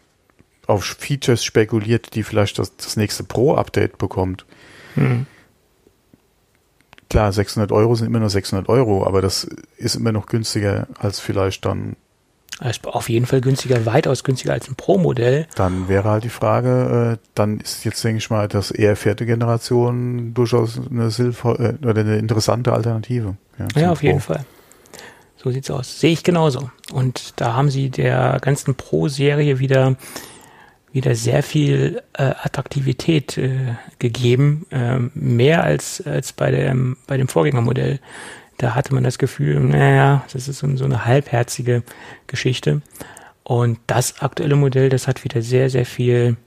[0.67, 4.45] auf Features spekuliert, die vielleicht das, das nächste Pro-Update bekommt.
[4.95, 5.25] Hm.
[7.09, 9.43] Klar, 600 Euro sind immer nur 600 Euro, aber das
[9.75, 11.97] ist immer noch günstiger als vielleicht dann.
[12.61, 15.47] Das ist auf jeden Fall günstiger, weitaus günstiger als ein Pro-Modell.
[15.55, 19.25] Dann wäre halt die Frage, äh, dann ist jetzt, denke ich mal, das eher vierte
[19.25, 23.35] Generation durchaus eine, sinnvoll, äh, oder eine interessante Alternative.
[23.57, 24.35] Ja, zum auf jeden Pro.
[24.35, 24.45] Fall.
[25.37, 25.99] So sieht's aus.
[25.99, 26.69] Sehe ich genauso.
[26.93, 29.95] Und da haben sie der ganzen Pro-Serie wieder,
[30.91, 34.67] wieder sehr viel äh, Attraktivität äh, gegeben.
[34.69, 37.99] Ähm, mehr als, als bei dem, bei dem Vorgängermodell.
[38.61, 41.81] Da hatte man das Gefühl, naja, das ist so, eine halbherzige
[42.27, 42.83] Geschichte.
[43.43, 46.37] Und das aktuelle Modell, das hat wieder sehr, sehr viel,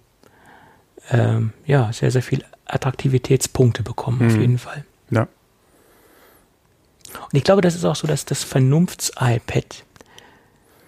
[1.10, 4.40] ähm, ja, sehr, sehr viel Attraktivitätspunkte bekommen, auf Mhm.
[4.40, 4.84] jeden Fall.
[5.10, 5.22] Ja.
[5.22, 5.28] Und
[7.34, 9.82] ich glaube, das ist auch so, dass das Vernunfts-iPad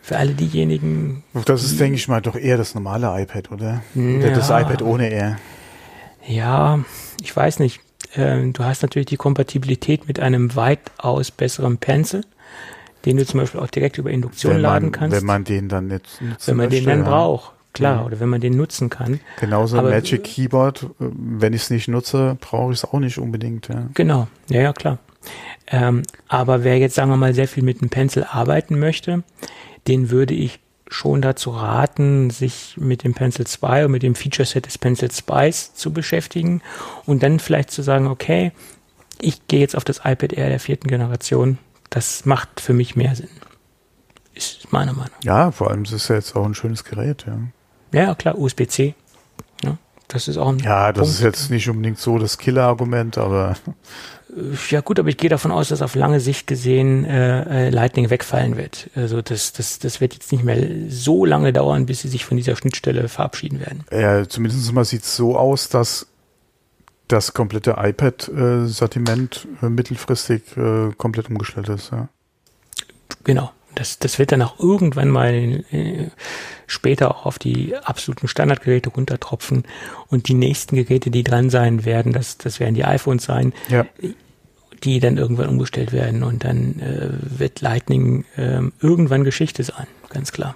[0.02, 3.82] für alle diejenigen, Das ist, denke ich mal, doch eher das normale iPad, oder?
[3.96, 4.60] Oder das Ja.
[4.60, 5.38] iPad ohne R.
[6.24, 6.78] ja,
[7.20, 7.80] ich weiß nicht,
[8.16, 12.22] ähm, du hast natürlich die Kompatibilität mit einem weitaus besseren Pencil,
[13.04, 15.68] den du zum Beispiel auch direkt über Induktion Wenn laden man, kannst, wenn man den
[15.68, 17.04] dann nicht nutzen wenn man den dann ja.
[17.08, 17.52] braucht.
[17.72, 18.06] Klar, Mhm.
[18.06, 19.20] oder wenn man den nutzen kann.
[19.38, 23.18] Genauso Aber- Magic Keyboard, äh, wenn ich es nicht nutze, brauche ich es auch nicht
[23.18, 23.68] unbedingt.
[23.68, 23.86] Ja.
[23.92, 24.98] Genau, ja, ja, klar.
[25.66, 29.24] Ähm, aber wer jetzt, sagen wir mal, sehr viel mit einem Pencil arbeiten möchte,
[29.88, 34.66] den würde ich schon dazu raten, sich mit dem Pencil 2 und mit dem Feature-Set
[34.66, 36.62] des Pencil Spice zu beschäftigen
[37.06, 38.52] und dann vielleicht zu sagen, okay,
[39.20, 41.58] ich gehe jetzt auf das iPad Air der vierten Generation.
[41.90, 43.30] Das macht für mich mehr Sinn.
[44.34, 45.14] Ist meine Meinung.
[45.22, 47.24] ja, vor allem es ist ja jetzt auch ein schönes Gerät.
[47.26, 47.38] Ja,
[47.92, 48.94] Ja, klar, USB-C.
[49.64, 51.14] Ja, das ist auch ein ja das Punkt.
[51.14, 53.56] ist jetzt nicht unbedingt so das Killer-Argument, aber
[54.70, 58.10] Ja gut, aber ich gehe davon aus, dass auf lange Sicht gesehen äh, äh, Lightning
[58.10, 58.90] wegfallen wird.
[58.94, 62.36] Also das, das, das wird jetzt nicht mehr so lange dauern, bis sie sich von
[62.36, 63.84] dieser Schnittstelle verabschieden werden.
[63.90, 66.06] äh, zumindest mal sieht es so aus, dass
[67.08, 71.92] das komplette iPad-Sortiment äh, mittelfristig äh, komplett umgestellt ist.
[71.92, 72.08] Ja.
[73.24, 73.52] Genau.
[73.74, 75.34] Das, das wird dann auch irgendwann mal
[75.70, 76.08] äh,
[76.66, 79.64] später auch auf die absoluten Standardgeräte runtertropfen.
[80.08, 83.84] Und die nächsten Geräte, die dran sein werden, das, das werden die iPhones sein, ja.
[84.84, 86.22] Die dann irgendwann umgestellt werden.
[86.22, 87.08] Und dann äh,
[87.38, 90.54] wird Lightning äh, irgendwann Geschichte sein, ganz klar.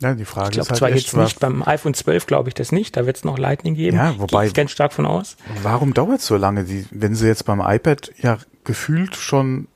[0.00, 2.54] Ja, die Frage Ich glaube ist halt zwar jetzt nicht, beim iPhone 12 glaube ich
[2.54, 3.96] das nicht, da wird es noch Lightning geben.
[3.96, 5.36] Ja, wobei- Gehe ich ganz stark von aus.
[5.62, 6.64] warum dauert es so lange?
[6.64, 9.68] Die, wenn sie jetzt beim iPad ja gefühlt schon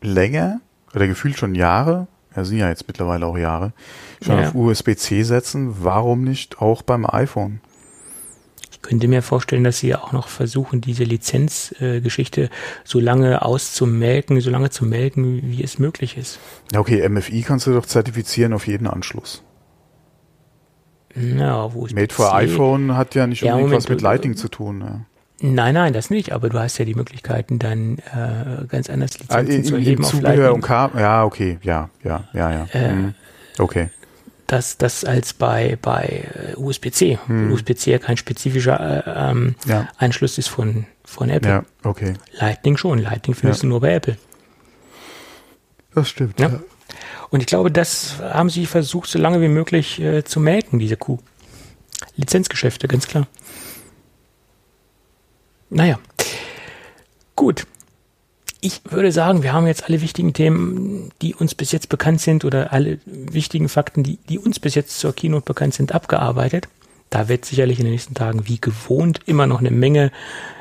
[0.00, 0.60] länger
[0.94, 3.72] oder gefühlt schon Jahre, ja sind ja jetzt mittlerweile auch Jahre,
[4.22, 4.48] schon Ja.
[4.48, 7.60] auf USB-C setzen, warum nicht auch beim iPhone?
[8.82, 12.48] Könnte mir vorstellen, dass sie ja auch noch versuchen, diese Lizenzgeschichte äh,
[12.84, 16.40] so lange auszumelken, so lange zu melken, wie es möglich ist.
[16.72, 19.44] Ja, okay, MFI kannst du doch zertifizieren auf jeden Anschluss.
[21.14, 24.36] Ja, wo ist Made for iPhone hat ja nicht Ja, unbedingt Moment, was mit Lighting
[24.36, 24.80] zu tun.
[24.80, 25.00] Ja.
[25.44, 29.40] Nein, nein, das nicht, aber du hast ja die Möglichkeiten, dann äh, ganz anders Ah,
[29.40, 30.54] Lizenzen im, zu im erheben auf Zubehör Lightning.
[30.54, 32.66] und Kabel, ja, okay, ja, ja, ja, ja.
[32.72, 33.14] Äh, Mhm.
[33.58, 33.90] Okay.
[34.46, 37.18] Das, das als bei, bei äh, USB-C.
[37.26, 37.52] Hm.
[37.52, 41.48] USB-C ja kein spezifischer äh, ähm, Ja, Anschluss ist von, von Apple.
[41.50, 42.14] ja, okay.
[42.32, 42.98] Lightning schon.
[42.98, 43.66] Lightning findest Ja.
[43.66, 44.16] du nur bei Apple.
[45.94, 46.38] Das stimmt.
[46.40, 46.60] Ja.
[47.30, 50.96] Und ich glaube, das haben sie versucht, so lange wie möglich äh, zu melken, diese
[50.98, 51.18] Kuh.
[52.16, 53.26] Lizenzgeschäfte, ganz klar.
[55.70, 55.98] Naja.
[57.36, 57.66] Gut.
[58.64, 62.44] Ich würde sagen, wir haben jetzt alle wichtigen Themen, die uns bis jetzt bekannt sind,
[62.44, 66.68] oder alle wichtigen Fakten, die, die uns bis jetzt zur Keynote bekannt sind, abgearbeitet.
[67.10, 70.12] Da wird sicherlich in den nächsten Tagen wie gewohnt immer noch eine Menge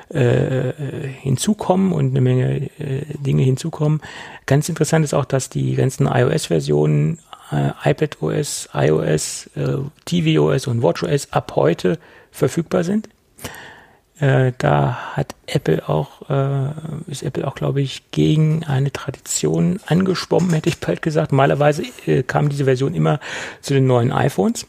[0.10, 0.74] äh,
[1.22, 4.02] hinzukommen und eine Menge äh, Dinge hinzukommen.
[4.48, 7.20] Ganz interessant ist auch, dass die ganzen iOS-Versionen,
[7.52, 12.00] äh, iPadOS, iOS, äh, tvOS und watchOS ab heute
[12.32, 13.10] verfügbar sind.
[14.22, 16.70] Äh, da hat Apple auch, äh,
[17.08, 21.32] ist Apple auch, glaube ich, gegen eine Tradition angeschwommen, hätte ich bald gesagt.
[21.32, 23.20] Normalerweise äh, kam diese Version immer
[23.62, 24.68] zu den neuen iPhones.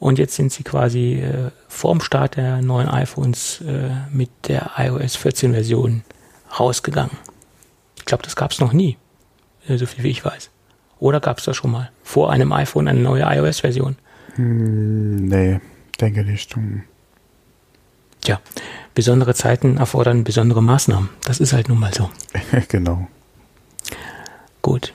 [0.00, 5.14] Und jetzt sind sie quasi äh, vorm Start der neuen iPhones äh, mit der iOS
[5.14, 6.02] 14 Version
[6.58, 7.16] rausgegangen.
[7.96, 8.96] Ich glaube, das gab es noch nie,
[9.68, 10.50] äh, so viel wie ich weiß.
[10.98, 11.92] Oder gab es das schon mal?
[12.02, 13.94] Vor einem iPhone eine neue iOS-Version?
[14.34, 15.60] Hm, nee,
[16.00, 16.56] denke nicht.
[16.56, 16.82] Hm.
[18.26, 18.40] Tja,
[18.92, 21.10] besondere Zeiten erfordern besondere Maßnahmen.
[21.24, 22.10] Das ist halt nun mal so.
[22.68, 23.06] genau.
[24.62, 24.92] Gut.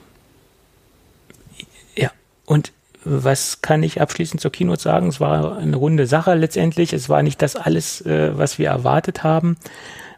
[1.95, 2.11] Ja,
[2.45, 2.73] und
[3.05, 5.07] was kann ich abschließend zur Keynote sagen?
[5.07, 6.91] Es war eine runde Sache letztendlich.
[6.91, 9.55] Es war nicht das alles, äh, was wir erwartet haben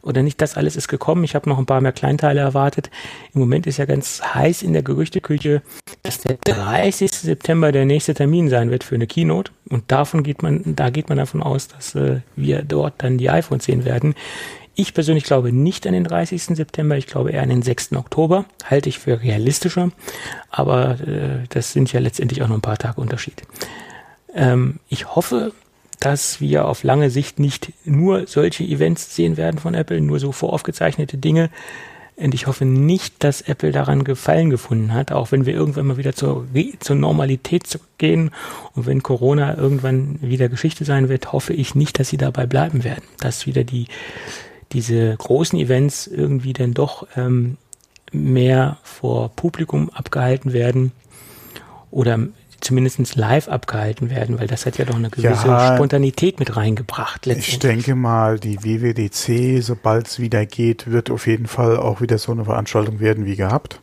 [0.03, 1.23] oder nicht das alles ist gekommen.
[1.23, 2.91] Ich habe noch ein paar mehr Kleinteile erwartet.
[3.33, 5.61] Im Moment ist ja ganz heiß in der Gerüchteküche,
[6.03, 7.11] dass der 30.
[7.11, 9.51] September der nächste Termin sein wird für eine Keynote.
[9.69, 13.29] Und davon geht man, da geht man davon aus, dass äh, wir dort dann die
[13.29, 14.13] iPhones sehen werden.
[14.75, 16.43] Ich persönlich glaube nicht an den 30.
[16.43, 17.93] September, ich glaube eher an den 6.
[17.93, 18.45] Oktober.
[18.65, 19.91] Halte ich für realistischer,
[20.49, 23.43] aber äh, das sind ja letztendlich auch noch ein paar Tage Unterschied.
[24.33, 25.53] Ähm, ich hoffe,
[26.03, 30.33] dass wir auf lange Sicht nicht nur solche Events sehen werden von Apple, nur so
[30.33, 31.49] voraufgezeichnete Dinge.
[32.17, 35.97] Und ich hoffe nicht, dass Apple daran Gefallen gefunden hat, auch wenn wir irgendwann mal
[35.97, 36.45] wieder zur,
[36.79, 38.31] zur Normalität gehen
[38.75, 42.83] und wenn Corona irgendwann wieder Geschichte sein wird, hoffe ich nicht, dass sie dabei bleiben
[42.83, 43.87] werden, dass wieder die
[44.73, 47.57] diese großen Events irgendwie dann doch ähm,
[48.11, 50.91] mehr vor Publikum abgehalten werden
[51.91, 52.19] oder
[52.63, 57.27] zumindest live abgehalten werden, weil das hat ja doch eine gewisse ja, Spontanität mit reingebracht.
[57.27, 62.17] Ich denke mal, die WWDC, sobald es wieder geht, wird auf jeden Fall auch wieder
[62.17, 63.81] so eine Veranstaltung werden wie gehabt.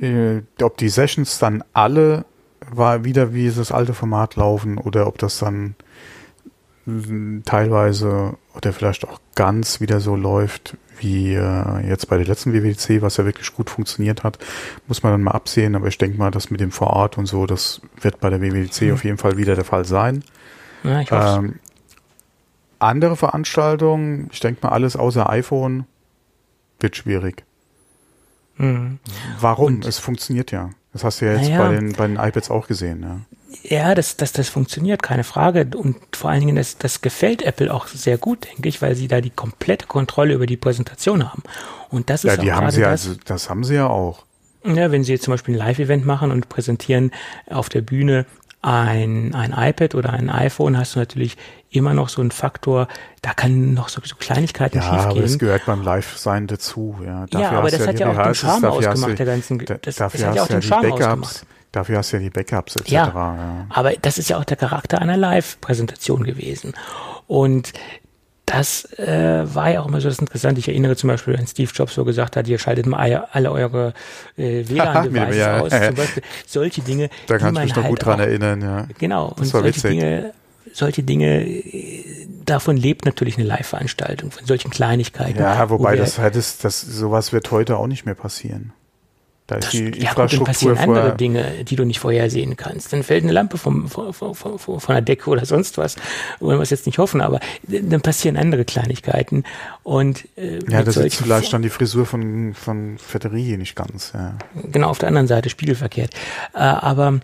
[0.00, 2.24] Äh, ob die Sessions dann alle
[2.70, 5.74] war wieder wie das alte Format laufen oder ob das dann
[7.44, 13.02] teilweise oder vielleicht auch ganz wieder so läuft wie äh, jetzt bei der letzten WWC,
[13.02, 14.38] was ja wirklich gut funktioniert hat,
[14.86, 15.74] muss man dann mal absehen.
[15.74, 18.82] Aber ich denke mal, das mit dem Vorort und so, das wird bei der WWC
[18.86, 18.92] mhm.
[18.92, 20.22] auf jeden Fall wieder der Fall sein.
[20.84, 21.10] Ja, ich.
[21.10, 21.58] Ähm,
[22.78, 25.86] andere Veranstaltungen, ich denke mal, alles außer iPhone
[26.80, 27.44] wird schwierig.
[28.56, 28.98] Mhm.
[29.40, 29.66] Warum?
[29.66, 30.70] Und es funktioniert ja.
[30.92, 31.58] Das hast du ja jetzt ja.
[31.58, 33.02] bei, den, bei den iPads auch gesehen.
[33.02, 33.20] Ja.
[33.64, 35.68] Ja, das, das, das funktioniert, keine Frage.
[35.76, 39.08] Und vor allen Dingen, das, das gefällt Apple auch sehr gut, denke ich, weil sie
[39.08, 41.42] da die komplette Kontrolle über die Präsentation haben.
[41.90, 44.24] Und das ist ja, die haben sie das, also, das haben sie ja auch.
[44.64, 47.10] Ja, wenn sie jetzt zum Beispiel ein Live-Event machen und präsentieren
[47.46, 48.26] auf der Bühne
[48.62, 51.36] ein, ein iPad oder ein iPhone, hast du natürlich
[51.70, 52.86] immer noch so einen Faktor,
[53.20, 55.02] da kann noch so, so Kleinigkeiten ja, schiefgehen.
[55.02, 56.96] Ja, aber das gehört beim Live-Sein dazu.
[57.04, 60.00] Ja, dafür ja aber das hat ja auch den Charme ausgemacht, der ganzen, das, das
[60.00, 61.46] hat ja auch den Charme ausgemacht.
[61.72, 62.90] Dafür hast du ja die Backups etc.
[62.90, 66.74] Ja, ja, aber das ist ja auch der Charakter einer Live-Präsentation gewesen.
[67.26, 67.72] Und
[68.46, 70.58] das äh, war ja auch immer so das Interessante.
[70.58, 73.94] Ich erinnere zum Beispiel, wenn Steve Jobs so gesagt hat, ihr schaltet mal alle eure
[74.36, 75.70] äh, WLAN-Devices ja, aus.
[75.70, 77.08] Zum Beispiel solche Dinge.
[77.28, 78.88] Da kann ich mich noch halt gut dran auch, erinnern, ja.
[78.98, 79.28] Genau.
[79.30, 79.90] Das und solche witzig.
[79.90, 80.32] Dinge,
[80.72, 85.38] solche Dinge, äh, davon lebt natürlich eine Live-Veranstaltung, von solchen Kleinigkeiten.
[85.38, 88.72] Ja, wobei wo das, das, das, sowas wird heute auch nicht mehr passieren.
[89.52, 92.56] Da ist das, die ja, Infrastruktur gut, dann passieren andere Dinge, die du nicht vorhersehen
[92.56, 92.92] kannst.
[92.92, 95.96] Dann fällt eine Lampe vom, vom, vom, von der Decke oder sonst was.
[96.40, 99.44] Wollen wir es jetzt nicht hoffen, aber dann passieren andere Kleinigkeiten.
[99.82, 104.12] Und, äh, ja, das ist vielleicht dann die Frisur von, von Federici nicht ganz.
[104.14, 104.36] Ja.
[104.70, 106.14] Genau, auf der anderen Seite spiegelverkehrt.
[106.54, 107.20] Äh, aber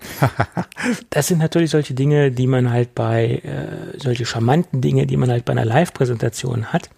[1.10, 5.30] das sind natürlich solche Dinge, die man halt bei, äh, solche charmanten Dinge, die man
[5.30, 6.90] halt bei einer Live-Präsentation hat,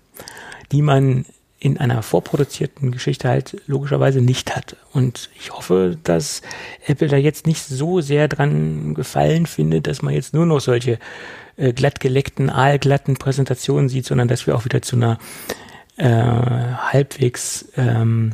[0.72, 1.24] die man
[1.60, 4.76] in einer vorproduzierten Geschichte halt logischerweise nicht hat.
[4.92, 6.40] Und ich hoffe, dass
[6.86, 10.98] Apple da jetzt nicht so sehr dran gefallen findet, dass man jetzt nur noch solche
[11.56, 15.18] äh, glattgeleckten, aalglatten Präsentationen sieht, sondern dass wir auch wieder zu einer
[15.98, 18.32] äh, halbwegs ähm,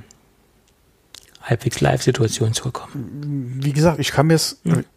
[1.43, 3.59] halbwegs Live-Situation zurückkommen.
[3.61, 4.39] Wie gesagt, ich kann mir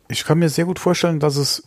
[0.07, 1.64] ich kann mir sehr gut vorstellen, dass es,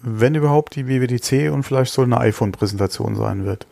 [0.00, 3.66] wenn überhaupt, die WWDC und vielleicht so eine iPhone-Präsentation sein wird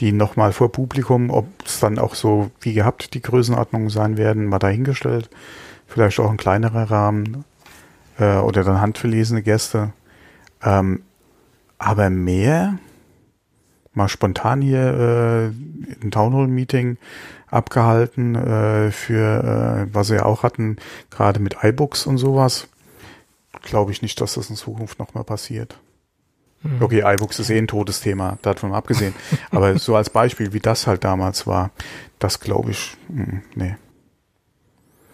[0.00, 4.46] die nochmal vor Publikum, ob es dann auch so wie gehabt die Größenordnungen sein werden,
[4.46, 5.28] mal dahingestellt.
[5.86, 7.44] Vielleicht auch ein kleinerer Rahmen
[8.18, 9.92] äh, oder dann handverlesene Gäste.
[10.62, 11.02] Ähm,
[11.78, 12.78] aber mehr,
[13.92, 15.52] mal spontan hier
[16.00, 16.96] äh, ein Townhall-Meeting
[17.48, 20.76] abgehalten äh, für, äh, was wir auch hatten,
[21.10, 22.68] gerade mit iBooks und sowas.
[23.62, 25.78] Glaube ich nicht, dass das in Zukunft nochmal passiert.
[26.62, 26.82] Mhm.
[26.82, 29.14] Okay, iBooks ist eh ein totes Thema, davon abgesehen.
[29.50, 31.70] Aber so als Beispiel, wie das halt damals war,
[32.18, 33.76] das glaube ich, mh, hm, nee.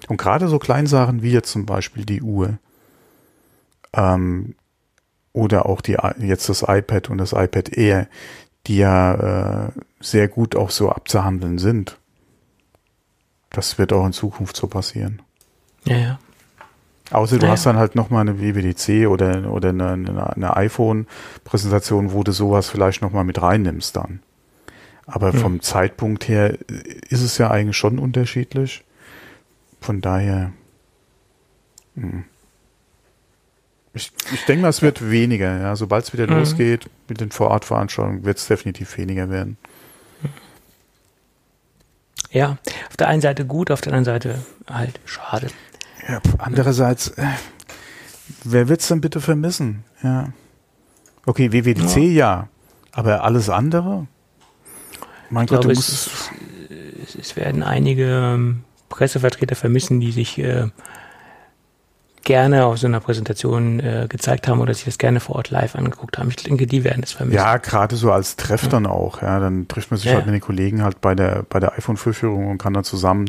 [0.09, 2.59] Und gerade so Kleinsachen wie jetzt zum Beispiel die Uhr
[3.93, 4.55] ähm,
[5.33, 8.09] oder auch die jetzt das iPad und das iPad Air,
[8.67, 11.99] die ja äh, sehr gut auch so abzuhandeln sind.
[13.51, 15.23] Das wird auch in Zukunft so passieren.
[15.85, 16.19] Ja, ja.
[17.11, 17.53] Außer du naja.
[17.53, 22.69] hast dann halt nochmal eine WWDC oder, oder eine, eine, eine iPhone-Präsentation, wo du sowas
[22.69, 24.21] vielleicht nochmal mit reinnimmst dann.
[25.07, 25.39] Aber hm.
[25.39, 26.59] vom Zeitpunkt her
[27.09, 28.83] ist es ja eigentlich schon unterschiedlich.
[29.81, 30.53] Von daher.
[31.95, 32.25] Hm.
[33.95, 35.59] Ich, ich denke mal, es wird weniger.
[35.59, 35.77] Ja.
[35.77, 36.39] Sobald es wieder mhm.
[36.39, 39.57] losgeht mit den Vorortveranstaltungen, wird es definitiv weniger werden.
[42.31, 42.59] Ja,
[42.91, 45.47] auf der einen Seite gut, auf der anderen Seite halt schade.
[46.09, 47.27] Ja, andererseits, äh,
[48.45, 49.85] wer wird's denn bitte vermissen?
[50.03, 50.33] Ja.
[51.25, 52.49] Okay, WWDC ja, ja
[52.93, 54.07] aber alles andere?
[55.29, 56.31] Mein ich Gott, glaube, es,
[57.19, 58.05] es, werden einige
[58.35, 60.69] ähm, Pressevertreter vermissen, die sich äh,
[62.23, 65.77] gerne auf so einer Präsentation äh, gezeigt haben oder sich das gerne vor Ort live
[65.77, 66.31] angeguckt haben.
[66.31, 67.37] Ich denke, die werden es vermissen.
[67.37, 68.69] Ja, gerade so als Treff ja.
[68.71, 69.21] dann auch.
[69.21, 70.15] Ja, dann trifft man sich ja.
[70.15, 73.29] halt mit den Kollegen halt bei der bei der iPhone-Vorführung und kann dann zusammen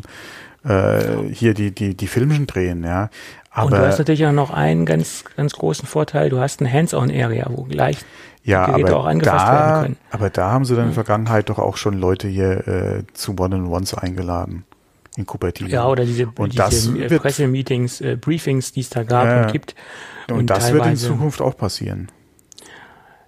[0.63, 2.83] äh, hier die die die Filmchen drehen.
[2.83, 3.09] Ja,
[3.51, 6.29] aber und du hast natürlich auch noch einen ganz ganz großen Vorteil.
[6.29, 7.97] Du hast eine Hands-on-Area, wo gleich
[8.43, 9.97] ja, Geräte aber auch angefasst da, werden können.
[10.11, 13.37] Aber da haben sie dann in der Vergangenheit doch auch schon Leute hier äh, zu
[13.37, 14.63] One-on-Ones eingeladen
[15.17, 15.69] in Cupertino.
[15.69, 19.51] Ja, oder diese, und diese äh, Pressemeetings, äh, Briefings, die es da gab ja, und
[19.51, 19.75] gibt.
[20.29, 22.09] Und, und das wird in Zukunft auch passieren.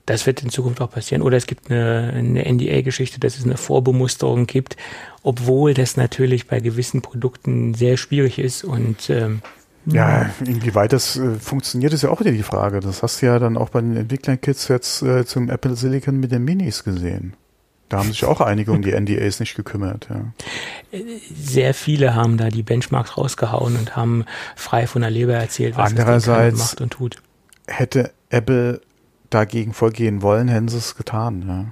[0.09, 1.21] Das wird in Zukunft auch passieren.
[1.21, 4.75] Oder es gibt eine, eine NDA-Geschichte, dass es eine Vorbemusterung gibt,
[5.21, 9.43] obwohl das natürlich bei gewissen Produkten sehr schwierig ist und ähm,
[9.85, 12.79] ja, inwieweit das äh, funktioniert, ist ja auch wieder die Frage.
[12.79, 16.31] Das hast du ja dann auch bei den Entwicklern-Kits jetzt äh, zum Apple Silicon mit
[16.31, 17.35] den Minis gesehen.
[17.87, 20.09] Da haben sich auch einige um die NDAs nicht gekümmert.
[20.09, 20.99] Ja.
[21.35, 24.25] Sehr viele haben da die Benchmarks rausgehauen und haben
[24.55, 27.21] frei von der Leber erzählt, was Andererseits das macht und tut.
[27.67, 28.81] Hätte Apple
[29.29, 31.45] dagegen vorgehen wollen, hätten sie es getan.
[31.47, 31.65] Ja.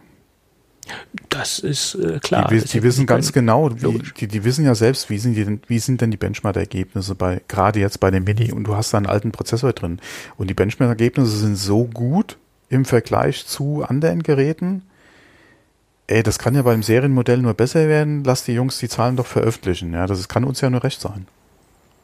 [1.29, 2.47] Das ist äh, klar.
[2.47, 5.79] Die, die wissen ganz genau, wie, die, die wissen ja selbst, wie sind, die, wie
[5.79, 9.05] sind denn die Benchmark-Ergebnisse bei, gerade jetzt bei dem Mini und du hast da einen
[9.05, 9.99] alten Prozessor drin.
[10.37, 12.37] Und die Benchmark-Ergebnisse sind so gut
[12.69, 14.83] im Vergleich zu anderen Geräten,
[16.07, 19.25] ey, das kann ja beim Serienmodell nur besser werden, lass die Jungs die Zahlen doch
[19.25, 19.93] veröffentlichen.
[19.93, 21.27] Ja, das kann uns ja nur recht sein.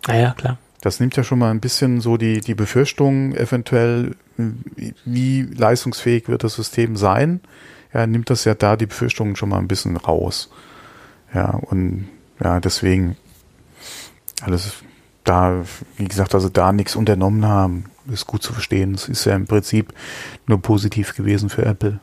[0.07, 0.57] Ah ja, klar.
[0.84, 4.18] Das nimmt ja schon mal ein bisschen so die, die Befürchtung eventuell,
[5.05, 7.39] wie leistungsfähig wird das System sein.
[7.93, 10.49] Ja, nimmt das ja da die Befürchtungen schon mal ein bisschen raus.
[11.34, 12.10] Ja, und
[12.43, 13.15] ja, deswegen
[14.41, 14.84] alles
[15.23, 15.64] da,
[15.95, 18.93] wie gesagt, also da nichts unternommen haben, ist gut zu verstehen.
[18.93, 19.93] Es ist ja im Prinzip
[20.47, 22.01] nur positiv gewesen für Apple.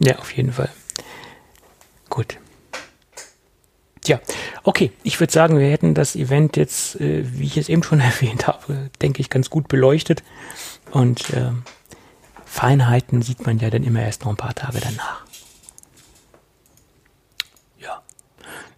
[0.00, 0.70] Ja, auf jeden Fall.
[2.08, 2.39] Gut.
[4.02, 4.18] Tja,
[4.62, 4.92] okay.
[5.02, 8.46] Ich würde sagen, wir hätten das Event jetzt, äh, wie ich es eben schon erwähnt
[8.46, 10.22] habe, denke ich, ganz gut beleuchtet.
[10.90, 11.50] Und äh,
[12.44, 15.24] Feinheiten sieht man ja dann immer erst noch ein paar Tage danach.
[17.78, 18.02] Ja.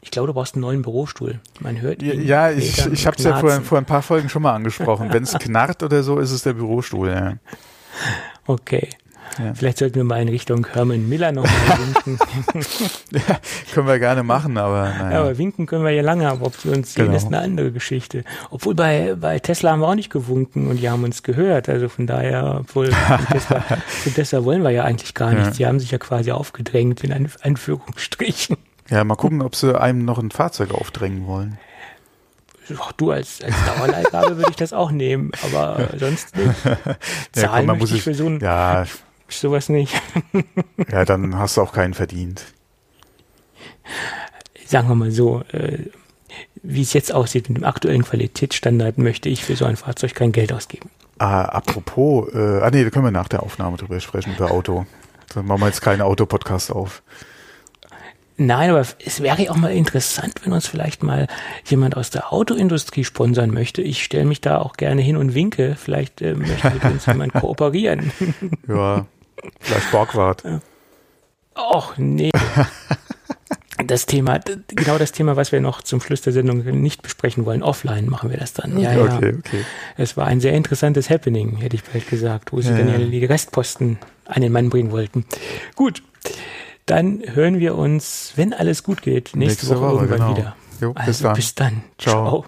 [0.03, 1.41] Ich glaube, du brauchst einen neuen Bürostuhl.
[1.61, 2.27] Man hört ihn.
[2.27, 5.09] Ja, ich, ich habe es ja vor, vor ein paar Folgen schon mal angesprochen.
[5.13, 7.09] Wenn es knarrt oder so, ist es der Bürostuhl.
[7.09, 7.37] Ja.
[8.47, 8.89] Okay.
[9.39, 9.55] Ja.
[9.55, 12.19] Vielleicht sollten wir mal in Richtung Herman Miller noch mal winken.
[13.13, 13.39] ja,
[13.73, 15.13] können wir gerne machen, aber naja.
[15.13, 17.17] Ja, aber winken können wir ja lange, aber ob wir uns sehen, genau.
[17.17, 18.25] ist eine andere Geschichte.
[18.51, 21.69] Obwohl bei, bei Tesla haben wir auch nicht gewunken und die haben uns gehört.
[21.69, 22.91] Also von daher, obwohl
[23.33, 25.57] Tesla, von Tesla wollen wir ja eigentlich gar nichts.
[25.57, 28.57] Die haben sich ja quasi aufgedrängt in Anführungsstrichen.
[28.91, 31.59] Ja, mal gucken, ob sie einem noch ein Fahrzeug aufdrängen wollen.
[32.79, 36.51] Ach, du als, als Dauerleihgabe würde ich das auch nehmen, aber sonst nicht.
[37.33, 38.85] Zahlen ja, komm, möchte ich für so ein ja,
[39.39, 39.95] sowas nicht.
[40.91, 42.45] ja, dann hast du auch keinen verdient.
[44.67, 45.79] Sagen wir mal so, äh,
[46.63, 50.33] wie es jetzt aussieht mit dem aktuellen Qualitätsstandard, möchte ich für so ein Fahrzeug kein
[50.33, 50.91] Geld ausgeben.
[51.19, 54.87] Ah, apropos, äh, ah nee, da können wir nach der Aufnahme drüber sprechen, über Auto.
[55.35, 57.03] Dann machen wir jetzt keinen Autopodcast auf.
[58.39, 61.29] Nein, aber es wäre auch mal interessant, wenn uns vielleicht mal
[61.67, 63.83] jemand aus der Autoindustrie sponsern möchte.
[63.83, 65.77] Ich stelle mich da auch gerne hin und winke.
[65.77, 68.11] Vielleicht äh, möchte mit uns jemand kooperieren.
[68.67, 69.07] ja,
[69.61, 70.45] Vielleicht Borgwart.
[71.55, 72.31] Och, nee.
[73.87, 74.39] Das Thema,
[74.69, 78.31] genau das Thema, was wir noch zum Schluss der Sendung nicht besprechen wollen, offline machen
[78.31, 78.79] wir das dann.
[78.79, 79.39] Ja, okay, ja.
[79.39, 79.65] okay.
[79.97, 82.99] Es war ein sehr interessantes Happening, hätte ich bald gesagt, wo sie ja, dann ja
[82.99, 85.25] die Restposten an den Mann bringen wollten.
[85.75, 86.03] Gut,
[86.87, 90.37] dann hören wir uns, wenn alles gut geht, nächste, nächste Woche, Woche, irgendwann genau.
[90.37, 90.57] wieder.
[90.81, 91.35] Jo, bis also, dann.
[91.35, 91.85] Bis dann.
[91.99, 92.29] Ciao.
[92.29, 92.45] Ciao.